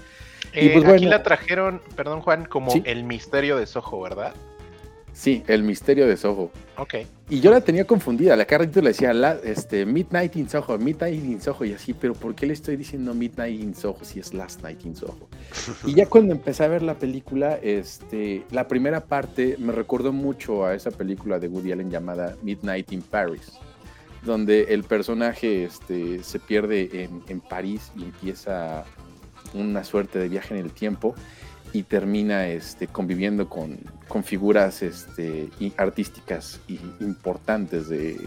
[0.54, 2.84] Eh, pues, aquí la trajeron, perdón Juan, como ¿sí?
[2.86, 4.36] el misterio de Soho, ¿verdad?
[5.18, 6.52] Sí, el misterio de Soho.
[6.78, 6.94] Ok.
[7.28, 11.26] Y yo la tenía confundida, la carrito le decía la, este, Midnight in Soho, Midnight
[11.26, 14.36] in Soho y así, pero ¿por qué le estoy diciendo Midnight in Soho si es
[14.36, 15.28] Last Night in Soho?
[15.88, 20.68] y ya cuando empecé a ver la película, este, la primera parte me recordó mucho
[20.68, 23.54] a esa película de Woody Allen llamada Midnight in Paris,
[24.24, 28.86] donde el personaje este, se pierde en, en París y empieza
[29.56, 31.16] una suerte de viaje en el tiempo
[31.78, 33.78] y termina este, conviviendo con,
[34.08, 38.18] con figuras este, y artísticas y importantes de,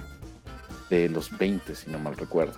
[0.88, 2.52] de, los 20, si no mal recuerdo.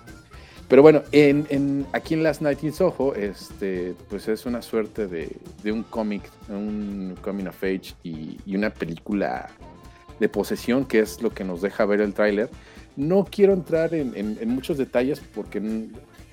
[0.67, 5.07] Pero bueno, en, en, aquí en Last Night in Soho, este, pues es una suerte
[5.07, 9.49] de, de un cómic, un coming of age y, y, una película
[10.19, 12.51] de posesión, que es lo que nos deja ver el tráiler.
[12.95, 15.59] No quiero entrar en, en, en muchos detalles porque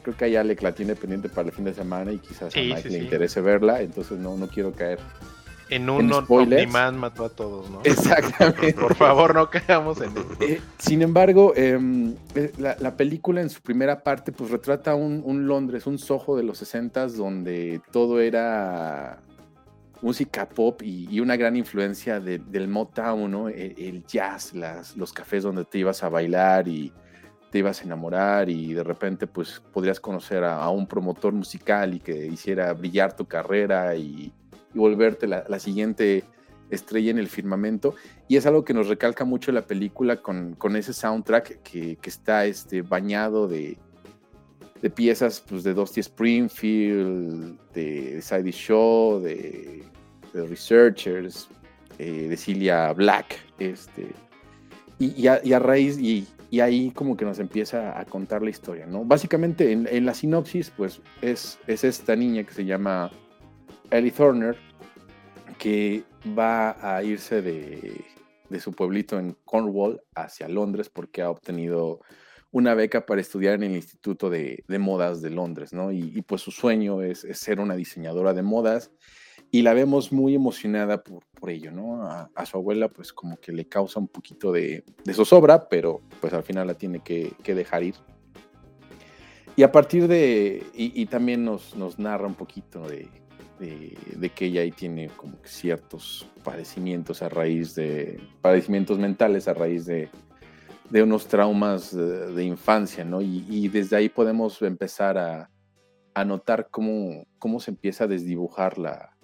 [0.03, 2.61] creo que a Alec la tiene pendiente para el fin de semana y quizás sí,
[2.61, 3.05] a Mike sí, le sí.
[3.05, 4.99] interese verla, entonces no, no quiero caer
[5.71, 7.81] en un Omniman mató a todos, ¿no?
[7.85, 8.75] Exactamente.
[8.75, 10.27] Por favor, no caigamos en eso.
[10.41, 11.79] Eh, sin embargo, eh,
[12.59, 16.43] la, la, película en su primera parte pues retrata un, un Londres, un Soho de
[16.43, 19.21] los 60 donde todo era
[20.03, 23.49] música pop y, y una gran influencia de, del Motown, ¿no?
[23.49, 26.93] El, el jazz, las, los cafés donde te ibas a bailar y
[27.51, 31.95] te ibas a enamorar y de repente pues podrías conocer a, a un promotor musical
[31.95, 34.33] y que hiciera brillar tu carrera y,
[34.73, 36.25] y volverte la, la, siguiente
[36.71, 37.95] estrella en el firmamento.
[38.29, 42.09] Y es algo que nos recalca mucho la película con, con ese soundtrack que, que
[42.09, 43.77] está este, bañado de,
[44.81, 49.83] de, piezas pues, de Dusty Springfield, de Sadie Shaw, de,
[50.33, 51.49] de Researchers,
[51.99, 53.37] eh, de Celia Black.
[53.59, 54.13] Este,
[55.01, 58.43] y, y, a, y a raíz, y, y ahí como que nos empieza a contar
[58.43, 59.05] la historia, ¿no?
[59.05, 63.11] Básicamente en, la sinopsis, pues es, es, esta niña que se llama
[63.91, 64.57] Ellie Thorner,
[65.59, 66.03] que
[66.37, 68.05] va a irse de,
[68.49, 72.01] de, su pueblito en Cornwall hacia Londres porque ha obtenido
[72.51, 75.93] una beca para estudiar en el Instituto de, de Modas de Londres, ¿no?
[75.93, 78.91] Y, pues su sueño es, ser una diseñadora de modas
[79.51, 82.03] y la vemos muy emocionada por, por ello, ¿no?
[82.05, 86.01] A, a, su abuela pues como que le causa un poquito de, de zozobra, pero
[86.21, 87.97] pues al final la tiene que, que dejar ir.
[89.57, 93.09] Y a partir de, y, y también nos, nos, narra un poquito de,
[93.59, 99.55] de, de, que ella ahí tiene como ciertos padecimientos a raíz de, padecimientos mentales a
[99.55, 100.09] raíz de,
[100.91, 103.21] de unos traumas de, de infancia, ¿no?
[103.21, 105.51] Y, y, desde ahí podemos empezar a,
[106.15, 109.17] a notar cómo, cómo se empieza a desdibujar la,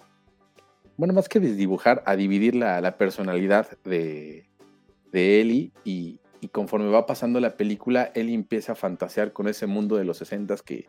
[0.97, 4.49] bueno, más que desdibujar, a dividir la, la personalidad de,
[5.11, 9.67] de Ellie y, y, conforme va pasando la película, Ellie empieza a fantasear con ese
[9.67, 10.87] mundo de los 60 que,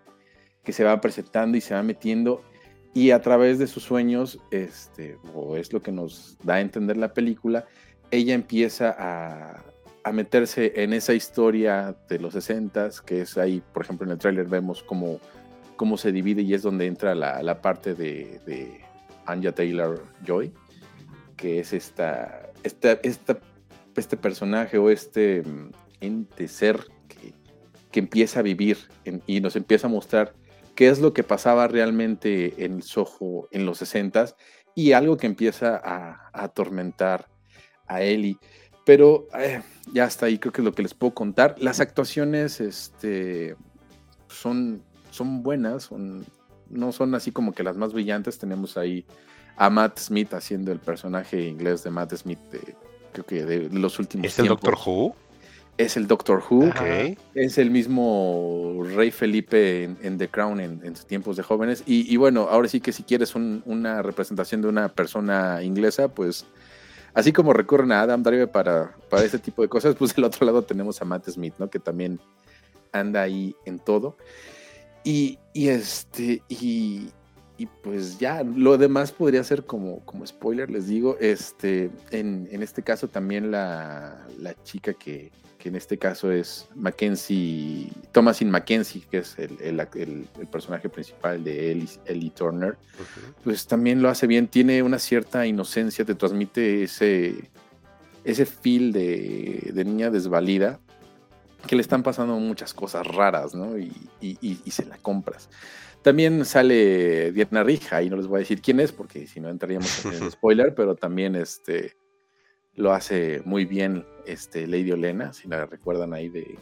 [0.64, 2.43] que se va presentando y se va metiendo
[2.94, 6.97] y a través de sus sueños, este, o es lo que nos da a entender
[6.97, 7.66] la película,
[8.10, 9.62] ella empieza a,
[10.05, 14.18] a meterse en esa historia de los 60 que es ahí, por ejemplo, en el
[14.18, 15.20] tráiler vemos cómo,
[15.76, 18.80] cómo se divide y es donde entra la, la parte de, de
[19.28, 20.52] Anja Taylor Joy,
[21.36, 23.38] que es esta, esta, esta,
[23.96, 27.32] este personaje o este mm, ente ser que,
[27.90, 28.78] que empieza a vivir
[29.26, 30.34] y nos empieza a mostrar
[30.74, 34.34] qué es lo que pasaba realmente en Soho en los 60
[34.74, 37.28] y algo que empieza a, a atormentar
[37.86, 38.38] a Ellie.
[38.84, 39.60] Pero eh,
[39.92, 41.56] ya hasta ahí creo que es lo que les puedo contar.
[41.59, 43.56] Las actuaciones este,
[44.28, 46.24] son, son buenas, son,
[46.70, 48.39] no son así como que las más brillantes.
[48.39, 49.05] Tenemos ahí
[49.57, 52.74] a Matt Smith haciendo el personaje inglés de Matt Smith, de,
[53.12, 55.15] creo que de los últimos ¿Es el Doctor Who?
[55.77, 56.73] es el Doctor Who,
[57.35, 61.85] es el mismo Rey Felipe en, en The Crown en, en sus tiempos de jóvenes.
[61.86, 66.09] Y, y bueno, ahora sí que si quieres un- una representación de una persona inglesa,
[66.09, 66.47] pues
[67.15, 70.45] así como recurren a Adam Driver para, para este tipo de cosas, pues del otro
[70.47, 71.70] lado tenemos a Matt Smith, ¿no?
[71.70, 72.19] Que también
[72.93, 74.16] anda ahí en todo.
[75.09, 77.09] Y, y este, y,
[77.56, 82.62] y pues ya, lo demás podría ser como, como spoiler, les digo, este, en, en
[82.62, 89.02] este caso también la, la chica que, que en este caso es Mackenzie, Thomasin Mackenzie,
[89.10, 92.76] que es el, el, el- el personaje principal de Ellie, Ellie Turner,
[93.44, 97.51] pues también lo hace bien, tiene una cierta inocencia, te transmite ese,
[98.24, 100.80] ese feel de, de niña desvalida,
[101.69, 103.78] que le están pasando muchas cosas raras, ¿no?
[103.78, 105.49] Y, y- y- y se la compras.
[106.03, 109.49] También sale Diana Rija, y no les voy a decir quién es, porque si no
[109.49, 111.97] entraríamos en el spoiler, pero también este,
[112.74, 116.59] lo hace muy bien este, Lady Olena, si la recuerdan ahí de,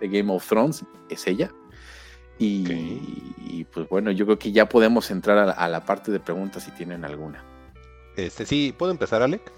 [0.00, 1.50] de Game of Thrones, es ella.
[2.38, 6.18] Y, pues bueno, yo creo que ya podemos entrar a la, a la parte de
[6.20, 7.44] preguntas si tienen alguna.
[8.16, 9.52] Este, sí, ¿puedo empezar, Alec?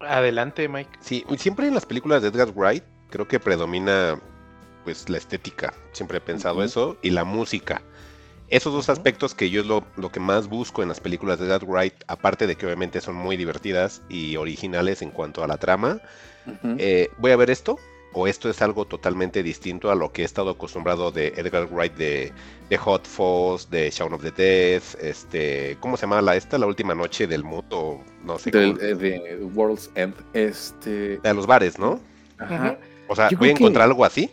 [0.00, 0.90] Adelante, Mike.
[1.00, 2.82] Sí, siempre en las películas de Edgar Wright
[3.12, 4.18] creo que predomina
[4.84, 7.82] pues la estética, siempre he pensado eso, y la música.
[8.48, 11.46] Esos dos aspectos que yo es lo, lo que más busco en las películas de
[11.46, 15.56] Edgar Wright, aparte de que obviamente son muy divertidas y originales en cuanto a la
[15.58, 16.00] trama,
[16.78, 17.78] eh, ¿voy a ver esto?
[18.12, 21.94] ¿O esto es algo totalmente distinto a lo que he estado acostumbrado de Edgar Wright
[21.94, 22.32] de,
[22.68, 26.58] de Hot Fuzz, de Shaun of the Dead, este, ¿cómo se llama la esta?
[26.58, 30.14] La última noche del mundo, no sé Del- cómo- eh, de World's End.
[30.34, 31.18] Este.
[31.18, 32.00] de los bares, ¿no?
[32.38, 32.76] ajá.
[33.12, 34.30] O sea, Yo ¿voy a que- encontrar algo así?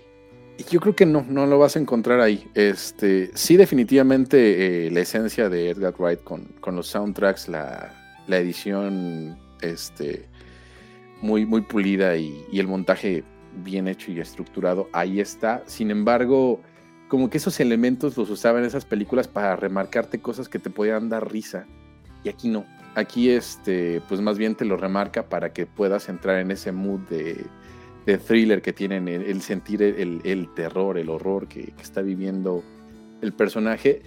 [0.69, 2.45] Yo creo que no, no lo vas a encontrar ahí.
[2.53, 7.93] Este, sí, definitivamente eh, la esencia de Edgar Wright con, con los soundtracks, la,
[8.27, 10.25] la edición este,
[11.21, 13.23] muy, muy pulida y, y el montaje
[13.63, 15.63] bien hecho y estructurado, ahí está.
[15.65, 16.59] Sin embargo,
[17.07, 21.07] como que esos elementos los usaba en esas películas para remarcarte cosas que te podían
[21.07, 21.65] dar risa.
[22.25, 22.65] Y aquí no.
[22.95, 26.99] Aquí, este, pues más bien te lo remarca para que puedas entrar en ese mood
[27.09, 27.45] de,
[28.11, 32.01] de thriller que tienen, el, el sentir el, el terror, el horror que, que está
[32.01, 32.63] viviendo
[33.21, 34.01] el personaje.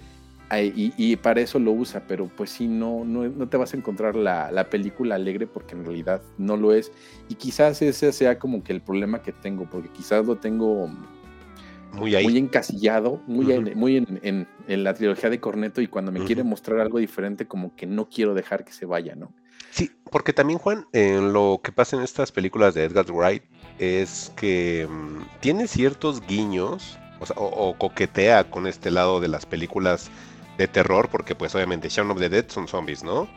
[0.55, 3.77] Y, y para eso lo usa, pero pues sí, no, no, no te vas a
[3.77, 6.91] encontrar la, la película alegre porque en realidad no lo es.
[7.27, 10.91] Y quizás ese sea como que el problema que tengo, porque quizás lo tengo
[11.91, 12.25] Muy ahí.
[12.25, 16.19] muy encasillado, muy, en, muy en, en- en la trilogía de Corneto y cuando me
[16.19, 16.27] Ujú.
[16.27, 19.33] quiere mostrar algo diferente como que no quiero dejar que se vaya, ¿no?
[19.71, 23.43] Sí, porque también, Juan, en lo que pasa en estas películas de Edgar Wright
[23.79, 29.27] es que mm, tiene ciertos guiños, o, sea, o- o coquetea con este lado de
[29.27, 30.09] las películas
[30.57, 33.27] de terror, porque pues obviamente Shaun of the Dead son zombies, ¿no?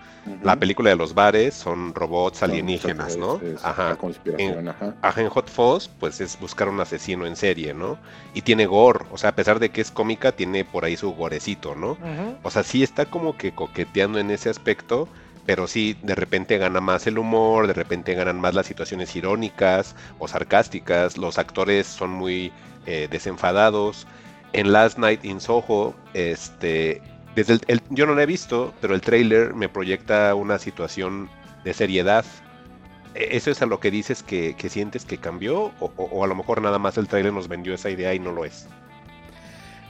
[0.42, 0.60] La Ujú.
[0.60, 3.36] película de los bares son robots alienígenas, son- ¿no?
[3.36, 3.90] es- es Ajá.
[3.90, 4.94] La conspiración, ajá.
[5.00, 7.96] Ajá, en Hot Fuzz, pues es buscar un asesino en serie, ¿no?
[8.34, 11.12] Y tiene gore, o sea, a pesar de que es cómica, tiene por ahí su
[11.14, 11.96] gorecito, ¿no?
[12.42, 15.08] O sea, sí está como que coqueteando en ese aspecto,
[15.46, 19.94] pero sí, de repente gana más el humor, de repente ganan más las situaciones irónicas
[20.18, 22.52] o sarcásticas, los actores son muy
[22.86, 24.06] eh, desenfadados.
[24.52, 27.02] En Last Night in Soho, este,
[27.34, 31.30] desde el, yo no lo he visto, pero el trailer me proyecta una situación
[31.64, 32.24] de seriedad.
[33.14, 35.72] E- ¿Eso es a lo que dices que, que sientes que cambió?
[35.80, 38.18] O, o- o a lo mejor nada más el trailer nos vendió esa idea y
[38.20, 38.68] no lo es?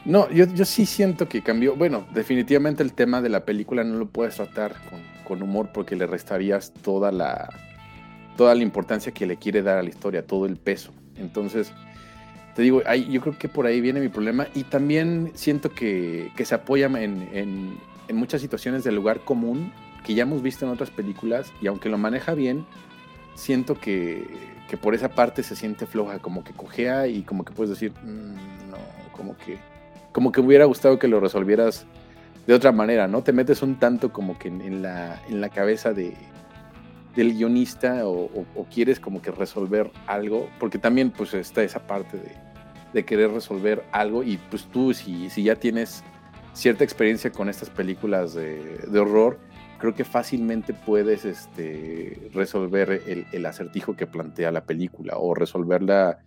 [0.07, 1.74] No, yo, yo sí siento que cambió.
[1.74, 5.97] Bueno, definitivamente el tema de la película no lo puedes tratar con, con humor porque
[5.97, 7.49] le restarías toda la,
[8.37, 10.93] toda la importancia que le quiere dar a la historia, todo el peso.
[11.16, 11.73] Entonces,
[12.55, 14.47] te digo, yo creo que por ahí viene mi problema.
[14.55, 17.77] Y también siento que, que se apoya en, en-
[18.09, 19.73] en muchas situaciones del lugar común
[20.05, 21.53] que ya hemos visto en otras películas.
[21.61, 22.65] Y aunque lo maneja bien,
[23.35, 24.24] siento que,
[24.70, 27.93] que por esa parte se siente floja, como que cojea y como que puedes decir,
[28.05, 28.77] "Mm, no,
[29.11, 29.59] como que
[30.16, 31.84] como que me hubiera gustado que lo resolvieras
[32.47, 33.22] de otra manera, ¿no?
[33.22, 36.16] Te metes un tanto como que en, la, en la cabeza de,
[37.14, 42.32] del guionista o quieres como que resolver algo, porque también pues está esa parte de,
[42.94, 46.02] de querer resolver algo y pues tú si, si ya tienes
[46.55, 49.38] cierta experiencia con estas películas de, de horror,
[49.76, 56.20] creo que fácilmente puedes este, resolver el, el acertijo que plantea la película o resolverla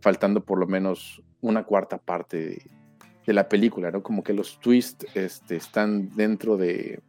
[0.00, 2.58] faltando por lo menos una cuarta parte
[3.26, 4.02] de, la película, ¿no?
[4.02, 7.00] Como que los twists este, están dentro de...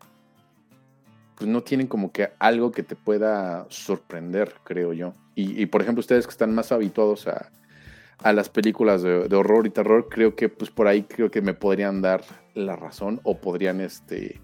[1.35, 5.13] Pues no tienen como que algo que te pueda sorprender, creo yo.
[5.35, 7.51] Y, y, por ejemplo, ustedes que están más habituados a,
[8.19, 11.41] a las películas de, de horror y terror, creo que pues por ahí creo que
[11.41, 12.23] me podrían dar
[12.55, 14.41] la razón o podrían este,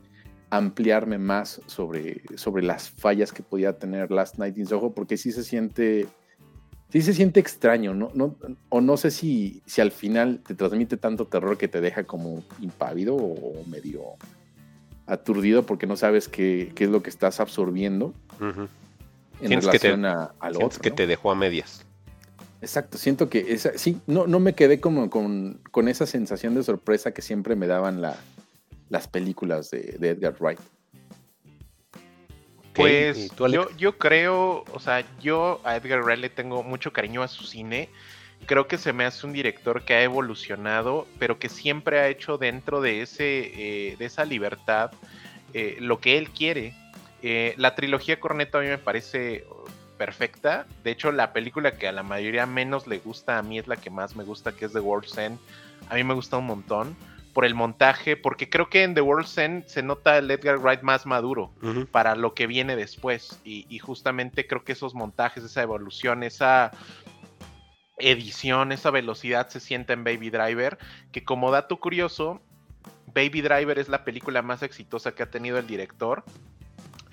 [0.53, 5.31] ampliarme más sobre, sobre las fallas que podía tener Last Night in Soho, porque sí
[5.31, 6.07] se siente
[6.93, 8.11] sí se siente extraño, ¿no?
[8.13, 8.35] no
[8.69, 12.43] o no sé si, si al final te transmite tanto terror que te deja como
[12.61, 14.03] impávido o medio
[15.07, 18.13] aturdido porque no sabes qué, qué es lo que estás absorbiendo
[19.41, 20.79] en relación que a, al otro.
[20.79, 21.83] que te dejó a medias.
[22.61, 26.61] Exacto, siento que esa, sí, no, no me quedé como con, con esa sensación de
[26.61, 28.17] sorpresa que siempre me daban la,
[28.89, 30.59] las películas de, Edgar Wright.
[32.73, 37.27] Pues yo, yo creo, o sea, yo a Edgar Wright le tengo mucho cariño a
[37.27, 37.89] su cine
[38.45, 42.37] creo que se me hace un director que ha evolucionado, pero que siempre ha hecho
[42.37, 44.91] dentro de, ese, eh, de esa libertad
[45.53, 46.75] eh, lo que él quiere.
[47.21, 49.45] Eh, la trilogía Corneto a mí me parece
[49.97, 50.65] perfecta.
[50.83, 53.77] De hecho, la película que a la mayoría menos le gusta a mí es la
[53.77, 55.39] que más me gusta, que es The World's End.
[55.89, 56.95] A mí me gusta un montón
[57.33, 60.81] por el montaje, porque creo que en The World's End se nota el Edgar Wright
[60.81, 61.51] más maduro
[61.91, 63.39] para lo que viene después.
[63.43, 66.71] Y, y, justamente creo que esos montajes, esa evolución, esa
[67.97, 70.77] edición, esa velocidad se siente en Baby Driver,
[71.11, 72.41] que como dato curioso,
[73.13, 76.23] Baby Driver es la película más exitosa que ha tenido el director.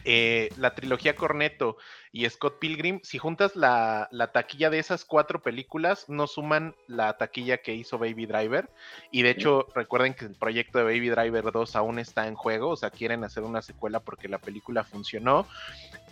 [0.04, 1.76] Eh, la trilogía Corneto
[2.12, 7.58] y Scott Pilgrim, si juntas la, taquilla de esas cuatro películas, no suman la taquilla
[7.58, 8.70] que hizo Baby Driver.
[9.10, 12.70] Y de hecho, recuerden que el proyecto de Baby Driver 2 aún está en juego,
[12.70, 15.46] o sea, quieren hacer una secuela porque la película funcionó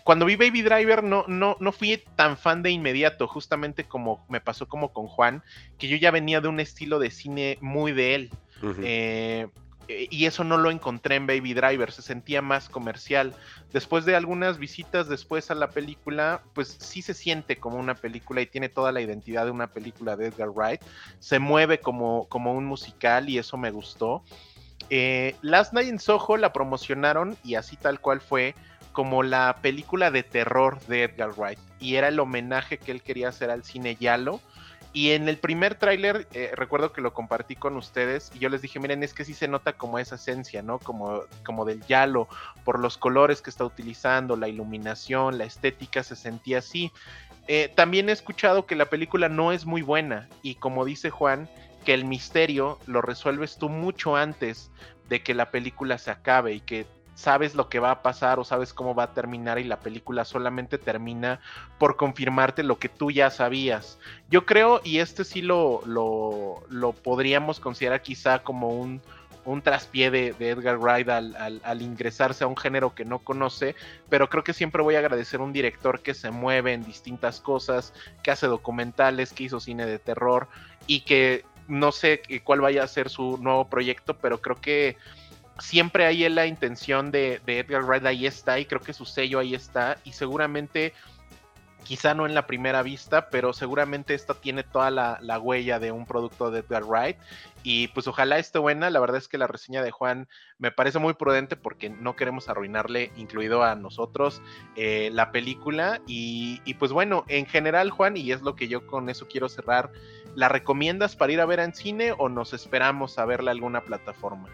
[0.09, 4.40] cuando vi Baby Driver no, no, no fui tan fan de inmediato, justamente como me
[4.40, 5.43] pasó como con Juan,
[5.77, 8.31] que yo ya venía de un estilo de cine muy de él.
[8.82, 9.48] Eh,
[9.89, 13.35] y eso no lo encontré en Baby Driver, se sentía más comercial.
[13.73, 18.40] Después de algunas visitas después a la película, pues sí se siente como una película
[18.40, 20.82] y tiene toda la identidad de una película de Edgar Wright.
[21.20, 24.23] Se mueve como, como un musical y eso me gustó.
[24.90, 28.55] Eh, Last Night in Soho la promocionaron y así tal cual fue
[28.93, 33.28] como la película de terror de Edgar Wright y era el homenaje que él quería
[33.28, 34.40] hacer al cine Yalo.
[34.93, 38.62] Y en el primer tráiler, eh, recuerdo que lo compartí con ustedes y yo les
[38.62, 40.78] dije, miren, es que sí se nota como esa esencia, ¿no?
[40.78, 42.28] Como, como del Yalo,
[42.65, 46.90] por los colores que está utilizando, la iluminación, la estética, se sentía así.
[47.48, 51.48] Eh, también he escuchado que la película no es muy buena y como dice Juan,
[51.85, 54.70] que el misterio lo resuelves tú mucho antes
[55.09, 56.86] de que la película se acabe y que
[57.19, 60.24] sabes lo que va a pasar o sabes cómo va a terminar y la película
[60.24, 61.40] solamente termina
[61.77, 63.99] por confirmarte lo que tú ya sabías.
[64.31, 69.03] Yo creo, y este sí lo, lo, podríamos considerar quizá como un,
[69.45, 73.74] un traspié de, Edgar Wright al, al, ingresarse a un género que no conoce,
[74.09, 77.40] pero creo que siempre voy a agradecer a un director que se mueve en distintas
[77.40, 80.47] cosas, que hace documentales, que hizo cine de terror
[80.86, 84.97] y que no sé cuál vaya a ser su nuevo proyecto, pero creo que
[85.59, 89.55] siempre hay la intención de, Edgar Wright, ahí está, y creo que su sello ahí
[89.55, 90.93] está, y seguramente,
[91.85, 96.07] quizá no en la primera vista, pero seguramente esta tiene toda la, huella de un
[96.07, 97.17] producto de Edgar Wright,
[97.63, 100.29] y pues ojalá esté buena, la verdad es que la reseña de Juan
[100.59, 104.41] me parece muy prudente porque no queremos arruinarle, incluido a nosotros,
[104.77, 108.87] eh, la película, y, y pues bueno, en general Juan, y es lo que yo
[108.87, 109.91] con eso quiero cerrar,
[110.35, 113.81] ¿la recomiendas para ir a ver en cine o nos esperamos a verla en alguna
[113.81, 114.49] plataforma?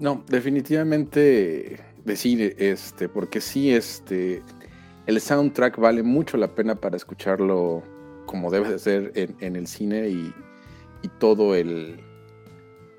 [0.00, 4.42] No, definitivamente decide, este, porque sí, este,
[5.06, 7.82] el soundtrack vale mucho la pena para escucharlo
[8.26, 10.34] como debe de ser en, el cine y,
[11.18, 12.00] todo el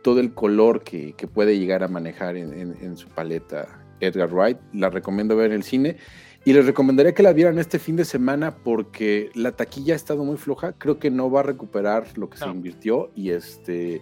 [0.02, 4.58] todo el color que, puede llegar a manejar en, su paleta Edgar Wright.
[4.74, 5.98] La recomiendo ver en el cine
[6.46, 10.24] y les recomendaría que la vieran este fin de semana porque la taquilla ha estado
[10.24, 10.74] muy floja.
[10.74, 14.02] Creo que no va a recuperar lo que se invirtió y este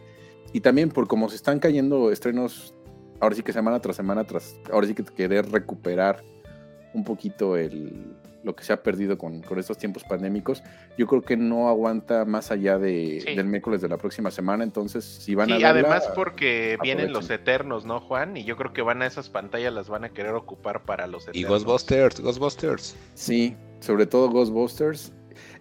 [0.53, 2.73] y también por como se están cayendo estrenos
[3.19, 6.23] ahora sí que semana tras semana, tras, ahora sí que querer recuperar
[6.93, 10.63] un poquito el, lo que se ha perdido con, estos tiempos pandémicos,
[10.97, 15.03] yo creo que no aguanta más allá de, del miércoles de la próxima semana, entonces
[15.03, 15.57] si van a...
[15.57, 18.37] Sí, además porque vienen los Eternos, ¿no, Juan?
[18.37, 21.23] Y yo creo que van a esas pantallas, las van a querer ocupar para los
[21.23, 21.41] Eternos.
[21.41, 22.95] Y Ghostbusters, Ghostbusters.
[23.13, 25.11] Sí, sobre todo Ghostbusters.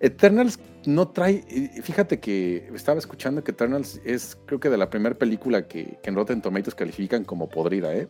[0.01, 1.43] Eternals no trae.
[1.83, 6.11] Fíjate que estaba escuchando que Eternals es, creo que de la primera película que, que
[6.11, 8.09] en Rotten Tomatoes califican como podrida, ¿eh?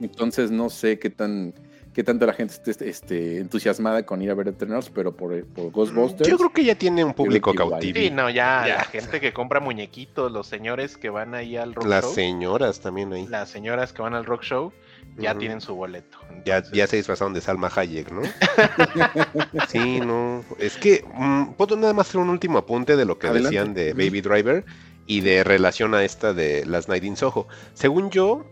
[0.00, 1.54] Entonces no sé qué tan
[1.94, 5.70] qué tanto la gente esté este, entusiasmada con ir a ver Eternals, pero por, por
[5.70, 6.28] Ghostbusters.
[6.28, 7.98] Yo creo que ya tiene un público cautivo.
[7.98, 11.84] Sí, no, ya, la gente que compra muñequitos, los señores que van ahí al rock
[11.84, 11.90] show.
[11.90, 13.26] Las señoras también ahí.
[13.28, 14.72] Las señoras que van al rock show
[15.16, 16.18] ya tienen su boleto.
[16.44, 18.22] Ya, ya se disfrazaron de Salma Hayek, ¿no?
[19.68, 20.44] sí, no.
[20.58, 23.92] Es que mm, puedo nada más hacer un último apunte de lo que decían de
[23.92, 24.64] Baby Driver
[25.06, 27.46] y de relación a esta de Last Night in Soho.
[27.74, 28.44] Según yo,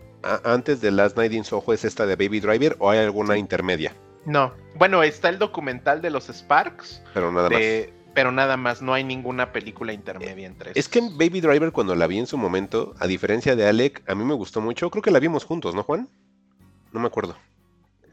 [0.43, 3.95] antes de Last Night in Soho es esta de Baby Driver o hay alguna intermedia.
[4.25, 4.53] No.
[4.75, 7.01] Bueno, está el documental de los Sparks.
[7.13, 7.61] Pero nada más.
[8.13, 12.05] Pero nada más, no hay ninguna película intermedia entre Es que Baby Driver, cuando la
[12.05, 14.91] vi en su momento, a diferencia de Alec, a mí me gustó mucho.
[14.91, 16.07] Creo que la vimos juntos, ¿no, Juan?
[16.93, 17.35] No me acuerdo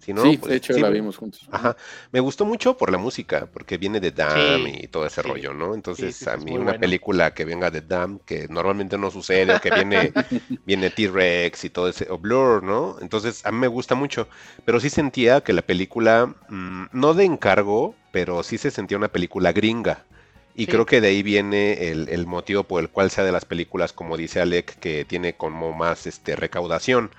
[0.00, 1.46] sí, de pues, hecho la vimos juntos.
[1.50, 1.76] Ajá.
[2.12, 5.74] Me gustó mucho por la música, porque viene de Dam y todo ese rollo, ¿no?
[5.74, 10.12] Entonces, a mí una película que venga de Dam, que normalmente no sucede, que viene,
[10.66, 12.96] viene T-Rex y todo ese, o Blur, ¿no?
[13.00, 14.28] Entonces, a mí me gusta mucho.
[14.64, 19.08] Pero sí sentía que la película, mm, no de encargo, pero sí se sentía una
[19.08, 20.04] película gringa.
[20.52, 23.44] Y creo que de ahí viene el, el, motivo por el cual sea de las
[23.44, 27.10] películas, como dice Alec, que tiene como más este recaudación.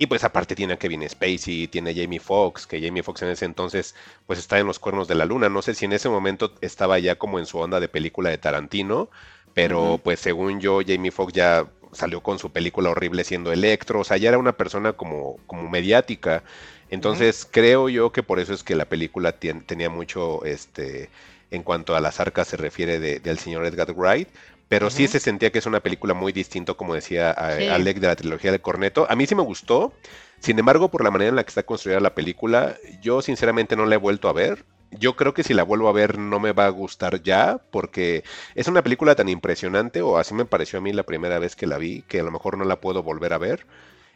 [0.00, 3.28] Y pues aparte tiene a Kevin Spacey, tiene a Jamie Foxx, que Jamie Foxx en
[3.28, 3.94] ese entonces
[4.26, 5.50] pues está en los cuernos de la luna.
[5.50, 8.38] No sé si en ese momento estaba ya como en su onda de película de
[8.38, 9.10] Tarantino,
[9.52, 14.04] pero pues según yo Jamie Foxx ya salió con su película horrible siendo Electro, o
[14.04, 16.44] sea, ya era una persona como, como mediática.
[16.88, 21.10] Entonces creo yo que por eso es que la película tenía mucho, este,
[21.50, 24.28] en cuanto a las arcas se refiere del señor Edgar Wright,
[24.70, 28.14] pero sí se sentía que es una película muy distinto, como decía Alec, de la
[28.14, 29.04] trilogía de Corneto.
[29.10, 29.92] A mí sí me gustó,
[30.38, 33.84] sin embargo, por la manera en la que está construida la película, yo sinceramente no
[33.84, 34.64] la he vuelto a ver.
[34.92, 38.22] Yo creo que si la vuelvo a ver no me va a gustar ya, porque
[38.54, 41.66] es una película tan impresionante, o así me pareció a mí la primera vez que
[41.66, 43.66] la vi, que a lo mejor no la puedo volver a ver.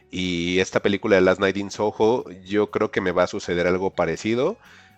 [0.09, 3.67] Y esta película de Last Night in Soho, yo creo que me va a suceder
[3.67, 4.55] algo parecido,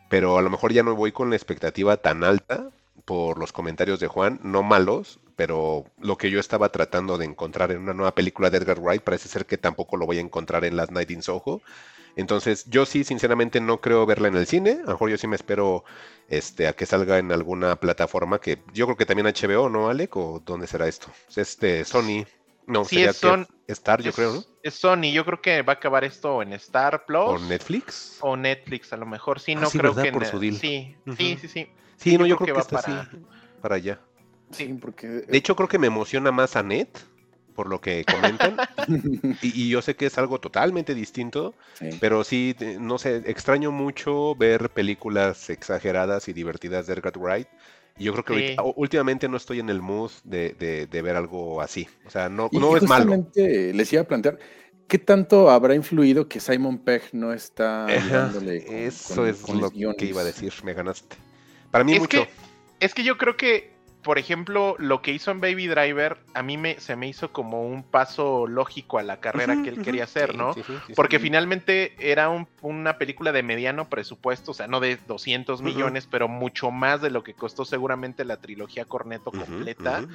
[0.07, 2.69] pero a lo mejor ya no voy con la expectativa tan alta
[3.05, 7.71] por los comentarios de Juan, no malos, pero lo que yo estaba tratando de encontrar
[7.71, 10.65] en una nueva película de Edgar Wright parece ser que tampoco lo voy a encontrar
[10.65, 11.61] en Last Night in Soho.
[12.15, 14.71] Entonces, yo sí, sinceramente, no creo verla en el cine.
[14.71, 15.85] A lo mejor yo sí me espero
[16.27, 20.17] este, a que salga en alguna plataforma que yo creo que también HBO, ¿no, Alec?
[20.17, 21.11] ¿O dónde será esto?
[21.35, 22.25] Este, Sony.
[22.65, 23.23] No, sí, es
[23.67, 24.43] Star, yo creo, ¿no?
[24.63, 27.27] Es Sony, yo creo que va a acabar esto en Star Plus.
[27.27, 28.17] ¿O Netflix?
[28.21, 29.39] O Netflix, a lo mejor.
[29.39, 30.11] Sí, ah, no creo que.
[30.11, 30.55] Por su deal.
[30.55, 31.69] Sí, sí, sí, sí.
[31.95, 33.09] Sí, no, yo, creo, que, va para...
[33.61, 33.99] para allá.
[34.51, 35.07] Sí, porque...
[35.07, 36.89] De hecho, creo que me emociona más a Net,
[37.57, 38.55] por lo que comentan.
[39.41, 41.55] y, yo sé que es algo totalmente distinto,
[41.99, 47.47] pero sí, no sé, extraño mucho ver películas exageradas y divertidas de Edgar Wright.
[47.97, 51.87] Y yo creo que últimamente no estoy en el mood de, ver algo así.
[52.05, 53.27] O sea, no, no es malo.
[53.33, 54.37] Les iba a plantear,
[54.87, 60.25] ¿qué tanto habrá influido que Simon Pegg no está Eso es lo que iba a
[60.25, 61.15] decir, me ganaste.
[61.71, 62.27] Para mí mucho.
[62.79, 63.76] es que yo creo que
[64.07, 67.67] por ejemplo, lo que hizo en Baby Driver, a mí me, se me hizo como
[67.67, 70.55] un paso lógico a la carrera que él quería hacer, ¿no?
[70.95, 72.29] Porque finalmente era
[72.61, 77.09] una película de mediano presupuesto, o sea, no de 200 millones, pero mucho más de
[77.09, 80.07] lo que costó seguramente la trilogía Corneto completa.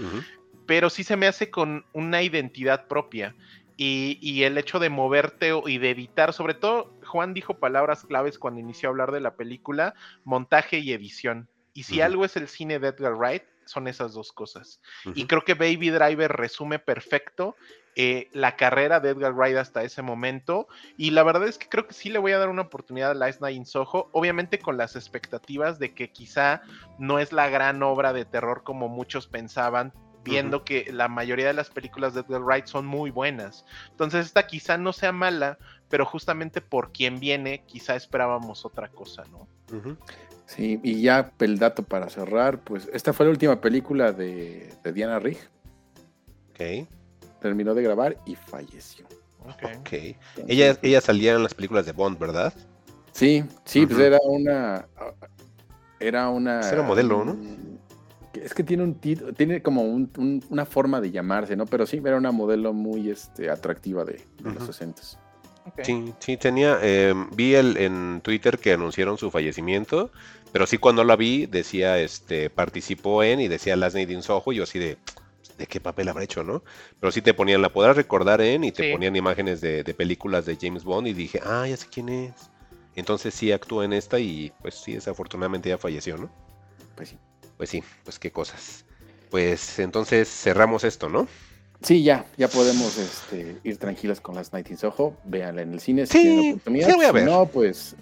[0.64, 3.34] Pero sí se me hace con una identidad propia.
[3.76, 8.38] Y, y, el hecho de moverte y de editar, sobre todo, Juan dijo palabras claves
[8.38, 9.94] cuando inició a hablar de la película,
[10.24, 11.46] montaje y edición.
[11.74, 14.80] Y si algo es el cine de Edgar Wright, son esas dos cosas.
[15.14, 17.56] Y creo que Baby Driver resume perfecto
[17.94, 20.66] eh, la carrera de Edgar Wright hasta ese momento.
[20.96, 23.14] Y la verdad es que creo que sí le voy a dar una oportunidad a
[23.14, 26.62] Last Night in Soho, obviamente con las expectativas de que quizá
[26.98, 29.92] no es la gran obra de terror como muchos pensaban,
[30.24, 33.66] viendo que la mayoría de las películas de Edgar Wright son muy buenas.
[33.90, 35.58] Entonces esta quizá no sea mala,
[35.90, 39.48] pero justamente por quien viene, quizá esperábamos otra cosa, ¿no?
[40.54, 45.18] Sí, y ya el dato para cerrar, pues esta fue la última película de, Diana
[45.18, 45.38] Rigg.
[46.50, 46.86] Ok.
[47.40, 49.06] Terminó de grabar y falleció.
[49.44, 50.14] Ok.
[50.46, 52.52] ella, ella salía en las películas de Bond, ¿verdad?
[53.12, 54.86] Sí, sí, pues era una.
[55.98, 56.60] Era una.
[56.60, 57.36] Era modelo, ¿no?
[58.34, 58.94] Es que tiene un
[59.34, 61.64] tiene como una forma de llamarse, ¿no?
[61.64, 65.02] Pero sí, era una modelo muy este, atractiva de, los 60
[65.82, 66.78] Sí, sí, tenía.
[66.82, 70.10] Em, vi el, en Twitter que anunciaron su fallecimiento,
[70.52, 74.52] pero sí cuando la vi decía, este, participó en y decía Last Night in Soho,
[74.52, 74.98] y yo así de,
[75.56, 76.62] ¿de qué papel habrá hecho, no?
[77.00, 80.58] Pero sí te ponían, la podrás recordar en, y te ponían imágenes de, películas de
[80.60, 82.34] James Bond, y dije, ah, ya sé quién es.
[82.94, 86.30] Entonces sí actuó en esta, y pues sí, desafortunadamente ya falleció, ¿no?
[86.96, 87.18] Pues sí.
[87.56, 88.84] Pues sí, pues qué cosas.
[89.30, 91.26] Pues entonces cerramos esto, ¿no?
[91.82, 95.16] Sí, ya, ya podemos este, ir tranquilas con las Night in Soho.
[95.24, 96.88] Véanla en el cine si tienen oportunidad.
[96.88, 97.24] Sí, voy a ver.
[97.24, 97.96] no, pues,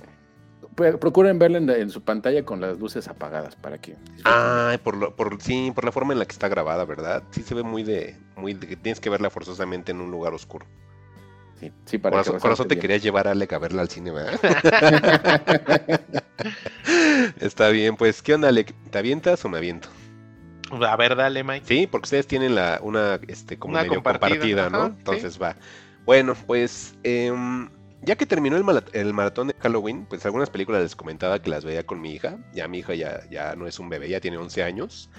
[0.74, 3.96] procuren verla en, su pantalla con las luces apagadas para que.
[4.24, 7.22] Ah, por, lo, por sí, por la forma en la que está grabada, ¿verdad?
[7.30, 10.66] Sí se ve muy de, muy de, tienes que verla forzosamente en un lugar oscuro.
[11.58, 14.40] Sí, sí para Corazón, corazón te quería llevar a Alec a verla al cine, ¿verdad?
[17.40, 18.74] Está bien, pues, ¿qué onda, Alec?
[18.90, 19.90] ¿Te avientas o me aviento?
[20.70, 21.66] A ver, dale, Mike.
[21.66, 24.86] Sí, porque ustedes tienen la, una, este, como medio compartida, ¿no?
[24.86, 25.56] Entonces va.
[26.04, 27.68] Bueno, pues, em,
[28.02, 31.84] ya que terminó el, maratón de Halloween, pues algunas películas les comentaba que las veía
[31.84, 32.38] con mi hija.
[32.52, 35.10] Ya mi hija ya, ya no es un bebé, ya tiene 11 años.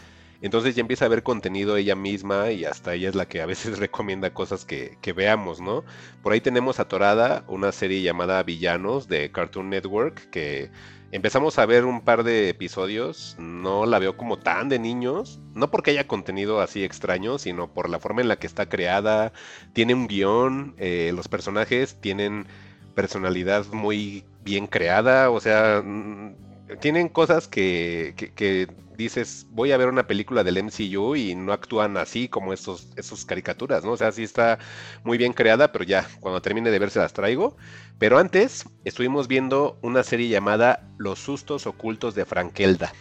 [0.41, 3.45] Entonces ya empieza a ver contenido ella misma y hasta ella es la que a
[3.45, 5.83] veces recomienda cosas que, que veamos, ¿no?
[6.23, 10.71] Por ahí tenemos atorada una serie llamada Villanos de Cartoon Network que
[11.11, 15.69] empezamos a ver un par de episodios, no la veo como tan de niños, no
[15.69, 19.33] porque haya contenido así extraño, sino por la forma en la que está creada,
[19.73, 22.47] tiene un guion, eh, los personajes tienen
[22.95, 28.67] personalidad muy bien creada, o sea, mm, tienen cosas que, que
[29.01, 33.25] dices, voy a ver una película del MCU y no actúan así como esos, esos
[33.25, 33.91] caricaturas, ¿no?
[33.91, 34.59] O sea, sí está
[35.03, 37.57] muy bien creada, pero ya, cuando termine de verse las traigo.
[37.99, 42.93] Pero antes estuvimos viendo una serie llamada Los sustos ocultos de Frankelda.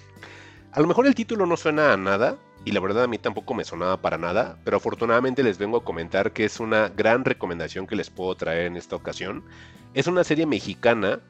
[0.73, 3.55] A lo mejor el título no suena a nada, y la verdad a mí tampoco
[3.55, 7.87] me sonaba para nada, pero afortunadamente les vengo a comentar que es una gran recomendación
[7.87, 9.43] que les puedo traer en esta ocasión.
[9.95, 11.21] Es una serie mexicana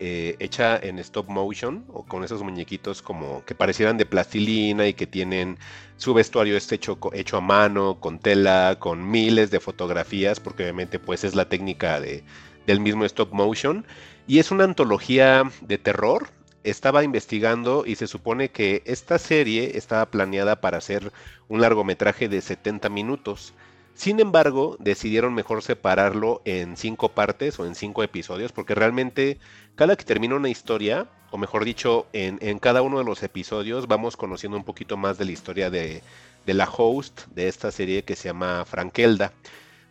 [0.00, 4.94] eh, hecha en stop motion o con esos muñequitos como que parecieran de plastilina y
[4.94, 5.58] que tienen
[5.96, 10.98] su vestuario este hecho, hecho a mano, con tela, con miles de fotografías, porque obviamente
[11.00, 12.22] pues es la técnica de,
[12.66, 13.84] del mismo stop motion.
[14.28, 16.28] Y es una antología de terror.
[16.62, 21.12] Estaba investigando y se supone que esta serie estaba planeada para ser
[21.48, 23.54] un largometraje de 70 minutos.
[23.94, 29.38] Sin embargo, decidieron mejor separarlo en cinco partes o en cinco episodios, porque realmente
[29.78, 34.16] cada que termina una historia, o mejor dicho, en, cada uno de los episodios vamos
[34.16, 36.02] conociendo un poquito más de la historia de,
[36.46, 39.32] la host de esta serie que se llama Frankelda.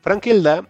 [0.02, 0.68] Frankelda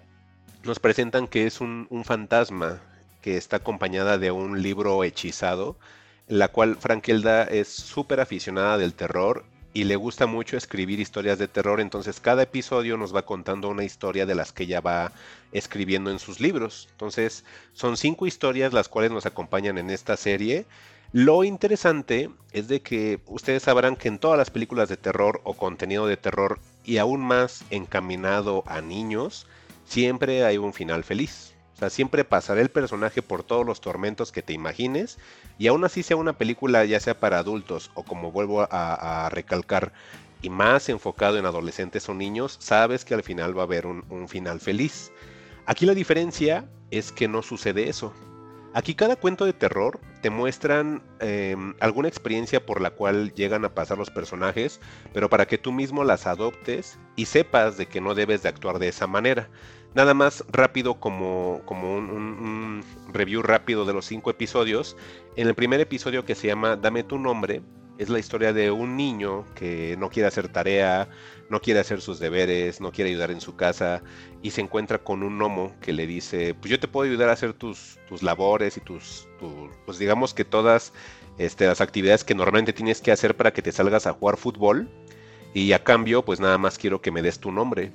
[0.64, 2.80] nos presentan que es un, un fantasma
[3.24, 5.78] que está acompañada de un libro hechizado,
[6.28, 11.38] en la cual Frankelda es súper aficionada del terror y le gusta mucho escribir historias
[11.38, 15.12] de terror, entonces cada episodio nos va contando una historia de las que ella va
[15.52, 16.88] escribiendo en sus libros.
[16.92, 20.66] Entonces son cinco historias las cuales nos acompañan en esta serie.
[21.14, 25.54] Lo interesante es de que ustedes sabrán que en todas las películas de terror o
[25.54, 29.48] contenido de terror y aún más encaminado a niños,
[29.86, 31.57] siempre hay un final feliz.
[31.78, 35.20] O sea, siempre pasará el personaje por todos los tormentos que te imagines
[35.60, 39.94] y aún así sea una película ya sea para adultos o como vuelvo a, recalcar
[40.42, 44.28] y más enfocado en adolescentes o niños, sabes que al final va a haber un,
[44.28, 45.12] final feliz.
[45.68, 48.12] Aquí la diferencia es que no sucede eso.
[48.74, 53.76] Aquí cada cuento de terror te muestran em, alguna experiencia por la cual llegan a
[53.76, 54.80] pasar los personajes,
[55.14, 58.80] pero para que tú mismo las adoptes y sepas de que no debes de actuar
[58.80, 59.48] de esa manera.
[59.98, 64.96] Nada más rápido como, como un, review rápido de los cinco episodios.
[65.36, 67.64] En el primer episodio que se llama Dame tu nombre,
[67.98, 71.10] es la historia de un niño que no quiere hacer tarea,
[71.50, 74.04] no quiere hacer sus deberes, no quiere ayudar en su casa
[74.44, 77.34] y se encuentra con un gnomo que le dice, pues yo te puedo ayudar a
[77.34, 79.28] hacer tus, tus labores y tus,
[79.88, 80.94] pues digamos que todas
[81.40, 84.88] este, las actividades que normalmente tienes que hacer para que te salgas a jugar fútbol
[85.56, 87.92] y a cambio pues nada más quiero que me des tu nombre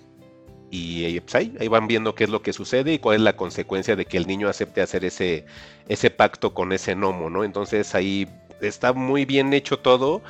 [0.74, 3.94] y pues ahí, van viendo qué es lo que sucede y cuál es la consecuencia
[3.94, 5.44] de que el niño acepte hacer ese,
[5.86, 7.44] ese pacto con ese gnomo, ¿no?
[7.44, 8.27] Entonces ahí
[8.62, 10.23] está muy bien hecho todo.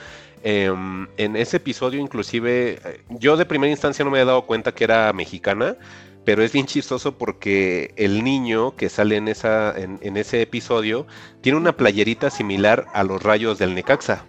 [0.42, 4.82] Em, en ese episodio inclusive yo de primera instancia no me había dado cuenta que
[4.82, 5.76] era mexicana,
[6.24, 11.06] pero es bien chistoso porque el niño que sale en, esa, en ese episodio
[11.40, 14.26] tiene una playerita similar a los rayos del Necaxa.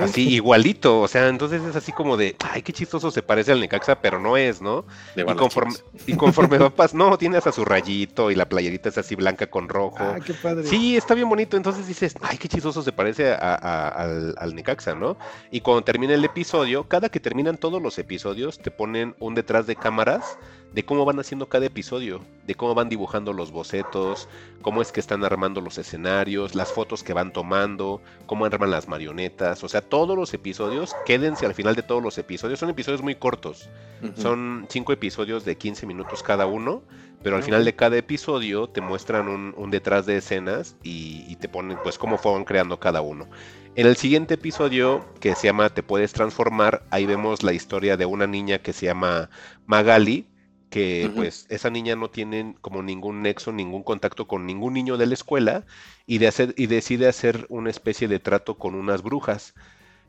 [0.00, 3.60] Así igualito, o sea, entonces es así como de, ay, qué chistoso se parece al
[3.60, 4.84] Necaxa, pero no es, ¿no?
[5.16, 5.74] y conforme,
[6.06, 9.68] y conforme va no, tiene hasta su rayito y la playerita es así blanca con
[9.68, 9.96] rojo.
[9.98, 10.66] Ah, qué padre.
[10.66, 15.16] Sí, está bien bonito, entonces dices, ay, qué chistoso se parece al, al, Necaxa, ¿no?
[15.50, 19.66] Y cuando termina el episodio, cada que terminan todos los episodios, te ponen un detrás
[19.66, 20.38] de cámaras
[20.76, 24.28] de cómo van haciendo cada episodio, de cómo van dibujando los bocetos,
[24.60, 28.86] cómo es que están armando los escenarios, las fotos que van tomando, cómo arman las
[28.86, 33.00] marionetas, o sea, todos los episodios, quédense al final de todos los episodios, son episodios
[33.00, 33.70] muy cortos,
[34.16, 36.82] son cinco episodios de 15 minutos cada uno,
[37.22, 41.48] pero al final de cada episodio te muestran un, detrás de escenas y, y, te
[41.48, 43.26] ponen pues cómo fueron creando cada uno.
[43.76, 48.04] En el siguiente episodio, que se llama Te puedes transformar, ahí vemos la historia de
[48.04, 49.30] una niña que se llama
[49.64, 50.26] Magali,
[50.70, 55.06] que pues esa niña no tiene como ningún nexo, ningún contacto con ningún niño de
[55.06, 55.64] la escuela
[56.06, 59.54] y, de hacer, y decide hacer una especie de trato con unas brujas.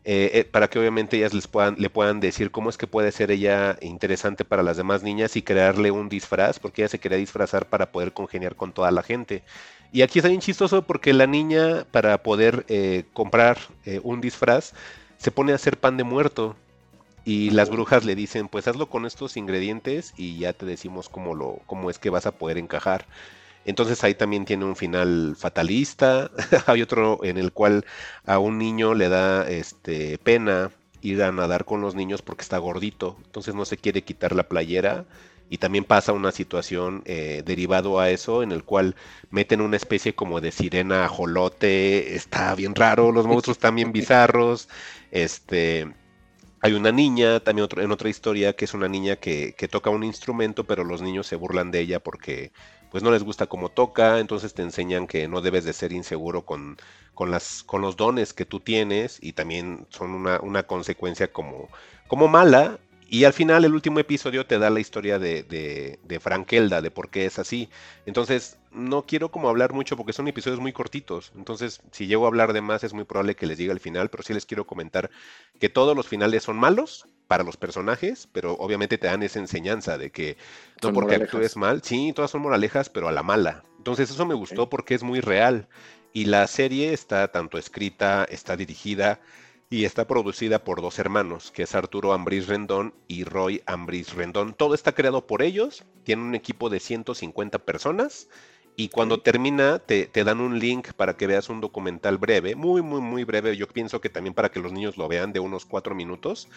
[0.09, 3.11] Eh, eh, para que obviamente ellas les puedan, le puedan decir cómo es que puede
[3.11, 7.17] ser ella interesante para las demás niñas y crearle un disfraz, porque ella se quería
[7.17, 9.43] disfrazar para poder congeniar con toda la gente.
[9.91, 13.57] Y aquí está bien chistoso porque la niña, para poder eh, comprar
[14.03, 14.73] un disfraz,
[15.17, 16.55] se pone a hacer pan de muerto
[17.27, 21.35] y las brujas le dicen, pues hazlo con estos ingredientes y ya te decimos cómo,
[21.35, 23.05] lo, cómo es que vas a poder encajar.
[23.65, 26.31] Entonces ahí también tiene un final fatalista.
[26.67, 27.83] Hay otro en el cual
[28.25, 30.71] a un niño le da este, pena
[31.01, 33.17] ir a nadar con los niños porque está gordito.
[33.25, 35.03] Entonces no se quiere quitar la playera.
[35.49, 38.95] Y también pasa una situación eh, derivado a eso en el cual
[39.31, 42.15] meten una especie como de sirena ajolote.
[42.15, 44.69] Está bien raro, los monstruos están bien bizarros.
[45.11, 45.93] Este,
[46.61, 50.63] hay una niña, también en otra historia, que es una niña que, toca un instrumento,
[50.65, 52.51] pero los niños se burlan de ella porque
[52.91, 56.45] pues no les gusta cómo toca, entonces te enseñan que no debes de ser inseguro
[56.45, 56.77] con,
[57.13, 61.69] con, las, con los dones que tú tienes y también son una, una consecuencia como,
[62.07, 62.79] como mala,
[63.09, 66.91] y al final, el último episodio te da la historia de, de, de Frankelda, de
[66.91, 67.69] por qué es así.
[68.05, 71.31] Entonces, no quiero como hablar mucho porque son episodios muy cortitos.
[71.35, 74.09] Entonces, si llego a hablar de más, es muy probable que les diga el final,
[74.09, 75.09] pero sí les quiero comentar
[75.59, 79.97] que todos los finales son malos para los personajes, pero obviamente te dan esa enseñanza
[79.97, 80.37] de que
[80.81, 83.63] no porque actúes mal, sí, todas son moralejas, pero a la mala.
[83.77, 85.67] Entonces, eso me gustó porque es muy real.
[86.13, 89.19] Y la serie está tanto escrita, está dirigida,
[89.69, 94.53] y está producida por dos hermanos, que es Arturo Ambris Rendón y Roy Ambris Rendón.
[94.53, 98.29] Todo está creado por ellos, tiene un equipo de 150 personas
[98.79, 102.83] y cuando termina te, te, dan un link para que veas un documental breve, muy,
[102.83, 105.65] muy, muy breve, yo pienso que también para que los niños lo vean de unos
[105.65, 106.47] cuatro minutos,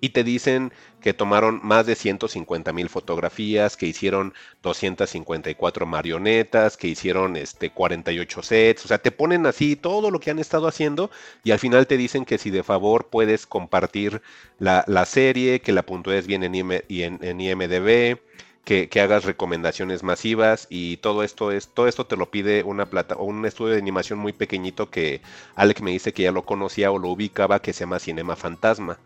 [0.00, 0.72] y te dicen
[1.02, 4.32] que tomaron más de 150 mil fotografías, que hicieron
[4.62, 10.30] 254 marionetas, que hicieron este, 48 sets, o sea, te ponen así todo lo que
[10.30, 11.10] han estado haciendo
[11.44, 14.22] y al final te dicen que si de favor puedes compartir
[14.58, 18.18] la, la serie, que la puntúes bien en, IM, en, en IMDB,
[18.66, 22.86] que, que, hagas recomendaciones masivas y todo esto es todo esto te lo pide una
[22.86, 25.22] plata o un estudio de animación muy pequeñito que
[25.54, 28.98] Alec me dice que ya lo conocía o lo ubicaba que se llama Cinema Fantasma.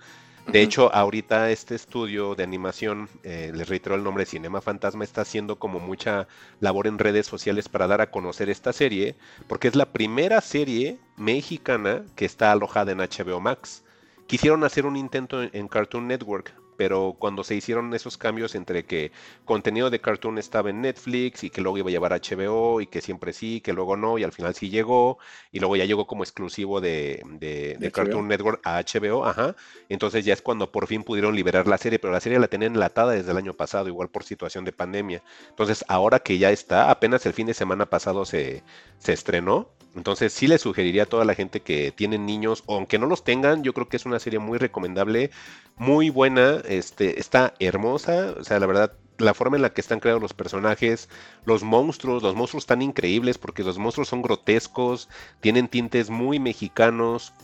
[0.46, 5.20] De hecho, ahorita este estudio de animación, eh, les reitero el nombre Cinema Fantasma, está
[5.20, 6.26] haciendo como mucha
[6.58, 9.14] labor en redes sociales para dar a conocer esta serie,
[9.46, 13.84] porque es la primera serie mexicana que está alojada en HBO Max.
[14.26, 19.12] Quisieron hacer un intento en Cartoon Network, pero cuando se hicieron esos cambios entre que
[19.44, 22.86] contenido de cartoon estaba en Netflix y que luego iba a llevar a HBO y
[22.86, 25.18] que siempre sí, que luego no, y al final sí llegó,
[25.52, 29.56] y luego ya llegó como exclusivo de, de, de Cartoon Network a HBO, ajá,
[29.90, 32.72] entonces ya es cuando por fin pudieron liberar la serie, pero la serie la tenían
[32.72, 35.22] enlatada desde el año pasado, igual por situación de pandemia.
[35.50, 38.62] Entonces ahora que ya está, apenas el fin de semana pasado se,
[38.96, 42.98] se estrenó, entonces sí le sugeriría a toda la gente que tienen niños, o aunque
[42.98, 45.30] no los tengan, yo creo que es una serie muy recomendable,
[45.76, 50.00] muy buena, este, está hermosa, o sea, la verdad, la forma en la que están
[50.00, 51.08] creados los personajes,
[51.44, 55.08] los monstruos, los monstruos están increíbles porque los monstruos son grotescos,
[55.40, 57.34] tienen tintes muy mexicanos,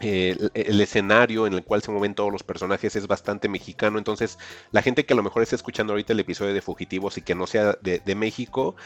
[0.00, 3.98] eh, el, escenario en el cual se mueven todos los personajes es bastante mexicano.
[3.98, 4.38] Entonces,
[4.70, 7.34] la gente que a lo mejor está escuchando ahorita el episodio de Fugitivos y que
[7.34, 8.76] no sea de México,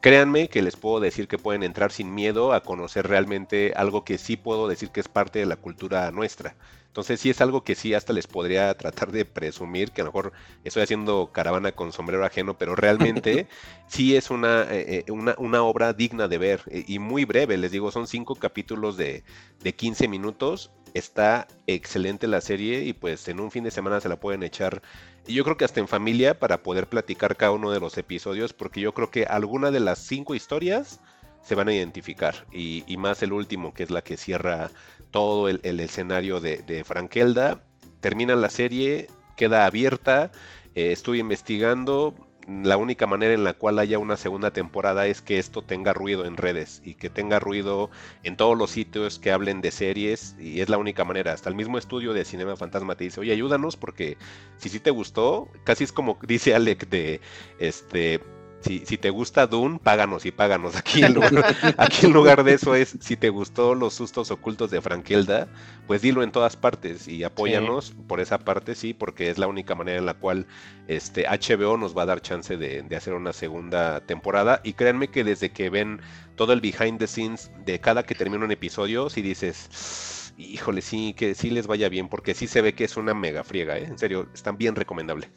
[0.00, 4.16] Créanme que les puedo decir que pueden entrar sin miedo a conocer realmente algo que
[4.16, 6.56] sí puedo decir que es parte de la cultura nuestra.
[6.86, 10.10] Entonces sí es algo que sí hasta les podría tratar de presumir, que a lo
[10.10, 13.48] mejor estoy haciendo caravana con sombrero ajeno, pero realmente
[13.88, 17.72] sí es una, eh, una, una, obra digna de ver eh, y muy breve, les
[17.72, 19.24] digo, son cinco capítulos de,
[19.60, 24.08] de 15 minutos, está excelente la serie y pues en un fin de semana se
[24.08, 24.82] la pueden echar
[25.28, 28.54] y yo creo que hasta en familia para poder platicar cada uno de los episodios,
[28.54, 31.00] porque yo creo que alguna de las cinco historias
[31.42, 32.46] se van a identificar.
[32.50, 34.70] Y, más el último, que es la que cierra
[35.10, 37.62] todo el, escenario de, de, Frankelda.
[38.00, 40.32] Termina la serie, queda abierta.
[40.74, 42.14] Eh, estuve investigando
[42.48, 46.24] la única manera en la cual haya una segunda temporada es que esto tenga ruido
[46.24, 47.90] en redes y que tenga ruido
[48.22, 51.34] en todos los sitios que hablen de series y es la única manera.
[51.34, 54.16] Hasta el mismo estudio de Cinema Fantasma te dice, oye, ayúdanos porque
[54.56, 57.20] si sí te gustó, casi es como dice Alec de,
[57.58, 58.22] este,
[58.60, 60.76] si, si, te gusta Dune, páganos y páganos.
[60.76, 61.44] Aquí en, lugar,
[61.76, 65.48] aquí en lugar de eso es, si te gustó los sustos ocultos de Frankelda,
[65.86, 67.94] pues dilo en todas partes y apóyanos sí.
[68.06, 70.46] por esa parte, sí, porque es la única manera en la cual
[70.88, 74.60] este HBO nos va a dar chance de, de, hacer una segunda temporada.
[74.64, 76.00] Y créanme que desde que ven
[76.36, 81.14] todo el behind the scenes de cada que termina un episodio, si dices, híjole, sí,
[81.14, 83.84] que sí les vaya bien, porque sí se ve que es una mega friega, ¿eh?
[83.84, 85.28] en serio, están bien recomendable.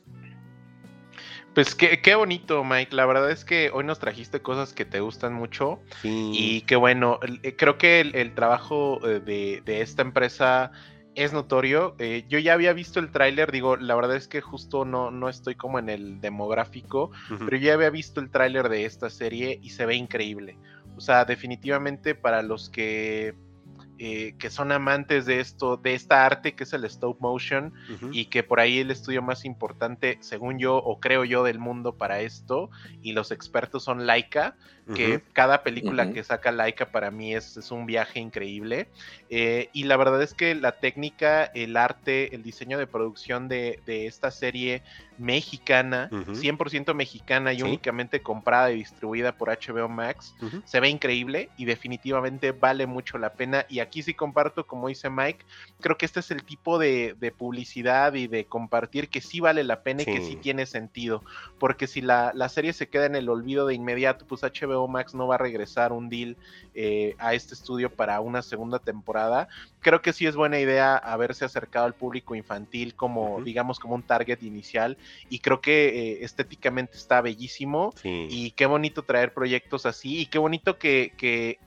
[1.54, 2.96] Pues qué, qué, bonito, Mike.
[2.96, 5.80] La verdad es que hoy nos trajiste cosas que te gustan mucho.
[6.02, 6.32] Sí.
[6.34, 10.72] Y que bueno, eh, creo que el, el trabajo eh, de, de, esta empresa
[11.16, 11.96] es notorio.
[12.00, 15.28] Eh, yo ya había visto el tráiler, digo, la verdad es que justo no, no
[15.28, 17.46] estoy como en el demográfico, uh -huh.
[17.46, 20.58] pero ya había visto el tráiler de esta serie y se ve increíble.
[20.96, 23.34] O sea, definitivamente para los que
[24.04, 27.72] eh, que son amantes de esto, de esta arte que es el stop motion
[28.12, 31.94] y que por ahí el estudio más importante, según yo o creo yo, del mundo
[31.94, 32.72] para esto
[33.04, 34.56] y los expertos son Laika,
[34.96, 38.88] que cada película que saca Laika para mí es, es un viaje increíble
[39.30, 43.82] eh, y la verdad es que la técnica, el arte, el diseño de producción de,
[43.86, 44.82] de esta serie
[45.22, 50.34] mexicana, 100% mexicana y únicamente comprada y distribuida por HBO Max,
[50.66, 53.66] se ve increíble y definitivamente vale mucho la pena.
[53.70, 55.46] Y aquí sí comparto, como dice Mike,
[55.82, 59.84] creo que este es el tipo de, publicidad y de compartir que sí vale la
[59.84, 61.24] pena y que sí tiene sentido.
[61.60, 65.28] Porque si la, serie se queda en el olvido de inmediato, pues HBO Max no
[65.28, 66.38] va a regresar un deal
[66.74, 69.50] eh, a este estudio para una segunda temporada.
[69.82, 74.04] Creo que sí es buena idea haberse acercado al público infantil como, digamos, como un
[74.04, 74.98] target inicial
[75.30, 80.38] y creo que eh, estéticamente está bellísimo y qué bonito traer proyectos así y qué
[80.38, 81.60] bonito que, que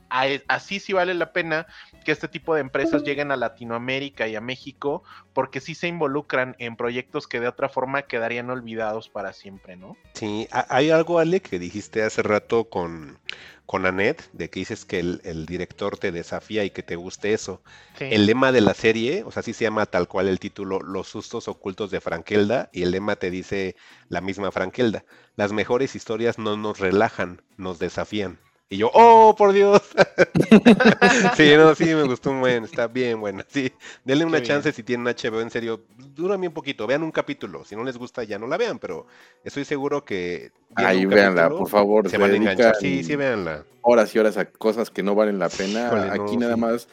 [0.47, 1.67] así sí vale la pena
[2.05, 6.55] que este tipo de empresas lleguen a Latinoamérica y a México porque sí se involucran
[6.59, 9.97] en proyectos que de otra forma quedarían olvidados para siempre, ¿no?
[10.13, 13.19] Sí, hay algo, Ale, que dijiste hace rato con,
[13.65, 17.61] con Annette, de que dices que el, director te desafía y que te guste eso.
[17.99, 21.07] El lema de la serie, o sea, sí se llama tal cual el título, Los
[21.07, 23.75] sustos ocultos de Frankelda, y el lema te dice
[24.09, 25.05] la misma Frankelda.
[25.35, 28.39] Las mejores historias no nos relajan, nos desafían.
[28.67, 29.79] Y yo, ¡oh, por Dios!
[31.37, 33.43] sí, no, sí, me gustó un buen, está bien bueno.
[33.47, 33.71] Sí,
[34.03, 35.83] denle una chance si tienen HBO, en serio,
[36.15, 37.63] dura un poquito, vean un capítulo.
[37.63, 39.05] Si no les gusta, ya no la vean, pero
[39.43, 40.51] estoy seguro que.
[40.73, 42.09] Ahí véanla, por favor.
[42.09, 42.75] Se, van a enganchar.
[42.77, 43.65] Sí, sí, véanla.
[43.81, 46.11] Horas y horas a cosas que no valen la pena.
[46.11, 46.87] Aquí nada más.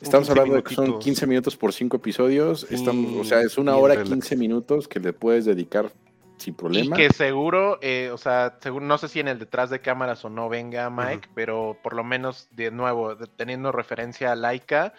[0.00, 2.66] Estamos hablando de que son 15 minutos por 5 episodios.
[2.70, 5.90] Estamos, o sea, es una hora 15 minutos que le puedes dedicar
[6.36, 6.96] sin problema.
[6.96, 10.24] Y que seguro, eh, o sea, seguro, no sé si en el detrás de cámaras
[10.24, 14.94] o no venga Mike, pero por lo menos de nuevo, teniendo referencia a Laika,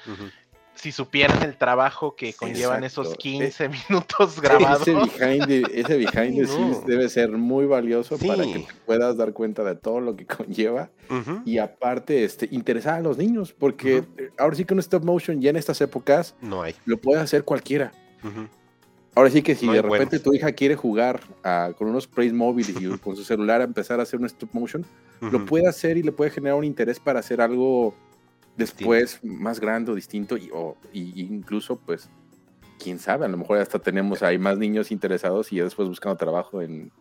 [0.77, 4.87] si supieran el trabajo que conllevan esos 15 eh, minutos grabados.
[4.87, 9.33] Ese behind, ese behind the scenes debe ser muy valioso para que te puedas dar
[9.33, 10.89] cuenta de todo lo que conlleva.
[11.45, 14.03] Y aparte, este, interesar a los niños, porque
[14.37, 16.75] ahora sí que un stop motion ya en estas épocas no hay.
[16.85, 17.91] lo puede hacer cualquiera.
[19.17, 21.21] Ahora sí que si de repente tu hija quiere jugar
[21.75, 24.85] con unos praise móviles y con su celular a empezar a hacer un stop motion,
[25.19, 27.95] lo puede hacer y le puede generar un interés para hacer algo
[28.57, 32.09] después más grande o distinto y, o, incluso pues
[32.77, 36.61] quién sabe, a lo mejor hasta tenemos ahí más niños interesados y después buscando trabajo
[36.61, 36.91] en,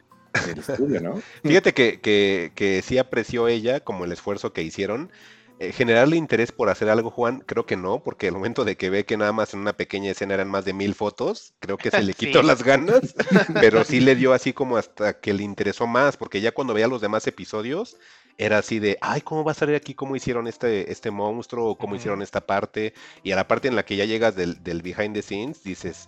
[0.50, 1.20] el estudio, ¿no?
[1.44, 5.10] Fíjate que, que, que sí apreció ella como el esfuerzo que hicieron
[5.58, 8.90] eh, generarle interés por hacer algo, Juan, creo que no, porque el momento de que
[8.90, 11.90] ve que nada más en una pequeña escena eran más de mil fotos, creo que
[11.90, 13.14] se le quitó las ganas,
[13.54, 16.88] pero sí le dio así como hasta que le interesó más, porque ya cuando veía
[16.88, 17.96] los demás episodios,
[18.36, 19.94] era así de, ay, ¿cómo va a salir aquí?
[19.94, 21.70] ¿Cómo hicieron este, este monstruo?
[21.70, 22.92] ¿O cómo hicieron esta parte?
[23.22, 26.06] Y a la parte en la que ya llegas del, del behind the scenes, dices,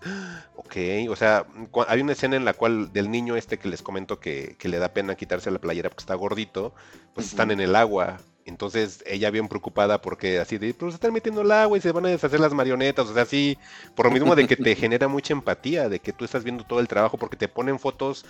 [0.56, 0.76] ok,
[1.08, 1.46] o sea,
[1.88, 4.78] hay una escena en la cual del niño este que les comento que, que le
[4.78, 6.74] da pena quitarse la playera porque está gordito,
[7.14, 8.18] pues están en el agua
[8.48, 11.92] entonces ella bien preocupada porque así de, pero se están metiendo el agua y se
[11.92, 13.58] van a deshacer las marionetas, o sea, así,
[13.94, 16.80] por lo mismo de que te genera mucha empatía, de que tú estás viendo todo
[16.80, 18.24] el trabajo, porque te ponen fotos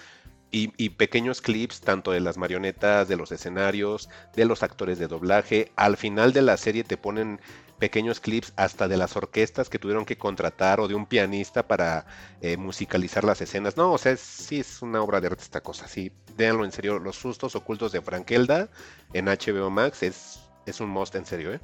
[0.50, 5.06] y, y, pequeños clips, tanto de las marionetas, de los escenarios, de los actores de
[5.06, 5.72] doblaje.
[5.76, 7.38] Al final de la serie te ponen
[7.78, 12.06] pequeños clips hasta de las orquestas que tuvieron que contratar o de un pianista para
[12.40, 13.76] eh, musicalizar las escenas.
[13.76, 16.98] No, o sea, sí es una obra de arte esta cosa, sí, véanlo en serio,
[16.98, 18.68] Los sustos ocultos de Frankelda
[19.12, 21.60] en HBO Max es, es un must en serio, ¿eh?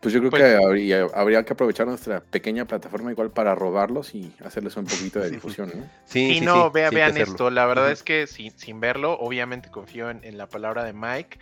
[0.00, 0.56] Pues yo creo pues que
[1.12, 5.72] habría, que aprovechar nuestra pequeña plataforma igual para robarlos y hacerles un poquito de difusión,
[5.74, 5.82] ¿no?
[6.06, 7.50] Sí, sí, no, vean esto.
[7.50, 11.38] La verdad es que sin, sin verlo, obviamente confío en, en, la palabra de Mike,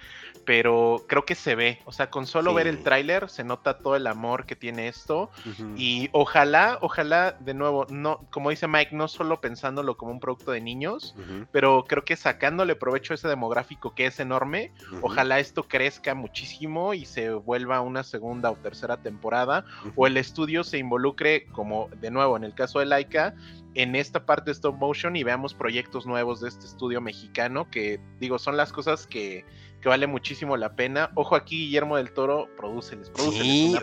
[0.47, 1.81] pero creo que se ve.
[1.85, 5.31] O sea, con solo ver el tráiler se nota todo el amor que tiene esto.
[5.77, 10.53] Y ojalá, ojalá, de nuevo, no, como dice Mike, no solo pensándolo como un producto
[10.53, 11.15] de niños,
[11.53, 14.73] pero creo que sacándole provecho a ese demográfico que es enorme,
[15.03, 19.65] ojalá esto crezca muchísimo y se vuelva una segunda o tercera temporada,
[19.95, 23.35] o el estudio se involucre, como de nuevo en el caso de Laika,
[23.77, 28.01] en esta parte de stop motion y veamos proyectos nuevos de este estudio mexicano, que
[28.19, 29.45] digo, son las cosas que,
[29.83, 31.11] que vale muchísimo la pena.
[31.15, 32.97] Ojo aquí, Guillermo del Toro, produce
[33.33, 33.77] Sí,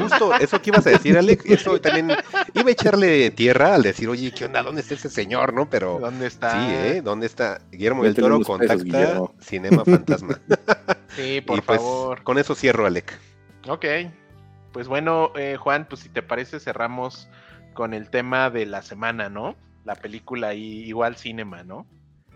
[0.00, 2.10] justo eso que ibas a decir, Alex, eso también
[2.54, 4.64] iba a echarle tierra al decir, oye, ¿qué onda?
[4.64, 5.70] ¿Dónde está ese señor, no?
[5.70, 5.98] Pero...
[6.00, 6.50] ¿Dónde está?
[6.50, 7.02] Sí, ¿eh?
[7.02, 7.60] ¿Dónde está?
[7.70, 10.40] Guillermo del Toro contacta Cinema Fantasma.
[11.16, 12.24] sí, por pues, favor.
[12.24, 13.14] Con eso cierro, Alex.
[13.68, 13.84] Ok.
[14.72, 17.28] Pues bueno, eh, Juan, pues si te parece, cerramos
[17.74, 19.56] con el tema de la semana, ¿no?
[19.84, 21.86] La película y igual cinema, ¿no?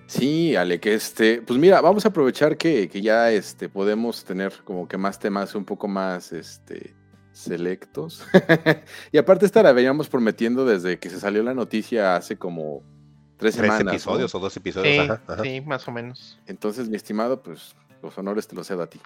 [0.07, 4.87] Sí, Ale, que este, pues mira, vamos a aprovechar que, ya este, podemos tener como
[4.87, 6.95] que más temas un poco más este,
[7.33, 8.27] selectos.
[9.13, 12.83] y aparte esta la veníamos prometiendo desde que se salió la noticia hace como
[13.37, 13.85] tres Tres semanas.
[13.85, 13.91] ¿no?
[13.93, 14.95] episodios o dos episodios.
[14.95, 15.43] Sí, ajá, ajá.
[15.43, 16.39] sí, más o menos.
[16.47, 19.01] Entonces, mi estimado, pues los honores te los cedo a ti.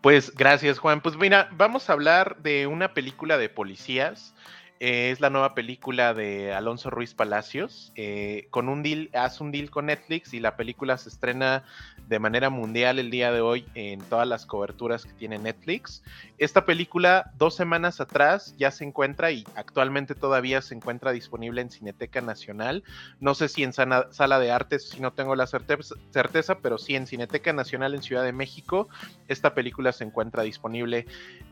[0.00, 1.00] Pues gracias, Juan.
[1.00, 4.34] Pues mira, vamos a hablar de una película de policías.
[4.78, 7.92] Eh, es la nueva película de Alonso Ruiz Palacios.
[7.94, 11.64] eh, con un deal, hace un deal con Netflix y la película se estrena
[12.08, 16.02] de manera mundial el día de hoy en todas las coberturas que tiene Netflix.
[16.38, 21.70] Esta película, dos semanas atrás, ya se encuentra y actualmente todavía se encuentra disponible en
[21.70, 22.84] Cineteca Nacional.
[23.18, 26.94] No sé si en sala de artes, si no tengo la certeza, certeza, pero sí
[26.94, 28.88] en Cineteca Nacional en Ciudad de México.
[29.28, 31.06] Esta película se encuentra disponible.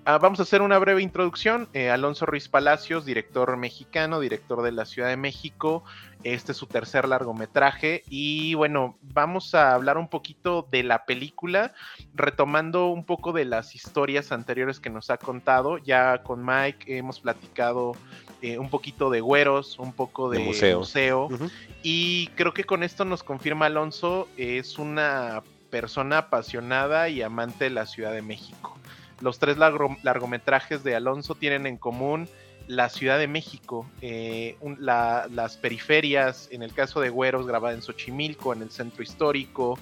[0.05, 1.69] Ah, vamos a hacer una breve introducción.
[1.73, 5.85] Eh, Alonso Ruiz Palacios, director mexicano, director de la Ciudad de México.
[6.25, 8.03] Este es su tercer largometraje.
[8.09, 11.73] Y bueno, vamos a hablar un poquito de la película,
[12.15, 15.79] retomando un poco de las historias anteriores que nos ha contado.
[15.79, 17.93] Ya con Mike hemos platicado
[18.43, 21.29] eh, un poquito de güeros, un poco de, De museo.
[21.85, 27.71] Y creo que con esto nos confirma Alonso, es una persona apasionada y amante de
[27.71, 28.77] la Ciudad de México.
[29.21, 32.29] Los tres largo- largometrajes de Alonso tienen en común
[32.67, 37.75] la Ciudad de México, eh, un- la- las periferias, en el caso de Güeros, grabada
[37.75, 39.79] en Xochimilco, en el centro histórico,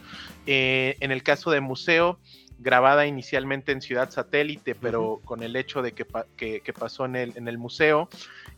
[0.47, 2.19] eh, en el caso de Museo,
[2.59, 6.07] grabada inicialmente en Ciudad Satélite, pero con el hecho de que,
[6.37, 8.09] que- que pasó en el, en el museo.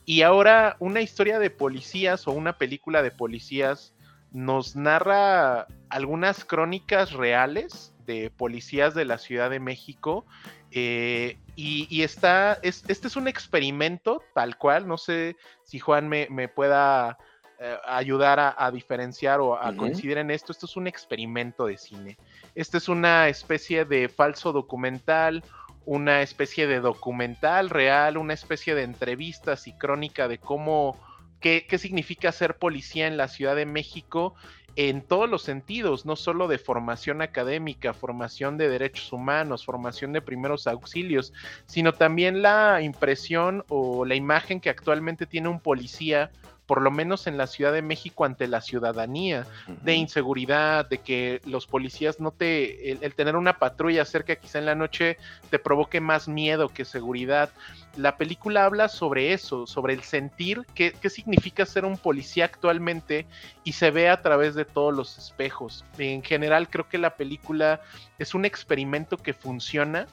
[0.05, 3.94] Y ahora una historia de policías o una película de policías
[4.30, 10.26] nos narra algunas crónicas reales de policías de la Ciudad de México.
[10.74, 16.09] Eh, y, y está, es- este es un experimento tal cual, no sé si Juan
[16.09, 17.18] me, me pueda
[17.59, 19.76] eh, ayudar a, a diferenciar o a Ujú.
[19.76, 22.18] coincidir en esto, esto es un experimento de cine.
[22.55, 25.44] Este es una especie de falso documental,
[25.84, 30.98] una especie de documental real, una especie de entrevistas y crónica de cómo,
[31.40, 34.34] qué, qué significa ser policía en la Ciudad de México
[34.76, 40.20] en todos los sentidos, no solo de formación académica, formación de derechos humanos, formación de
[40.20, 41.32] primeros auxilios,
[41.66, 46.30] sino también la impresión o la imagen que actualmente tiene un policía,
[46.66, 49.47] por lo menos en la Ciudad de México, ante la ciudadanía
[49.82, 54.59] de inseguridad, de que los policías no te, el, el tener una patrulla cerca quizá
[54.59, 55.19] en la noche
[55.51, 57.51] te provoque más miedo que seguridad.
[57.97, 63.27] La película habla sobre eso, sobre el sentir, qué, qué significa ser un policía actualmente
[63.62, 65.85] y se ve a través de todos los espejos.
[65.99, 67.81] En general creo que la película
[68.19, 70.07] es un experimento que funciona.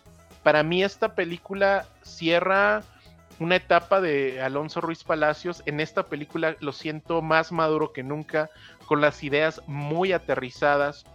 [0.43, 2.83] Para mí esta película cierra
[3.41, 5.63] una etapa de Alonso Ruiz Palacios.
[5.65, 8.51] En esta película lo siento más maduro que nunca,
[8.85, 11.05] con las ideas muy aterrizadas,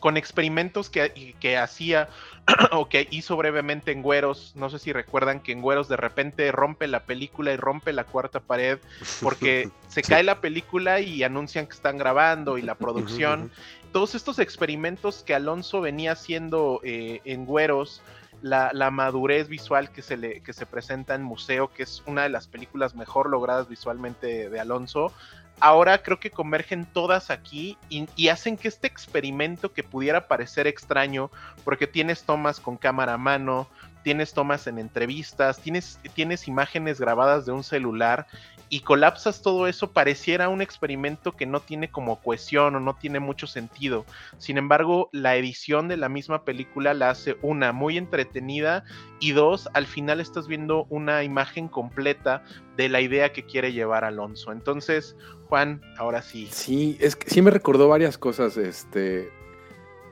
[0.00, 2.08] con experimentos que, que hacía
[2.72, 4.52] o que hizo brevemente en Güeros.
[4.56, 8.04] No sé si recuerdan que en Güeros de repente rompe la película y rompe la
[8.04, 8.78] cuarta pared
[9.20, 13.52] porque se cae la película y anuncian que están grabando y la producción.
[13.92, 18.00] Todos estos experimentos que Alonso venía haciendo eh, en Güeros,
[18.42, 22.28] la, madurez visual que se, le, que se presenta en Museo, que es una de
[22.28, 25.12] las películas mejor logradas visualmente de, Alonso,
[25.60, 30.66] ahora creo que convergen todas aquí y, y hacen que este experimento que pudiera parecer
[30.66, 31.30] extraño,
[31.64, 33.68] porque tienes tomas con cámara a mano,
[34.02, 38.26] tienes tomas en entrevistas, tienes, tienes imágenes grabadas de un celular
[38.70, 43.20] y colapsas todo eso, pareciera un experimento que no tiene como cohesión o no tiene
[43.20, 44.04] mucho sentido.
[44.38, 48.84] Sin embargo, la edición de la misma película la hace una muy entretenida
[49.20, 52.42] y dos, al final estás viendo una imagen completa
[52.76, 54.52] de la idea que quiere llevar Alonso.
[54.52, 55.16] Entonces,
[55.48, 56.48] Juan, ahora sí.
[56.50, 58.56] Sí, es que sí me recordó varias cosas.
[58.56, 59.30] Este.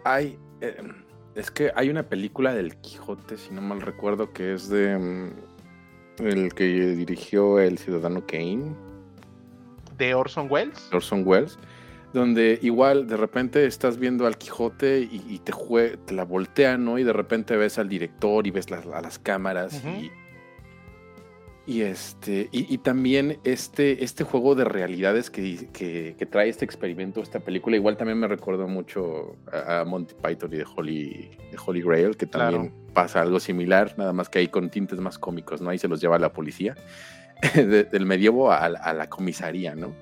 [0.04, 0.38] Hay.
[0.60, 0.76] eh,
[1.34, 5.32] es que hay una película del Quijote, si no mal recuerdo, que es de.
[6.18, 8.74] El que dirigió el ciudadano Kane,
[9.98, 10.88] De Orson Welles.
[10.92, 11.58] Orson Welles.
[12.12, 16.84] Donde igual de repente estás viendo al Quijote y, y te, jue- te la voltean,
[16.84, 16.98] ¿no?
[16.98, 20.10] Y de repente ves al director y ves las- a las cámaras y,
[21.66, 26.64] y este, y, y también este, este juego de realidades que, que- que trae este
[26.64, 31.30] experimento, esta película, igual también me recordó mucho a, a Monty Python y de Holy,
[31.50, 35.18] de Holy Grail, que también pasa algo similar, nada más que ahí con tintes más
[35.18, 35.70] cómicos, ¿no?
[35.70, 36.76] Ahí se los lleva la policía,
[37.54, 39.92] de- del medievo a, la- a la comisaría, ¿no?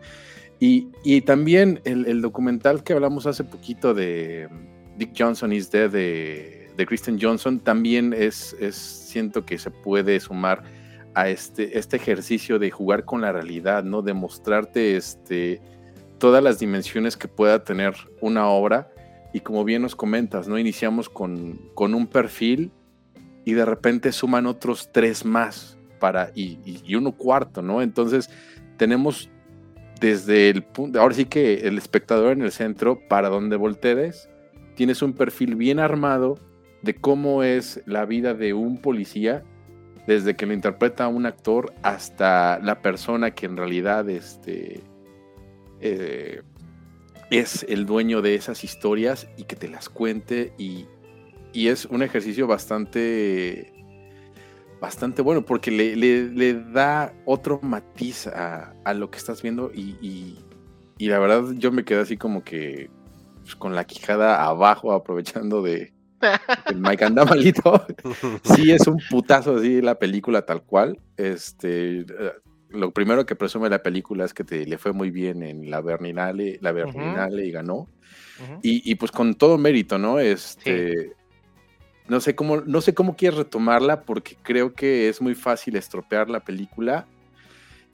[0.61, 4.49] Y, y también el, el documental que hablamos hace poquito de
[4.97, 10.21] Dick Johnson is Dead de, de Kristen Johnson también es, es, siento que se puede
[10.21, 10.63] sumar
[11.15, 14.03] a este, este ejercicio de jugar con la realidad, ¿no?
[14.03, 15.61] De mostrarte este,
[16.19, 18.91] todas las dimensiones que pueda tener una obra.
[19.33, 20.59] Y como bien nos comentas, ¿no?
[20.59, 22.71] Iniciamos con, con un perfil
[23.45, 25.77] y de repente suman otros tres más.
[25.99, 27.81] para, y, y uno cuarto, ¿no?
[27.81, 28.29] Entonces
[28.77, 29.31] tenemos
[30.01, 34.29] desde el punto, ahora sí que el espectador en el centro, para donde voltees,
[34.75, 36.39] tienes un perfil bien armado
[36.83, 39.45] de cómo es la vida de un policía,
[40.07, 44.83] desde que lo interpreta un actor hasta la persona que en realidad este,
[45.81, 46.43] eh,
[47.31, 50.87] es el dueño de esas historias y que te las cuente y,
[51.53, 53.73] y es un ejercicio bastante
[54.81, 59.97] bastante bueno porque le, le, da otro matiz a, a, lo que estás viendo y,
[60.03, 60.39] y,
[60.99, 62.91] y, la verdad yo me quedé así como que
[63.41, 65.94] pues, con la quijada abajo aprovechando de,
[66.67, 67.87] el Mike anda malito.
[68.57, 70.99] sí es un putazo así la película tal cual.
[71.17, 72.33] Este, eh,
[72.71, 75.81] lo primero que presume la película es que te, le fue muy bien en la
[75.81, 77.89] Berninale, la Berninale y ganó.
[78.63, 80.19] y, y, pues con todo mérito, ¿no?
[80.19, 81.13] Este,
[82.09, 86.29] no sé cómo, no sé cómo quieres retomarla porque creo que es muy fácil estropear
[86.29, 87.07] la película.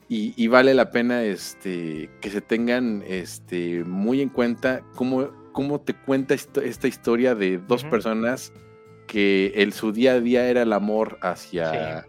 [0.09, 5.81] Y, y vale la pena este, que se tengan este, muy en cuenta cómo, cómo
[5.81, 8.53] te cuenta esta historia de dos personas
[9.07, 12.07] que el, su día a día era el amor hacia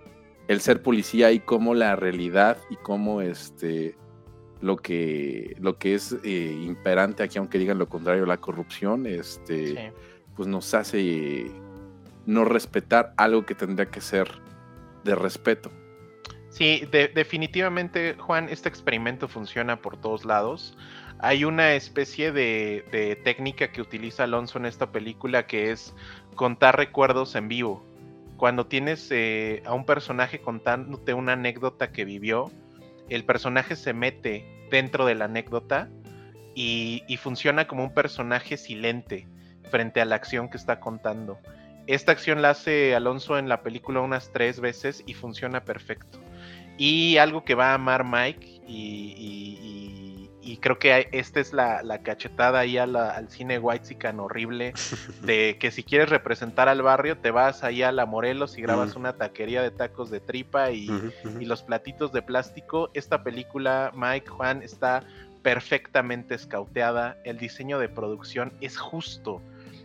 [0.48, 3.96] el ser policía y cómo la realidad y cómo este
[4.60, 9.92] lo que lo que es eh, imperante aquí aunque digan lo contrario la corrupción este
[10.36, 11.50] pues nos hace
[12.26, 14.28] no respetar algo que tendría que ser
[15.04, 15.70] de respeto.
[16.50, 20.76] Sí, definitivamente, Juan, este experimento funciona por todos lados.
[21.22, 25.94] Hay una especie de, técnica que utiliza Alonso en esta película que es
[26.34, 27.84] contar recuerdos en vivo.
[28.36, 32.50] Cuando tienes eh, a un personaje contándote una anécdota que vivió,
[33.08, 35.88] el personaje se mete dentro de la anécdota
[36.54, 39.26] y funciona como un personaje silente
[39.70, 41.38] frente a la acción que está contando.
[41.86, 46.20] Esta acción la hace Alonso en la película unas tres veces y funciona perfecto.
[46.78, 50.01] Y algo que va a amar Mike y,
[50.60, 54.74] creo que esta es la, cachetada ahí al cine whitezican horrible
[55.22, 58.96] de que si quieres representar al barrio te vas ahí a la Morelos y grabas
[58.96, 60.88] una taquería de tacos de tripa y,
[61.40, 62.90] y los platitos de plástico.
[62.94, 65.04] Esta película, Mike, Juan, está
[65.42, 67.16] perfectamente escauteada.
[67.24, 69.40] El diseño de producción es justo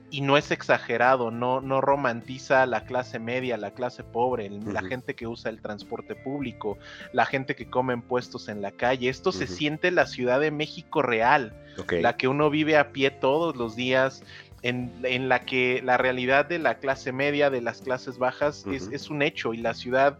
[0.09, 5.15] y no es exagerado, no, no romantiza la clase media, la clase pobre, la gente
[5.15, 6.77] que usa el transporte público,
[7.11, 9.09] la gente que come en puestos en la calle.
[9.09, 11.53] Esto se siente la Ciudad de México real,
[11.89, 14.23] la que uno vive a pie todos los días,
[14.63, 19.09] en, la que la realidad de la clase media, de las clases bajas, es, es,
[19.09, 20.17] un hecho y la ciudad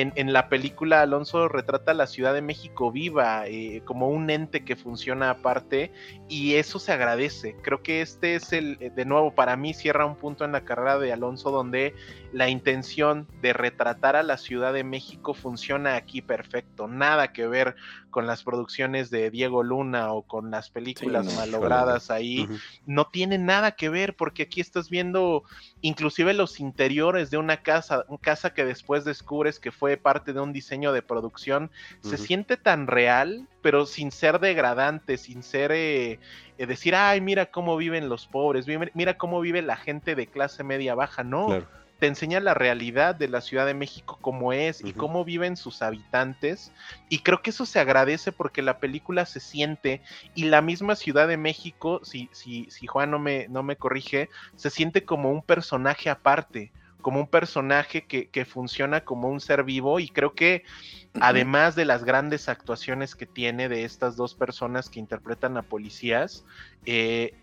[0.00, 4.74] en, la película Alonso retrata la Ciudad de México viva, eh, como un ente que
[4.74, 5.92] funciona aparte,
[6.28, 7.54] y eso se agradece.
[7.62, 10.64] Creo que este es el, eh, de nuevo, para mí cierra un punto en la
[10.64, 11.94] carrera de Alonso donde
[12.34, 16.88] la intención de retratar a la Ciudad de México funciona aquí perfecto.
[16.88, 17.76] Nada que ver
[18.10, 22.48] con las producciones de Diego Luna o con las películas malogradas ahí.
[22.86, 25.44] No tiene nada que ver porque aquí estás viendo
[25.80, 30.40] inclusive los interiores de una casa, una casa que después descubres que fue parte de
[30.40, 31.70] un diseño de producción,
[32.00, 36.18] se siente tan real, pero sin ser degradante, sin ser eh,
[36.58, 40.64] eh, decir, ay, mira cómo viven los pobres, mira cómo vive la gente de clase
[40.64, 41.64] media baja, no.
[41.98, 45.80] Te enseña la realidad de la Ciudad de México como es y cómo viven sus
[45.80, 46.72] habitantes.
[47.08, 50.02] Y creo que eso se agradece porque la película se siente
[50.34, 54.28] y la misma Ciudad de México, si, si, si Juan no me, no me corrige,
[54.56, 56.72] se siente como un personaje aparte
[57.04, 60.64] como un personaje que, funciona como un ser vivo y creo que
[61.20, 66.46] además de las grandes actuaciones que tiene de estas dos personas que interpretan a policías,
[66.86, 67.34] eh,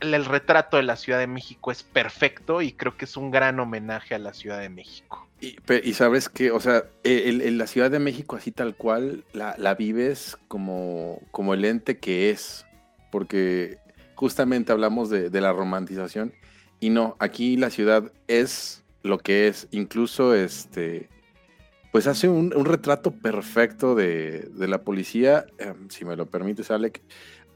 [0.00, 3.58] el, retrato de la Ciudad de México es perfecto y creo que es un gran
[3.60, 5.26] homenaje a la Ciudad de México.
[5.40, 11.20] Y, sabes que, o sea, la Ciudad de México así tal cual la, vives como,
[11.30, 12.66] como el ente que es,
[13.12, 13.78] porque
[14.16, 16.32] justamente hablamos de, de la romantización
[16.80, 21.08] y no, aquí la ciudad es lo que es, incluso este,
[21.92, 27.00] pues hace un, retrato perfecto de, la policía, em, si me lo permites, Alec.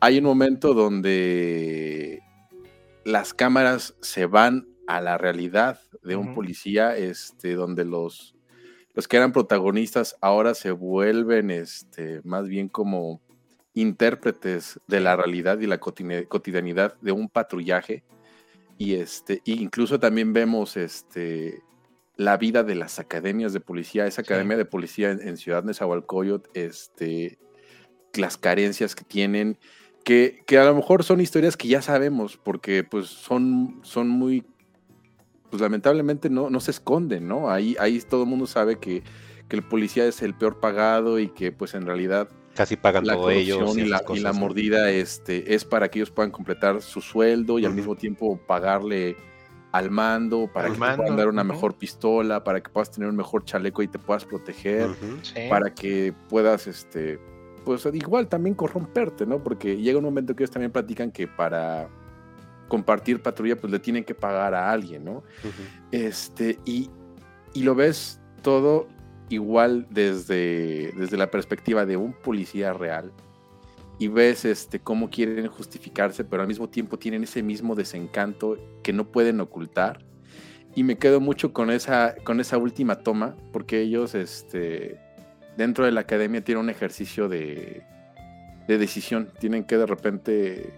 [0.04, 2.24] Hay un momento donde
[3.04, 8.34] las cámaras se van a la realidad de un policía, este, donde los,
[8.94, 13.22] los que eran protagonistas ahora se vuelven este, más bien como
[13.74, 18.02] intérpretes de la realidad y la cotidianidad de un patrullaje.
[18.78, 21.62] Y este, incluso también vemos este,
[22.16, 27.38] la vida de las academias de policía, esa academia de policía en, Ciudad Nezahualcóyotl, este,
[28.14, 29.58] las carencias que tienen,
[30.04, 34.44] que, que, a lo mejor son historias que ya sabemos, porque pues son, son muy,
[35.50, 37.50] pues lamentablemente no, no se esconden, ¿no?
[37.50, 39.02] Ahí, ahí todo el mundo sabe que,
[39.48, 43.14] que el policía es el peor pagado y que pues en realidad Casi pagan la
[43.14, 43.58] todo ellos.
[43.58, 47.74] corrupción y, la, mordida este, es para que ellos puedan completar su sueldo y al
[47.74, 49.16] mismo tiempo pagarle
[49.72, 53.08] al mando, para Al que te puedan dar una mejor pistola, para que puedas tener
[53.08, 54.90] un mejor chaleco y te puedas proteger.
[55.22, 55.48] Sí.
[55.48, 57.18] para que puedas, este,
[57.64, 59.42] pues igual también corromperte, ¿no?
[59.42, 61.88] Porque llega un momento que ellos también platican que para
[62.68, 65.12] compartir patrulla, pues le tienen que pagar a alguien, ¿no?
[65.12, 65.62] Ujú.
[65.90, 66.88] Este, y,
[67.52, 68.88] y lo ves todo
[69.28, 73.12] igual desde, desde la perspectiva de un policía real.
[73.98, 78.92] Y ves este, cómo quieren justificarse, pero al mismo tiempo tienen ese mismo desencanto que
[78.92, 80.04] no pueden ocultar.
[80.74, 84.98] Y me quedo mucho con esa, con esa última toma, porque ellos este,
[85.56, 87.82] dentro de la academia tienen un ejercicio de,
[88.68, 89.28] de decisión.
[89.38, 90.70] Tienen que de repente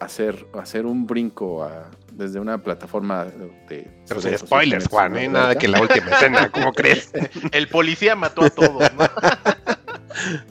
[0.00, 3.24] hacer, hacer un brinco a- desde una plataforma
[3.68, 3.86] de...
[4.06, 5.28] Pero sin spoilers, Juan, ¿eh?
[5.28, 7.10] Nada que la última escena, ¿cómo crees?
[7.52, 9.04] El policía mató a todos, ¿no?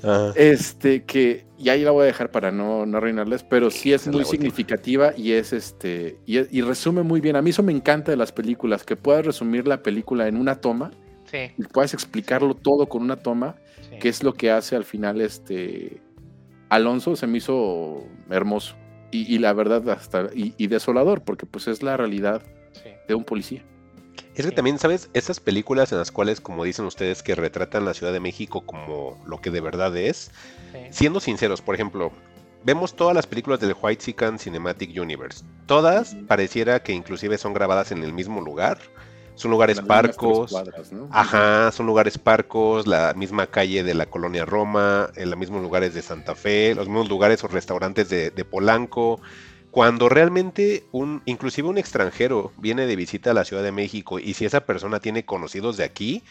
[0.03, 3.93] Ah, Este, que, y ahí la voy a dejar para no, no arruinarles, pero sí
[3.93, 7.35] es muy significativa y es este, y, y resume muy bien.
[7.35, 10.55] A mí eso me encanta de las películas, que puedas resumir la película en una
[10.55, 10.91] toma
[11.31, 13.55] Sí, y puedas explicarlo todo con una toma,
[13.89, 13.97] sí.
[13.99, 16.01] que es lo que hace al final este
[16.69, 18.75] Alonso, se me hizo hermoso.
[19.11, 22.41] Y, y la verdad, hasta, y, y desolador, porque pues es la realidad
[22.73, 22.89] Sí.
[23.07, 23.63] de un policía.
[24.35, 24.55] Es que Sí.
[24.55, 25.09] también, ¿sabes?
[25.13, 29.21] Esas películas en las cuales, como dicen ustedes, que retratan la Ciudad de México como
[29.25, 30.31] lo que de verdad es,
[30.71, 30.79] Sí.
[30.91, 32.11] siendo sinceros, por ejemplo,
[32.63, 35.43] vemos todas las películas del White Sican Cinematic Universe.
[35.65, 38.77] Todas pareciera que inclusive son grabadas en el mismo lugar.
[39.41, 40.51] Son lugares Las parcos.
[40.51, 41.09] cuadras, ¿no?
[41.11, 45.95] Ajá, son lugares parcos, la misma calle de la colonia Roma, en los mismos lugares
[45.95, 49.19] de Santa Fe, los mismos lugares o restaurantes de, de Polanco.
[49.71, 54.33] Cuando realmente un, inclusive un extranjero viene de visita a la Ciudad de México y
[54.35, 56.23] si esa persona tiene conocidos de aquí,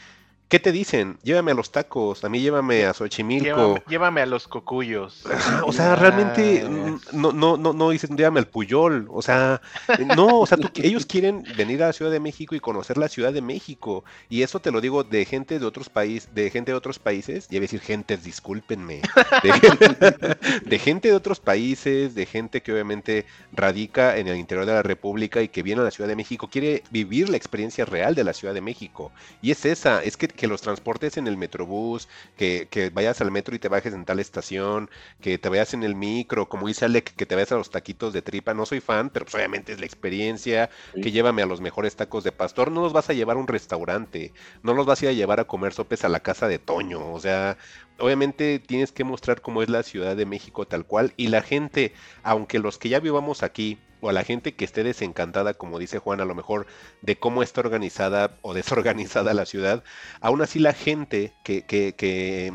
[0.51, 1.17] ¿qué te dicen?
[1.23, 3.47] Llévame a los tacos, a mí llévame a Xochimilco.
[3.47, 5.25] Llévame, llévame a los cocuyos.
[5.33, 9.63] Ajá, o sea, realmente Ah, no, no, no, no dicen llévame al Puyol, o sea,
[9.99, 12.99] eh, no, o sea, tú- ellos quieren venir a la Ciudad de México y conocer
[12.99, 16.51] la Ciudad de México, y eso te lo digo de gente de otros países, de
[16.51, 19.01] gente de otros países, y a decir gentes, discúlpenme,
[19.43, 20.37] de,
[20.67, 24.83] de gente de otros países, de gente que obviamente radica en el interior de la
[24.83, 28.25] República y que viene a la Ciudad de México, quiere vivir la experiencia real de
[28.25, 29.13] la Ciudad de México,
[29.43, 32.09] y es esa, es que, que los transportes en el Metrobús,
[32.39, 34.89] que, que vayas al metro y te bajes en tal estación,
[35.21, 38.15] que te vayas en el micro, como dice Alec, que te vayas a los taquitos
[38.15, 38.55] de tripa.
[38.55, 40.71] No soy fan, pero pues obviamente es la experiencia.
[40.95, 41.03] Sí.
[41.03, 42.73] Que llévame a los mejores tacos de pastor.
[42.73, 45.41] No los vas a llevar a un restaurante, no los vas a ir a llevar
[45.41, 47.13] a comer sopes a la casa de Toño.
[47.13, 47.59] O sea,
[47.99, 51.13] obviamente tienes que mostrar cómo es la Ciudad de México tal cual.
[51.19, 51.93] Y la gente,
[52.23, 55.99] aunque los que ya vivamos aquí, o a la gente que esté desencantada, como dice
[55.99, 56.67] Juan, a lo mejor
[57.03, 59.85] de cómo está organizada o desorganizada la ciudad,
[60.21, 62.53] aún así la gente que, que, que,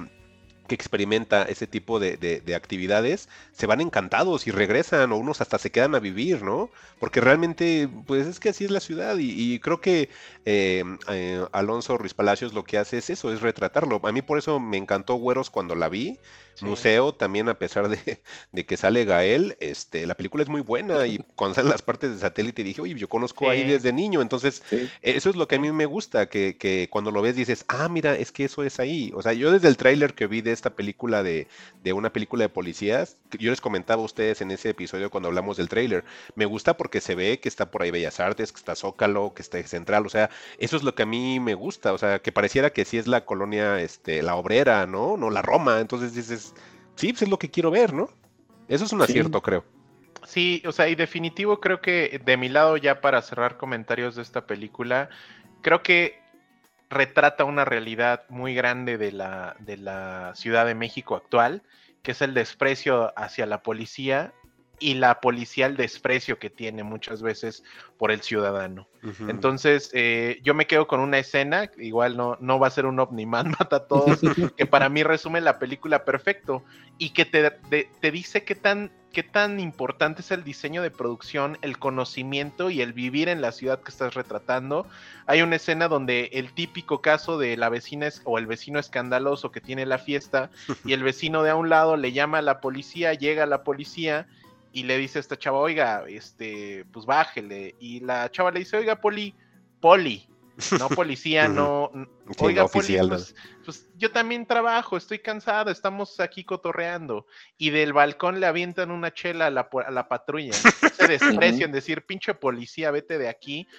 [0.67, 5.41] que experimenta ese tipo de, de- de actividades se van encantados y regresan o unos
[5.41, 6.69] hasta se quedan a vivir, ¿no?
[6.99, 10.09] Porque realmente, pues es que así es la ciudad y, y creo que
[10.45, 13.99] eh, eh, Alonso Ruiz Palacios lo que hace es eso, es retratarlo.
[14.03, 16.17] A mí por eso me encantó Güeros cuando la vi.
[16.55, 16.63] Sí.
[16.63, 18.21] Museo también a pesar de,
[18.53, 22.11] de que sale Gael, este, la película es muy buena y cuando salen las partes
[22.13, 23.67] de satélite dije, oye, yo conozco ahí Sí.
[23.71, 24.89] desde niño, entonces Sí.
[25.01, 27.89] eso es lo que a mí me gusta, que, que cuando lo ves dices, ah,
[27.89, 29.11] mira, es que eso es ahí.
[29.15, 31.47] O sea, yo desde el tráiler que vi de esta película de,
[31.83, 35.57] de una película de policías, yo les comentaba a ustedes en ese episodio cuando hablamos
[35.57, 36.03] del tráiler,
[36.35, 39.41] me gusta porque se ve que está por ahí Bellas Artes, que está Zócalo, que
[39.43, 42.31] está Central, o sea, eso es lo que a mí me gusta, o sea, que
[42.31, 45.17] pareciera que sí es la colonia, este, la obrera, ¿no?
[45.17, 46.53] No la Roma, entonces dices,
[46.95, 48.09] sí, pues es lo que quiero ver, ¿no?
[48.67, 49.11] Eso es un Sí.
[49.11, 49.63] acierto, creo.
[50.25, 54.23] Sí, o sea, y definitivo creo que de mi lado ya para cerrar comentarios de
[54.23, 55.09] esta película,
[55.61, 56.19] creo que
[56.89, 61.63] retrata una realidad muy grande de la, de la Ciudad de México actual,
[62.03, 64.33] que es el desprecio hacia la policía
[64.79, 67.63] y la policía el desprecio que tiene muchas veces
[67.97, 68.87] por el ciudadano.
[69.29, 72.99] Entonces, eh, yo me quedo con una escena, igual no, no va a ser un
[72.99, 74.19] Omniman mata a todos,
[74.57, 76.63] que para mí resume la película perfecto
[76.97, 77.51] y que te,
[78.01, 82.81] te dice qué tan, qué tan importante es el diseño de producción, el conocimiento y
[82.81, 84.87] el vivir en la ciudad que estás retratando.
[85.27, 89.51] Hay una escena donde el típico caso de la vecina es- o el vecino escandaloso
[89.51, 90.49] que tiene la fiesta
[90.83, 94.27] y el vecino de a un lado le llama a la policía, llega la policía
[94.75, 97.75] y le dice a esta chava, oiga, este, pues bájele.
[97.79, 99.33] Y la chava le dice, oiga, poli,
[99.79, 100.27] poli,
[100.77, 103.33] no policía, no, Sí, oiga, no poli, pues,
[103.63, 107.25] pues yo también trabajo, estoy cansado, estamos aquí cotorreando.
[107.57, 110.51] Y del balcón le avientan una chela a la, a la patrulla.
[110.51, 113.69] Ese desprecio en decir, pinche policía, vete de aquí.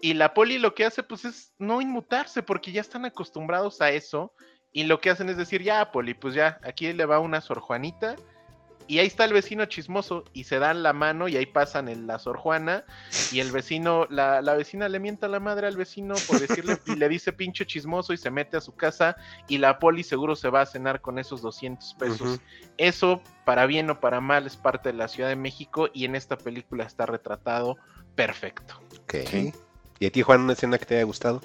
[0.00, 3.90] Y la poli lo que hace pues es no inmutarse porque ya están acostumbrados a
[3.90, 4.32] eso
[4.72, 7.60] y lo que hacen es decir, ya poli, pues ya, aquí le va una Sor
[7.60, 8.16] Juanita
[8.86, 12.06] y ahí está el vecino chismoso y se dan la mano y ahí pasan en
[12.06, 12.84] la Sor Juana
[13.32, 16.96] y el vecino, la, la vecina le mienta la madre al vecino por decirle y
[16.96, 19.16] le dice pinche chismoso y se mete a su casa
[19.48, 22.40] y la poli seguro se va a cenar con esos 200 pesos.
[22.76, 26.16] Eso, para bien o para mal, es parte de la Ciudad de México y en
[26.16, 27.76] esta película está retratado
[28.14, 28.80] perfecto.
[29.02, 29.14] Ok.
[29.26, 29.52] Sí.
[29.98, 31.42] ¿Y a ti, Juan, una escena que te haya gustado?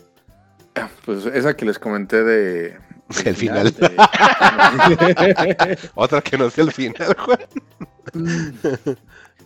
[1.06, 2.78] Pues esa que les comenté de.
[3.26, 3.72] El final.
[3.72, 3.96] de-
[5.96, 7.40] Otra que no sea el final, Juan.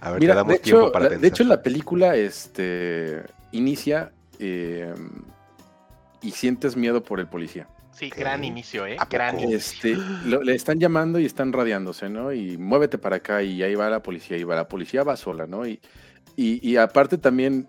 [0.02, 1.22] A ver, te Mira, damos de tiempo hecho, para la, pensar.
[1.22, 3.22] de hecho, la película este,
[3.52, 4.94] inicia eh,
[6.22, 7.68] y sientes miedo por el policía.
[7.91, 8.95] Sí, gran inicio, ¿eh?
[9.10, 9.57] Gran inicio.
[9.94, 12.31] Este, lo- le están llamando y están radiándose, ¿no?
[12.31, 15.48] Y muévete para acá y ahí va la policía, y va la policía va sola,
[15.48, 15.68] ¿no?
[15.68, 15.81] Y,
[16.38, 17.68] y, y aparte también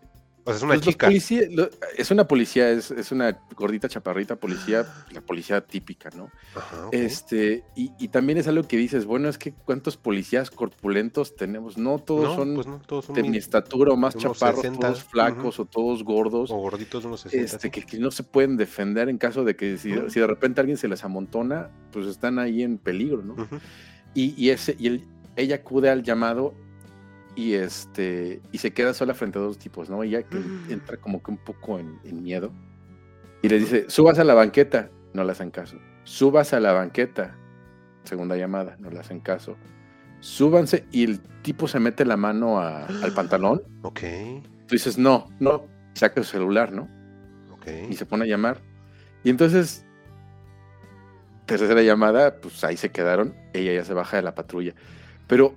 [0.50, 1.06] O sea, es una Pues chica.
[1.06, 6.30] policía- lo- es una policía, es, es una gordita chaparrita policía, la policía típica, ¿no?
[6.54, 6.88] Ajá.
[6.92, 11.78] Este, y, y también es algo que dices, bueno, es que cuántos policías corpulentos tenemos,
[11.78, 14.80] no todos No, son pues no, todos son de mi estatura o más chaparros, 60,
[14.80, 17.44] todos flacos o todos gordos, o gorditos de unos 60.
[17.56, 20.76] este, que, que no se pueden defender en caso de que si, de repente alguien
[20.76, 23.34] se les amontona, pues están ahí en peligro, ¿no?
[23.34, 23.58] Ujú.
[24.14, 25.04] Y, y ese, y él-
[25.36, 26.54] ella acude al llamado
[27.36, 30.02] y este y se queda sola frente a dos tipos, ¿no?
[30.02, 30.38] Ella que
[30.68, 32.52] entra como que un poco en, en miedo
[33.42, 35.76] y le dice, subas a la banqueta, no le hacen caso.
[36.04, 37.36] Subas a la banqueta,
[38.04, 39.56] segunda llamada, no le hacen caso.
[40.20, 43.62] Súbanse y el tipo se mete la mano a- al pantalón.
[43.82, 44.00] Ok,
[44.66, 46.88] Tú dices, no, no, saca su celular, ¿no?
[47.52, 47.66] ok.
[47.90, 48.58] y se pone a llamar.
[49.24, 49.84] Y entonces,
[51.46, 54.74] tercera llamada, pues ahí se quedaron, ella ya se baja de la patrulla.
[55.26, 55.54] Pero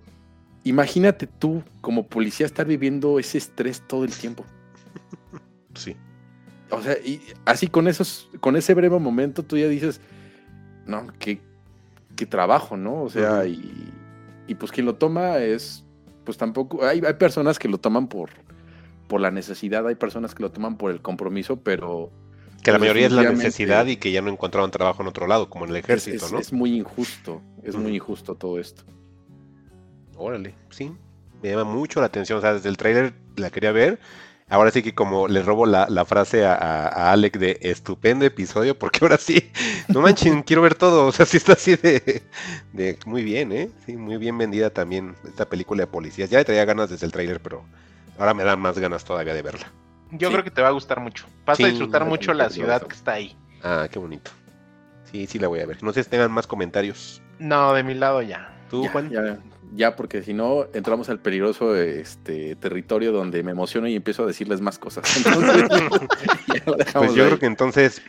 [0.64, 4.46] imagínate tú como policía estar viviendo ese estrés todo el tiempo.
[5.76, 5.96] Sí.
[6.70, 10.02] O sea, y así con esos, con ese breve momento tú ya dices,
[10.86, 11.40] no, qué,
[12.16, 13.02] qué trabajo, ¿no?
[13.04, 13.92] O sea, y,
[14.48, 15.84] y pues quien lo toma es,
[16.26, 18.30] pues tampoco, hay, hay personas que lo toman por,
[19.08, 22.12] por la necesidad, hay personas que lo toman por el compromiso, pero
[22.64, 25.50] Que la mayoría es la necesidad y que ya no encontraban trabajo en otro lado,
[25.50, 26.38] como en el ejército, es- ¿no?
[26.40, 28.84] es muy injusto, es muy injusto todo esto.
[30.18, 30.92] Órale, sí.
[31.42, 32.38] Me llama mucho la atención.
[32.38, 34.00] O sea, desde el tráiler la quería ver.
[34.50, 38.26] Ahora sí que como le robo la, la frase a, a- a Alec de estupendo
[38.26, 39.52] episodio, porque ahora sí,
[39.90, 41.08] no manchen, quiero ver todo.
[41.08, 42.22] O sea, sí está así de,
[42.74, 43.70] de muy bien, ¿eh?
[43.86, 46.30] Sí, muy bien vendida también esta película de policías.
[46.30, 47.64] Ya le traía ganas desde el tráiler, pero
[48.20, 49.72] ahora me dan más ganas todavía de verla.
[50.12, 50.34] Yo Sí.
[50.34, 51.26] creo que te va a gustar mucho.
[51.46, 53.36] Vas Sí, a disfrutar mucho la ciudad que está ahí.
[53.64, 54.30] Ah, qué bonito.
[55.12, 55.82] Sí, sí la voy a ver.
[55.82, 57.22] No sé si tengan más comentarios.
[57.40, 58.52] No, de mi lado ya.
[58.70, 59.10] ¿Tú, Ya, Juan?
[59.10, 59.38] ya,
[59.76, 64.28] ya, porque si no, entramos al peligroso este, territorio donde me emociono y empiezo a
[64.28, 65.04] decirles más cosas.
[65.18, 65.66] Entonces,
[66.96, 67.28] Pues yo ahí.
[67.28, 68.02] creo que entonces,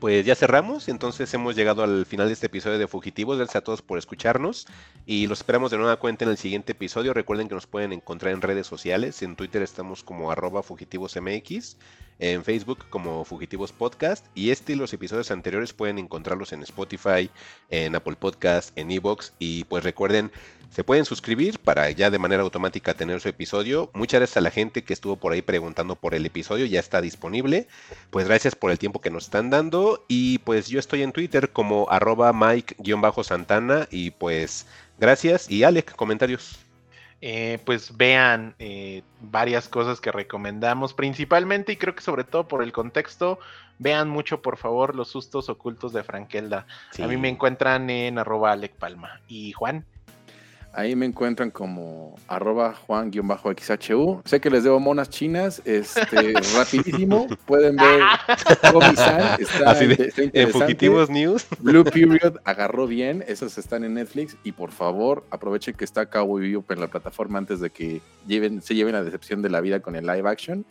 [0.00, 0.88] pues ya cerramos.
[0.88, 3.38] Entonces hemos llegado al final de este episodio de Fugitivos.
[3.38, 4.66] Gracias a todos por escucharnos.
[5.06, 7.14] Y los esperamos de nueva cuenta en el siguiente episodio.
[7.14, 9.22] Recuerden que nos pueden encontrar en redes sociales.
[9.22, 11.76] En Twitter estamos como arroba fugitivosmx.
[12.20, 14.26] En Facebook como Fugitivos Podcast.
[14.34, 17.28] Y este y los episodios anteriores pueden encontrarlos en Spotify,
[17.70, 19.32] en Apple Podcast, en Evox.
[19.40, 20.30] Y pues recuerden,
[20.74, 23.90] se pueden suscribir para ya de manera automática tener su episodio.
[23.94, 26.66] Muchas gracias a la gente que estuvo por ahí preguntando por el episodio.
[26.66, 27.68] Ya está disponible.
[28.10, 30.04] Pues gracias por el tiempo que nos están dando.
[30.08, 33.86] Y pues yo estoy en Twitter como arroba Mike-Santana.
[33.92, 34.66] Y pues
[34.98, 35.48] gracias.
[35.48, 36.58] Y Alec, comentarios.
[37.20, 42.62] Eh, pues vean eh, varias cosas que recomendamos, principalmente y creo que sobre todo por
[42.62, 43.38] el contexto,
[43.78, 46.66] vean mucho por favor los sustos ocultos de Frankelda.
[47.00, 49.20] A mí me encuentran en arroba Alec Palma.
[49.28, 49.86] ¿Y Juan?
[50.76, 54.22] Ahí me encuentran como arroba juan-xhu.
[54.24, 55.62] Sé que les debo monas chinas.
[55.64, 57.26] Este, rapidísimo.
[57.46, 58.00] Pueden ver
[58.72, 59.40] Comisan.
[59.40, 60.50] Está, Así de- está En.
[60.50, 61.46] Fugitivos News.
[61.60, 63.24] Blue Period agarró bien.
[63.28, 64.36] Esos están en Netflix.
[64.42, 68.60] Y por favor, aprovechen que está Cowboy Bebop en la plataforma antes de que lleven,
[68.60, 70.64] se lleven la decepción de la vida con el live action.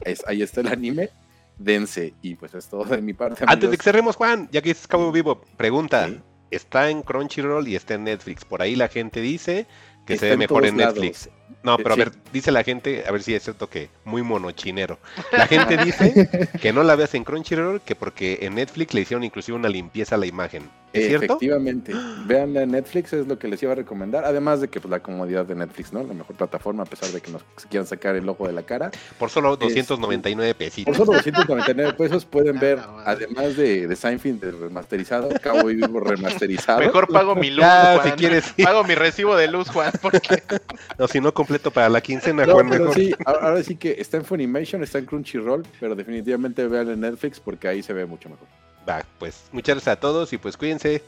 [0.00, 1.10] Es, ahí está el anime.
[1.58, 2.14] Dense.
[2.22, 3.44] Y pues es todo de mi parte.
[3.46, 6.08] Antes de que cerremos, Juan, ya que es Cabo Vivo, pregunta.
[6.08, 6.20] Sí.
[6.52, 8.44] Está en Crunchyroll y está en Netflix.
[8.44, 9.66] Por ahí la gente dice
[10.06, 10.94] que Está se ve mejor en lados.
[10.94, 11.30] Netflix.
[11.62, 14.98] No, pero a ver, dice la gente, a ver si es cierto que muy monochinero.
[15.30, 19.24] La gente dice que no la veas en Crunchyroll, que porque en Netflix le hicieron
[19.24, 20.68] inclusive una limpieza a la imagen.
[20.92, 21.92] Efectivamente.
[22.26, 24.24] Vean en Netflix, es lo que les iba a recomendar.
[24.24, 26.02] Además de que pues, la comodidad de Netflix, ¿no?
[26.02, 28.90] La mejor plataforma, a pesar de que nos quieran sacar el ojo de la cara.
[29.18, 30.96] Por solo 299 pesitos.
[30.96, 36.00] Por solo 299 pesos pueden ver, Ah, además de, de Seinfeld de remasterizado, Cabo Vivo
[36.00, 36.80] remasterizado.
[36.80, 38.10] Mejor pago mi luz, Ya, Juan.
[38.10, 38.54] si quieres.
[38.62, 40.42] Pago mi recibo de luz, Juan, porque
[40.98, 42.94] No, si no completo para la quincena, No, Juan, pero mejor.
[42.96, 47.00] sí, ahora ahora sí que está en Funimation, está en Crunchyroll, pero definitivamente vean en
[47.00, 48.46] Netflix porque ahí se ve mucho mejor.
[48.88, 51.02] Va, pues muchas gracias a todos y pues cuídense.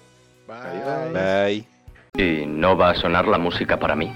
[0.46, 1.12] Bye.
[1.12, 1.66] Bye.
[2.16, 4.14] Y no va a sonar la música para mí.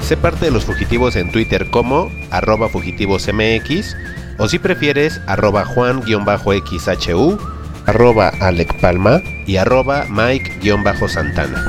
[0.00, 3.96] Sé parte de los fugitivos en Twitter como arroba fugitivosmx
[4.38, 7.38] o si prefieres arroba juan-xhu,
[7.86, 11.64] arroba Alec Palma y arroba Mike-santana.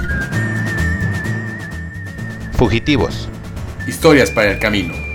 [2.54, 3.30] Fugitivos.
[3.88, 5.11] Historias para el camino.